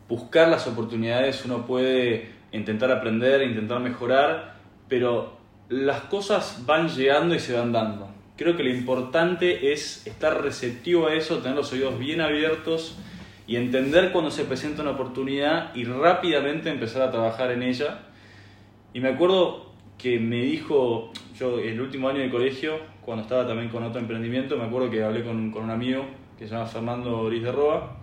buscar 0.09 0.49
las 0.49 0.67
oportunidades, 0.67 1.45
uno 1.45 1.67
puede 1.67 2.31
intentar 2.53 2.91
aprender, 2.91 3.43
intentar 3.43 3.81
mejorar, 3.81 4.57
pero 4.89 5.39
las 5.69 6.03
cosas 6.03 6.65
van 6.67 6.89
llegando 6.89 7.35
y 7.35 7.39
se 7.39 7.55
van 7.55 7.73
dando. 7.73 8.11
Creo 8.37 8.57
que 8.57 8.65
lo 8.65 8.71
importante 8.71 9.73
es 9.73 10.07
estar 10.07 10.43
receptivo 10.43 11.09
a 11.09 11.15
eso, 11.15 11.39
tener 11.39 11.57
los 11.57 11.73
oídos 11.73 11.99
bien 11.99 12.21
abiertos 12.21 12.97
y 13.47 13.57
entender 13.57 14.13
cuando 14.13 14.31
se 14.31 14.45
presenta 14.45 14.83
una 14.83 14.93
oportunidad 14.93 15.75
y 15.75 15.85
rápidamente 15.85 16.71
empezar 16.71 17.03
a 17.03 17.11
trabajar 17.11 17.51
en 17.51 17.63
ella. 17.63 18.07
Y 18.95 19.01
me 19.01 19.11
acuerdo 19.11 19.71
que 19.99 20.19
me 20.19 20.43
dijo, 20.43 21.13
yo 21.39 21.59
el 21.59 21.81
último 21.81 22.09
año 22.09 22.21
de 22.21 22.31
colegio, 22.31 22.79
cuando 23.05 23.23
estaba 23.23 23.47
también 23.47 23.69
con 23.69 23.83
otro 23.83 24.01
emprendimiento, 24.01 24.57
me 24.57 24.65
acuerdo 24.65 24.91
que 24.91 25.03
hablé 25.03 25.25
con, 25.25 25.51
con 25.51 25.65
un 25.65 25.71
amigo 25.71 26.05
que 26.39 26.47
se 26.47 26.55
llama 26.55 26.67
Fernando 26.67 27.21
Oris 27.21 27.43
de 27.43 27.53
Roa, 27.53 27.97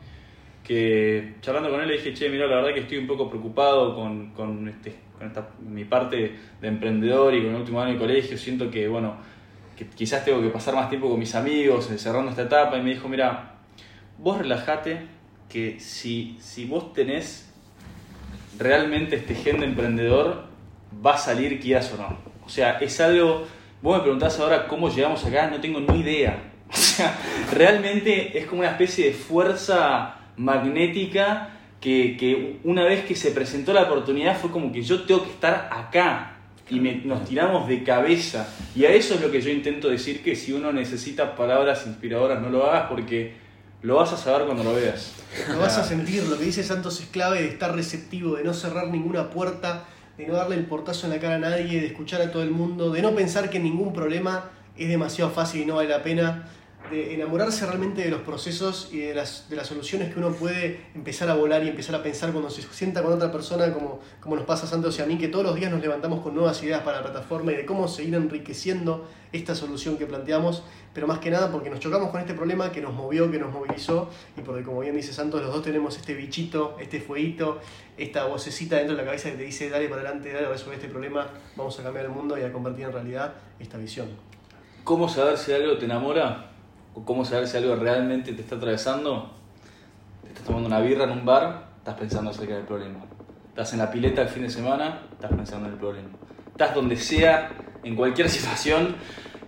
que 0.64 1.36
charlando 1.42 1.70
con 1.70 1.82
él 1.82 1.88
le 1.88 1.94
dije, 1.94 2.14
che, 2.14 2.30
mira, 2.30 2.46
la 2.46 2.58
verdad 2.58 2.74
que 2.74 2.82
estoy 2.82 2.98
un 2.98 3.08
poco 3.08 3.30
preocupado 3.30 3.96
con, 3.96 4.32
con, 4.32 4.68
este, 4.68 4.96
con 5.18 5.28
esta, 5.28 5.50
mi 5.60 5.86
parte 5.86 6.36
de 6.62 6.68
emprendedor 6.68 7.34
y 7.34 7.42
con 7.42 7.52
el 7.52 7.56
último 7.56 7.82
año 7.82 7.94
de 7.94 8.00
colegio, 8.00 8.38
siento 8.38 8.70
que, 8.70 8.88
bueno, 8.88 9.16
que 9.76 9.88
quizás 9.88 10.26
tengo 10.26 10.42
que 10.42 10.50
pasar 10.50 10.76
más 10.76 10.90
tiempo 10.90 11.10
con 11.10 11.20
mis 11.20 11.36
amigos, 11.36 11.90
eh, 11.92 11.98
cerrando 11.98 12.32
esta 12.32 12.44
etapa, 12.44 12.78
y 12.78 12.82
me 12.82 12.90
dijo, 12.92 13.08
mira, 13.08 13.56
vos 14.18 14.38
relajate, 14.38 15.00
que 15.48 15.80
si, 15.80 16.36
si 16.40 16.66
vos 16.66 16.94
tenés 16.94 17.54
realmente 18.60 19.16
este 19.16 19.36
gen 19.36 19.60
de 19.60 19.68
emprendedor, 19.68 20.44
va 21.06 21.14
a 21.14 21.18
salir 21.18 21.60
quieras 21.60 21.94
o 21.94 21.98
no. 22.02 22.18
O 22.46 22.50
sea, 22.50 22.78
es 22.80 23.00
algo, 23.00 23.46
vos 23.82 23.98
me 23.98 24.02
preguntás 24.04 24.40
ahora 24.40 24.68
cómo 24.68 24.90
llegamos 24.90 25.24
acá, 25.26 25.50
no 25.50 25.60
tengo 25.62 25.80
ni 25.80 26.00
idea. 26.02 26.44
O 26.70 26.76
sea, 26.76 27.18
realmente 27.54 28.38
es 28.38 28.46
como 28.46 28.60
una 28.60 28.72
especie 28.72 29.06
de 29.06 29.14
fuerza 29.14 30.16
magnética 30.36 31.50
que, 31.80 32.18
que 32.18 32.60
una 32.64 32.84
vez 32.84 33.06
que 33.06 33.16
se 33.16 33.32
presentó 33.32 33.72
la 33.74 33.84
oportunidad 33.84 34.38
fue 34.38 34.52
como 34.52 34.72
que 34.72 34.82
yo 34.82 35.04
tengo 35.04 35.24
que 35.24 35.30
estar 35.30 35.70
acá 35.72 36.34
y 36.70 36.80
me- 36.82 36.96
nos 37.06 37.24
tiramos 37.24 37.68
de 37.70 37.84
cabeza. 37.84 38.50
Y 38.76 38.84
a 38.86 38.90
eso 38.92 39.14
es 39.14 39.22
lo 39.22 39.32
que 39.32 39.42
yo 39.42 39.50
intento 39.50 39.88
decir, 39.88 40.22
que 40.24 40.36
si 40.36 40.52
uno 40.54 40.74
necesita 40.74 41.36
palabras 41.36 41.86
inspiradoras 41.88 42.42
no 42.42 42.50
lo 42.50 42.66
hagas 42.70 42.88
porque 42.90 43.36
lo 43.82 43.96
vas 43.96 44.12
a 44.12 44.18
saber 44.18 44.46
cuando 44.46 44.64
lo 44.66 44.74
veas. 44.74 45.14
Lo 45.50 45.60
vas 45.60 45.78
a 45.78 45.84
sentir, 45.86 46.24
lo 46.24 46.38
que 46.38 46.46
dice 46.46 46.64
Santos 46.64 47.00
es 47.00 47.08
clave 47.08 47.42
de 47.44 47.48
estar 47.48 47.74
receptivo, 47.76 48.36
de 48.36 48.44
no 48.44 48.54
cerrar 48.54 48.88
ninguna 48.90 49.30
puerta, 49.30 49.86
de 50.18 50.26
no 50.26 50.34
darle 50.34 50.56
el 50.56 50.66
portazo 50.66 51.06
en 51.06 51.14
la 51.14 51.20
cara 51.20 51.36
a 51.36 51.40
nadie, 51.40 51.80
de 51.80 51.88
escuchar 51.88 52.22
a 52.22 52.32
todo 52.32 52.44
el 52.44 52.52
mundo, 52.52 52.92
de 52.92 53.02
no 53.02 53.14
pensar 53.14 53.50
que 53.50 53.60
ningún 53.60 53.94
problema 53.94 54.50
es 54.78 54.90
demasiado 54.90 55.32
fácil 55.32 55.62
y 55.62 55.66
no 55.66 55.76
vale 55.76 55.90
la 55.90 56.04
pena, 56.04 56.50
de 56.90 57.14
enamorarse 57.14 57.66
realmente 57.66 58.02
de 58.02 58.10
los 58.10 58.22
procesos 58.22 58.90
y 58.92 59.00
de 59.00 59.14
las, 59.14 59.50
de 59.50 59.56
las 59.56 59.68
soluciones 59.68 60.14
que 60.14 60.20
uno 60.20 60.32
puede 60.32 60.82
empezar 60.96 61.30
a 61.30 61.36
volar 61.36 61.64
y 61.64 61.70
empezar 61.70 61.96
a 61.96 62.04
pensar 62.04 62.32
cuando 62.32 62.50
se 62.50 62.62
sienta 62.62 63.04
con 63.04 63.14
otra 63.14 63.32
persona, 63.32 63.74
como, 63.74 64.00
como 64.20 64.36
nos 64.36 64.46
pasa 64.46 64.68
Santos 64.68 64.98
y 65.00 65.02
a 65.02 65.06
mí, 65.06 65.18
que 65.18 65.28
todos 65.28 65.46
los 65.46 65.56
días 65.56 65.72
nos 65.72 65.82
levantamos 65.82 66.22
con 66.22 66.36
nuevas 66.36 66.62
ideas 66.64 66.82
para 66.82 66.98
la 66.98 67.04
plataforma 67.04 67.52
y 67.52 67.56
de 67.56 67.66
cómo 67.66 67.88
seguir 67.88 68.16
enriqueciendo 68.16 69.08
esta 69.32 69.56
solución 69.56 69.98
que 69.98 70.06
planteamos, 70.06 70.64
pero 70.94 71.08
más 71.08 71.20
que 71.20 71.30
nada 71.30 71.52
porque 71.52 71.70
nos 71.70 71.80
chocamos 71.80 72.10
con 72.10 72.22
este 72.22 72.34
problema 72.34 72.72
que 72.72 72.82
nos 72.82 72.94
movió, 72.94 73.30
que 73.30 73.40
nos 73.40 73.52
movilizó 73.52 74.10
y 74.38 74.42
porque 74.42 74.64
como 74.64 74.80
bien 74.80 74.96
dice 74.96 75.14
Santos, 75.14 75.42
los 75.42 75.54
dos 75.54 75.64
tenemos 75.64 75.98
este 75.98 76.14
bichito, 76.14 76.78
este 76.80 77.02
fueguito, 77.02 77.60
esta 77.98 78.26
vocecita 78.26 78.78
dentro 78.78 78.96
de 78.96 79.02
la 79.02 79.06
cabeza 79.06 79.30
que 79.32 79.38
te 79.38 79.44
dice 79.44 79.70
dale 79.70 79.90
para 79.90 80.02
adelante, 80.02 80.32
dale 80.32 80.48
a 80.48 80.50
resolver 80.50 80.76
este 80.76 80.88
problema, 80.90 81.28
vamos 81.56 81.80
a 81.80 81.84
cambiar 81.84 82.06
el 82.06 82.12
mundo 82.12 82.38
y 82.38 82.44
a 82.44 82.52
convertir 82.52 82.86
en 82.86 82.94
realidad 82.94 83.34
esta 83.60 83.78
visión. 83.78 84.08
¿Cómo 84.84 85.10
saber 85.10 85.38
si 85.38 85.52
algo 85.52 85.78
te 85.78 85.86
enamora? 85.86 86.57
¿O 86.98 87.06
cómo 87.06 87.24
saber 87.24 87.48
si 87.48 87.56
algo 87.58 87.76
realmente 87.76 88.34
te 88.34 88.42
está 88.42 88.56
atravesando? 88.56 89.30
Te 90.24 90.30
estás 90.30 90.44
tomando 90.46 90.66
una 90.68 90.80
birra 90.80 91.04
en 91.04 91.12
un 91.12 91.26
bar, 91.26 91.68
estás 91.78 91.94
pensando 91.94 92.32
acerca 92.32 92.56
del 92.56 92.64
problema. 92.64 93.02
Estás 93.50 93.74
en 93.74 93.80
la 93.80 93.92
pileta 93.92 94.24
el 94.24 94.30
fin 94.30 94.42
de 94.42 94.50
semana, 94.50 95.02
estás 95.12 95.30
pensando 95.32 95.68
en 95.68 95.74
el 95.74 95.80
problema. 95.80 96.10
Estás 96.50 96.74
donde 96.74 96.96
sea, 96.98 97.52
en 97.84 97.96
cualquier 97.96 98.28
situación, 98.38 98.96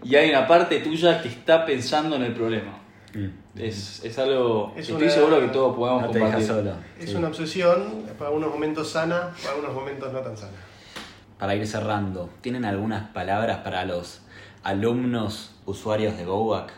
y 0.03 0.15
hay 0.15 0.29
una 0.29 0.47
parte 0.47 0.79
tuya 0.81 1.23
que 1.23 1.27
está 1.29 1.65
pensando 1.65 2.17
en 2.17 2.21
el 2.23 2.33
problema. 2.35 2.77
Mm. 3.15 3.59
Es, 3.59 4.05
es 4.05 4.19
algo 4.19 4.71
Es 4.77 4.87
estoy 4.87 5.01
una- 5.05 5.11
seguro 5.11 5.39
que 5.39 5.47
todos 5.47 5.75
podemos 5.75 6.03
No 6.03 6.07
compartir. 6.11 6.45
solo. 6.45 6.73
Es 6.99 7.09
Sí. 7.09 7.15
una 7.15 7.29
obsesión, 7.29 8.03
para 8.19 8.27
algunos 8.27 8.51
momentos 8.51 8.91
sana, 8.91 9.31
para 9.41 9.55
algunos 9.55 9.73
momentos 9.73 10.13
no 10.13 10.19
tan 10.19 10.37
sana. 10.37 10.53
Para 11.39 11.55
ir 11.55 11.65
cerrando, 11.65 12.29
¿tienen 12.41 12.63
algunas 12.63 13.09
palabras 13.09 13.57
para 13.63 13.85
los 13.85 14.21
alumnos 14.61 15.55
usuarios 15.65 16.15
de 16.15 16.25
GoBack? 16.25 16.73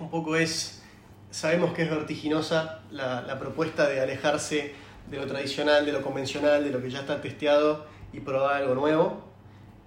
Un 0.00 0.10
poco 0.10 0.36
es, 0.36 0.82
sabemos 1.30 1.72
que 1.72 1.82
es 1.82 1.90
vertiginosa 1.90 2.80
la, 2.90 3.38
propuesta 3.38 3.88
de 3.88 4.00
alejarse 4.00 4.74
de 5.10 5.16
lo 5.16 5.26
tradicional, 5.26 5.86
de 5.86 5.92
lo 5.92 6.02
convencional, 6.02 6.64
de 6.64 6.70
lo 6.70 6.82
que 6.82 6.90
ya 6.90 7.00
está 7.00 7.20
testeado 7.20 7.86
y 8.12 8.20
probar 8.20 8.62
algo 8.62 8.74
nuevo. 8.74 9.24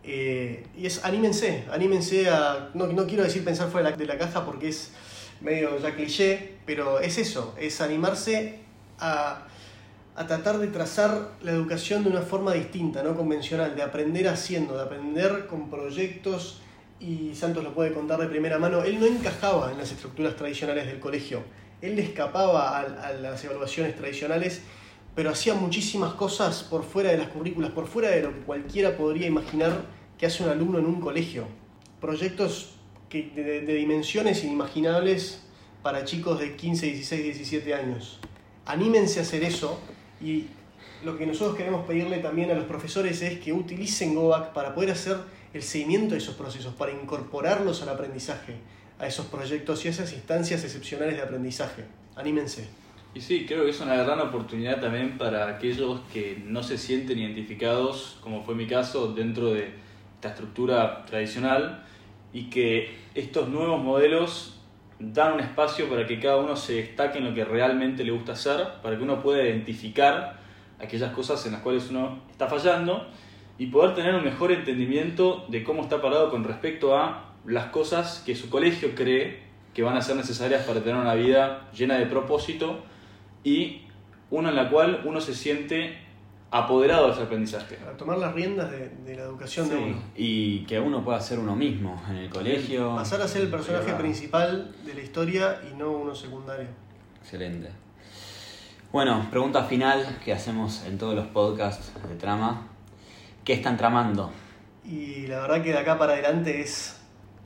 Eh, 0.03 0.65
y 0.75 0.87
es, 0.87 1.05
anímense, 1.05 1.65
anímense 1.71 2.29
a, 2.29 2.71
no, 2.73 2.87
no 2.87 3.05
quiero 3.05 3.23
decir 3.23 3.43
pensar 3.43 3.69
fuera 3.69 3.89
de 3.89 3.91
la, 3.91 3.97
de 3.97 4.05
la 4.05 4.17
caja 4.17 4.45
porque 4.45 4.69
es 4.69 4.91
medio 5.41 5.77
ya 5.79 5.95
cliché, 5.95 6.55
pero 6.65 6.99
es 6.99 7.17
eso, 7.17 7.55
es 7.59 7.81
animarse 7.81 8.59
a, 8.99 9.45
a 10.15 10.27
tratar 10.27 10.57
de 10.57 10.67
trazar 10.67 11.31
la 11.41 11.51
educación 11.51 12.03
de 12.03 12.09
una 12.09 12.21
forma 12.21 12.53
distinta, 12.53 13.03
no 13.03 13.15
convencional, 13.15 13.75
de 13.75 13.83
aprender 13.83 14.27
haciendo, 14.27 14.75
de 14.75 14.83
aprender 14.83 15.47
con 15.47 15.69
proyectos 15.69 16.61
y 17.01 17.33
Santos 17.33 17.63
lo 17.63 17.73
puede 17.73 17.93
contar 17.93 18.19
de 18.19 18.27
primera 18.27 18.59
mano, 18.59 18.83
él 18.83 18.99
no 18.99 19.07
encajaba 19.07 19.71
en 19.71 19.79
las 19.79 19.91
estructuras 19.91 20.35
tradicionales 20.35 20.85
del 20.85 20.99
colegio, 20.99 21.43
él 21.81 21.95
le 21.95 22.03
escapaba 22.03 22.79
a, 22.79 23.13
las 23.13 23.43
evaluaciones 23.43 23.95
tradicionales, 23.95 24.61
pero 25.15 25.31
hacía 25.31 25.55
muchísimas 25.55 26.13
cosas 26.13 26.63
por 26.63 26.83
fuera 26.83 27.09
de 27.09 27.17
las 27.17 27.29
currículas, 27.29 27.71
por 27.71 27.87
fuera 27.87 28.09
de 28.09 28.21
lo 28.21 28.33
que 28.33 28.41
cualquiera 28.41 28.95
podría 28.95 29.27
imaginar 29.27 29.85
que 30.17 30.27
hace 30.27 30.43
un 30.43 30.49
alumno 30.49 30.77
en 30.77 30.85
un 30.85 31.01
colegio. 31.01 31.47
Proyectos 31.99 32.75
de, 33.09 33.23
de 33.33 33.73
dimensiones 33.73 34.43
inimaginables 34.43 35.41
para 35.81 36.05
chicos 36.05 36.39
de 36.39 36.55
15, 36.55 36.85
16, 36.85 37.23
17 37.23 37.73
años. 37.73 38.19
Anímense 38.65 39.19
a 39.19 39.23
hacer 39.23 39.43
eso 39.43 39.79
y 40.21 40.45
lo 41.03 41.17
que 41.17 41.25
nosotros 41.25 41.57
queremos 41.57 41.85
pedirle 41.87 42.19
también 42.19 42.51
a 42.51 42.53
los 42.53 42.65
profesores 42.65 43.21
es 43.23 43.39
que 43.39 43.51
utilicen 43.51 44.13
GOBAC 44.13 44.53
para 44.53 44.75
poder 44.75 44.91
hacer 44.91 45.17
el 45.53 45.63
seguimiento 45.63 46.13
de 46.13 46.19
esos 46.19 46.35
procesos, 46.35 46.73
para 46.73 46.91
incorporarlos 46.91 47.81
al 47.81 47.89
aprendizaje, 47.89 48.55
a 48.99 49.07
esos 49.07 49.25
proyectos 49.27 49.83
y 49.83 49.87
a 49.87 49.91
esas 49.91 50.13
instancias 50.13 50.63
excepcionales 50.63 51.15
de 51.15 51.21
aprendizaje. 51.21 51.85
Anímense. 52.15 52.67
Y 53.13 53.19
sí, 53.19 53.45
creo 53.45 53.65
que 53.65 53.71
es 53.71 53.81
una 53.81 53.95
gran 53.95 54.19
oportunidad 54.21 54.79
también 54.79 55.17
para 55.17 55.47
aquellos 55.47 55.99
que 56.13 56.41
no 56.45 56.63
se 56.63 56.77
sienten 56.77 57.19
identificados, 57.19 58.17
como 58.21 58.43
fue 58.43 58.55
mi 58.55 58.67
caso, 58.67 59.13
dentro 59.13 59.53
de 59.53 59.73
esta 60.15 60.29
estructura 60.29 61.03
tradicional 61.05 61.83
y 62.31 62.49
que 62.49 62.95
estos 63.13 63.49
nuevos 63.49 63.83
modelos 63.83 64.61
dan 64.99 65.33
un 65.33 65.39
espacio 65.41 65.89
para 65.89 66.05
que 66.05 66.19
cada 66.19 66.37
uno 66.37 66.55
se 66.55 66.75
destaque 66.75 67.17
en 67.17 67.25
lo 67.25 67.33
que 67.33 67.43
realmente 67.43 68.03
le 68.03 68.11
gusta 68.11 68.33
hacer, 68.33 68.65
para 68.81 68.95
que 68.95 69.03
uno 69.03 69.21
pueda 69.21 69.43
identificar 69.43 70.39
aquellas 70.79 71.11
cosas 71.11 71.45
en 71.45 71.53
las 71.53 71.61
cuales 71.61 71.89
uno 71.89 72.21
está 72.31 72.47
fallando 72.47 73.07
y 73.61 73.67
poder 73.67 73.93
tener 73.93 74.15
un 74.15 74.23
mejor 74.23 74.51
entendimiento 74.51 75.45
de 75.47 75.63
cómo 75.63 75.83
está 75.83 76.01
parado 76.01 76.31
con 76.31 76.43
respecto 76.43 76.97
a 76.97 77.35
las 77.45 77.67
cosas 77.67 78.23
que 78.25 78.33
su 78.33 78.49
colegio 78.49 78.95
cree 78.95 79.43
que 79.75 79.83
van 79.83 79.95
a 79.95 80.01
ser 80.01 80.15
necesarias 80.15 80.65
para 80.65 80.79
tener 80.79 80.95
una 80.95 81.13
vida 81.13 81.69
llena 81.71 81.99
de 81.99 82.07
propósito 82.07 82.79
y 83.43 83.83
una 84.31 84.49
en 84.49 84.55
la 84.55 84.67
cual 84.71 85.03
uno 85.05 85.21
se 85.21 85.35
siente 85.35 85.95
apoderado 86.49 87.05
de 87.05 87.13
ese 87.13 87.21
aprendizaje. 87.21 87.75
Para 87.75 87.95
tomar 87.95 88.17
las 88.17 88.33
riendas 88.33 88.71
de, 88.71 88.89
de 88.89 89.15
la 89.15 89.21
educación 89.25 89.69
de 89.69 89.75
uno. 89.75 90.01
Y 90.15 90.65
que 90.65 90.79
uno 90.79 91.05
pueda 91.05 91.21
ser 91.21 91.37
uno 91.37 91.55
mismo 91.55 92.01
en 92.09 92.15
el 92.15 92.29
colegio. 92.31 92.95
Pasar 92.95 93.21
a 93.21 93.27
ser 93.27 93.43
el 93.43 93.51
personaje 93.51 93.93
principal 93.93 94.73
de 94.83 94.95
la 94.95 95.01
historia 95.01 95.61
y 95.71 95.75
no 95.75 95.91
uno 95.91 96.15
secundario. 96.15 96.65
Excelente. 97.21 97.69
Bueno, 98.91 99.27
pregunta 99.29 99.65
final 99.65 100.17
que 100.25 100.33
hacemos 100.33 100.83
en 100.87 100.97
todos 100.97 101.13
los 101.13 101.27
podcasts 101.27 101.93
de 102.09 102.15
trama. 102.15 102.70
¿Qué 103.51 103.55
están 103.55 103.75
tramando? 103.75 104.31
Y 104.85 105.27
la 105.27 105.41
verdad 105.41 105.61
que 105.61 105.73
de 105.73 105.77
acá 105.77 105.97
para 105.97 106.13
adelante 106.13 106.61
es 106.61 106.95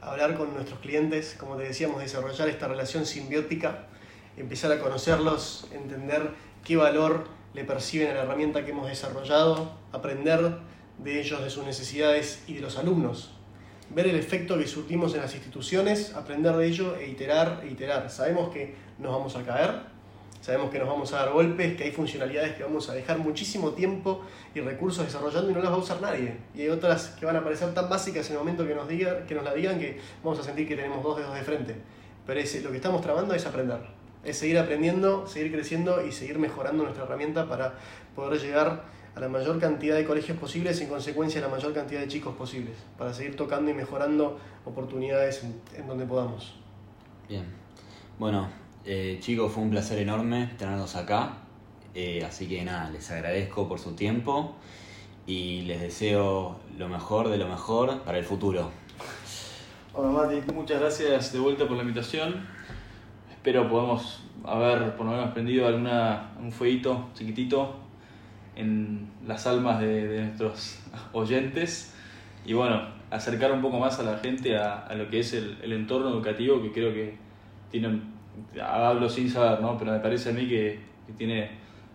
hablar 0.02 0.36
con 0.38 0.54
nuestros 0.54 0.78
clientes, 0.78 1.36
como 1.36 1.56
te 1.56 1.64
decíamos, 1.64 2.00
desarrollar 2.00 2.48
esta 2.48 2.68
relación 2.68 3.08
simbiótica, 3.08 3.88
empezar 4.38 4.72
a 4.72 4.80
conocerlos, 4.80 5.68
entender 5.72 6.30
qué 6.64 6.76
valor 6.76 7.28
le 7.56 7.64
perciben 7.64 8.12
a 8.12 8.14
la 8.14 8.22
herramienta 8.22 8.64
que 8.64 8.70
hemos 8.70 8.88
desarrollado, 8.88 9.72
aprender 9.94 10.60
de 11.00 11.20
ellos, 11.20 11.44
de 11.44 11.50
sus 11.50 11.66
necesidades 11.66 12.44
y 12.46 12.54
de 12.54 12.62
los 12.62 12.78
alumnos. 12.78 13.32
Ver 13.90 14.06
el 14.06 14.16
efecto 14.16 14.60
que 14.60 14.68
surtimos 14.68 15.16
en 15.16 15.22
las 15.22 15.34
instituciones, 15.34 16.14
aprender 16.14 16.56
de 16.56 16.68
ello 16.68 16.98
e 16.98 17.08
iterar 17.08 17.62
e 17.64 17.72
iterar. 17.72 18.12
Sabemos 18.12 18.54
que 18.54 18.76
nos 19.00 19.12
vamos 19.12 19.36
a 19.38 19.44
caer, 19.44 19.72
Sabemos 20.46 20.70
que 20.70 20.78
nos 20.78 20.88
vamos 20.88 21.12
a 21.12 21.26
dar 21.26 21.32
golpes, 21.32 21.76
que 21.76 21.86
hay 21.86 21.92
funcionalidades 21.92 22.56
que 22.56 22.62
vamos 22.62 22.88
a 22.88 22.94
dejar 22.94 23.18
muchísimo 23.18 23.72
tiempo 23.72 24.22
y 24.54 24.60
recursos 24.60 25.04
desarrollando 25.04 25.50
y 25.50 25.56
no 25.56 25.60
las 25.60 25.72
va 25.72 25.76
a 25.76 25.80
usar 25.80 26.00
nadie. 26.00 26.38
Y 26.54 26.62
hay 26.62 26.70
otras 26.70 27.16
que 27.20 27.26
van 27.26 27.36
a 27.36 27.44
parecer 27.44 27.74
tan 27.74 27.90
básicas 27.90 28.28
en 28.28 28.34
el 28.34 28.38
momento 28.38 28.64
que 28.68 28.76
nos, 28.76 28.88
digan, 28.88 29.26
que 29.26 29.34
nos 29.34 29.44
la 29.44 29.56
digan 29.56 29.80
que 29.80 30.00
vamos 30.24 30.38
a 30.38 30.44
sentir 30.44 30.68
que 30.68 30.76
tenemos 30.76 31.02
dos 31.02 31.18
dedos 31.18 31.34
de 31.34 31.42
frente. 31.42 31.76
Pero 32.28 32.40
ese, 32.40 32.62
lo 32.62 32.70
que 32.70 32.76
estamos 32.76 33.02
trabajando 33.02 33.34
es 33.34 33.44
aprender. 33.48 33.80
Es 34.24 34.38
seguir 34.38 34.60
aprendiendo, 34.60 35.26
seguir 35.26 35.52
creciendo 35.52 36.06
y 36.06 36.12
seguir 36.12 36.38
mejorando 36.38 36.84
nuestra 36.84 37.06
herramienta 37.06 37.50
para 37.50 37.74
poder 38.16 38.40
llegar 38.40 38.84
a 39.16 39.20
la 39.20 39.28
mayor 39.28 39.60
cantidad 39.60 39.96
de 39.96 40.06
colegios 40.06 40.38
posibles 40.38 40.80
en 40.80 40.90
consecuencia 40.90 41.42
a 41.42 41.46
la 41.46 41.50
mayor 41.50 41.74
cantidad 41.74 42.02
de 42.02 42.08
chicos 42.08 42.36
posibles. 42.36 42.76
Para 43.00 43.16
seguir 43.16 43.36
tocando 43.36 43.72
y 43.72 43.74
mejorando 43.74 44.38
oportunidades 44.64 45.44
en, 45.44 45.60
en 45.76 45.88
donde 45.88 46.06
podamos. 46.06 46.54
Bien. 47.28 47.46
Bueno, 48.20 48.48
eh, 48.86 49.18
chicos, 49.20 49.52
fue 49.52 49.64
un 49.64 49.72
placer 49.72 49.98
enorme 50.00 50.52
tenerlos 50.58 50.96
acá. 50.96 51.38
Eh, 51.96 52.24
así 52.26 52.48
que 52.48 52.64
nada, 52.64 52.90
les 52.90 53.10
agradezco 53.10 53.68
por 53.68 53.80
su 53.80 53.96
tiempo 53.96 54.56
y 55.26 55.62
les 55.62 55.82
deseo 55.82 56.60
lo 56.78 56.88
mejor 56.88 57.30
de 57.30 57.38
lo 57.38 57.48
mejor 57.48 58.02
para 58.02 58.18
el 58.18 58.26
futuro. 58.26 58.70
Bueno, 59.94 60.12
Mati, 60.12 60.42
muchas 60.54 60.80
gracias 60.82 61.34
de 61.34 61.40
vuelta 61.40 61.68
por 61.68 61.78
la 61.78 61.84
invitación. 61.84 62.46
Espero 63.32 63.70
podamos 63.70 64.24
haber 64.44 64.96
por 64.96 65.06
lo 65.06 65.14
menos 65.14 65.32
prendido 65.32 65.68
alguna, 65.68 66.34
un 66.40 66.52
fueguito 66.52 67.10
chiquitito 67.14 67.76
en 68.56 69.10
las 69.26 69.48
almas 69.48 69.80
de, 69.80 70.26
nuestros 70.26 70.80
oyentes 71.14 71.94
y 72.46 72.54
bueno, 72.54 72.82
acercar 73.10 73.52
un 73.52 73.62
poco 73.62 73.80
más 73.80 74.00
a 74.00 74.04
la 74.04 74.18
gente 74.20 74.58
a, 74.58 74.94
lo 74.96 75.10
que 75.10 75.22
es 75.22 75.34
el, 75.34 75.58
el 75.64 75.74
entorno 75.74 76.10
educativo 76.10 76.62
que 76.62 76.72
creo 76.72 76.94
que 76.94 77.18
tiene, 77.72 78.02
hablo 78.62 79.10
sin 79.10 79.30
saber, 79.30 79.62
¿no? 79.62 79.78
pero 79.78 79.92
me 79.92 80.00
parece 80.00 80.30
a 80.30 80.34
mí 80.34 80.48
que, 80.48 80.80
que 81.08 81.14
tiene 81.14 81.52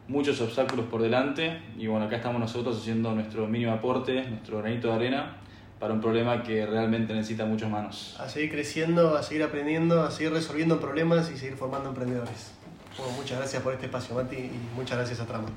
muchos 0.08 0.40
obstáculos 0.40 0.86
por 0.86 1.02
delante 1.02 1.60
y 1.78 1.86
bueno, 1.86 2.06
acá 2.06 2.16
estamos 2.16 2.40
nosotros 2.40 2.78
haciendo 2.78 3.12
nuestro 3.14 3.46
mínimo 3.46 3.72
aporte, 3.72 4.24
nuestro 4.28 4.58
granito 4.58 4.88
de 4.88 4.94
arena 4.94 5.36
para 5.78 5.94
un 5.94 6.00
problema 6.00 6.42
que 6.42 6.66
realmente 6.66 7.14
necesita 7.14 7.46
muchas 7.46 7.70
manos. 7.70 8.16
a 8.20 8.28
seguir 8.28 8.50
creciendo, 8.50 9.16
a 9.16 9.22
seguir 9.22 9.42
aprendiendo, 9.42 10.02
a 10.02 10.10
seguir 10.10 10.32
resolviendo 10.32 10.78
problemas 10.78 11.30
y 11.32 11.38
seguir 11.38 11.56
formando 11.56 11.88
emprendedores. 11.88 12.52
Bueno, 12.98 13.14
muchas 13.14 13.38
gracias 13.38 13.62
por 13.62 13.72
este 13.72 13.86
espacio, 13.86 14.14
Mati, 14.14 14.36
y 14.36 14.60
muchas 14.76 14.98
gracias 14.98 15.20
a 15.20 15.26
Trama. 15.26 15.48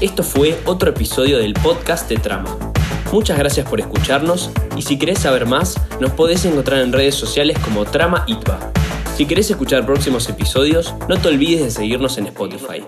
Esto 0.00 0.22
fue 0.22 0.56
otro 0.64 0.90
episodio 0.90 1.38
del 1.38 1.54
podcast 1.54 2.08
de 2.08 2.16
Trama. 2.16 2.56
Muchas 3.12 3.38
gracias 3.38 3.66
por 3.68 3.80
escucharnos 3.80 4.50
y 4.76 4.82
si 4.82 4.98
querés 4.98 5.20
saber 5.20 5.46
más, 5.46 5.80
nos 5.98 6.12
podés 6.12 6.44
encontrar 6.44 6.80
en 6.80 6.92
redes 6.92 7.14
sociales 7.14 7.58
como 7.58 7.86
Trama 7.86 8.24
Itba. 8.26 8.58
Si 9.16 9.26
querés 9.26 9.50
escuchar 9.50 9.86
próximos 9.86 10.28
episodios, 10.28 10.94
no 11.08 11.16
te 11.16 11.28
olvides 11.28 11.62
de 11.62 11.70
seguirnos 11.70 12.18
en 12.18 12.26
Spotify. 12.26 12.84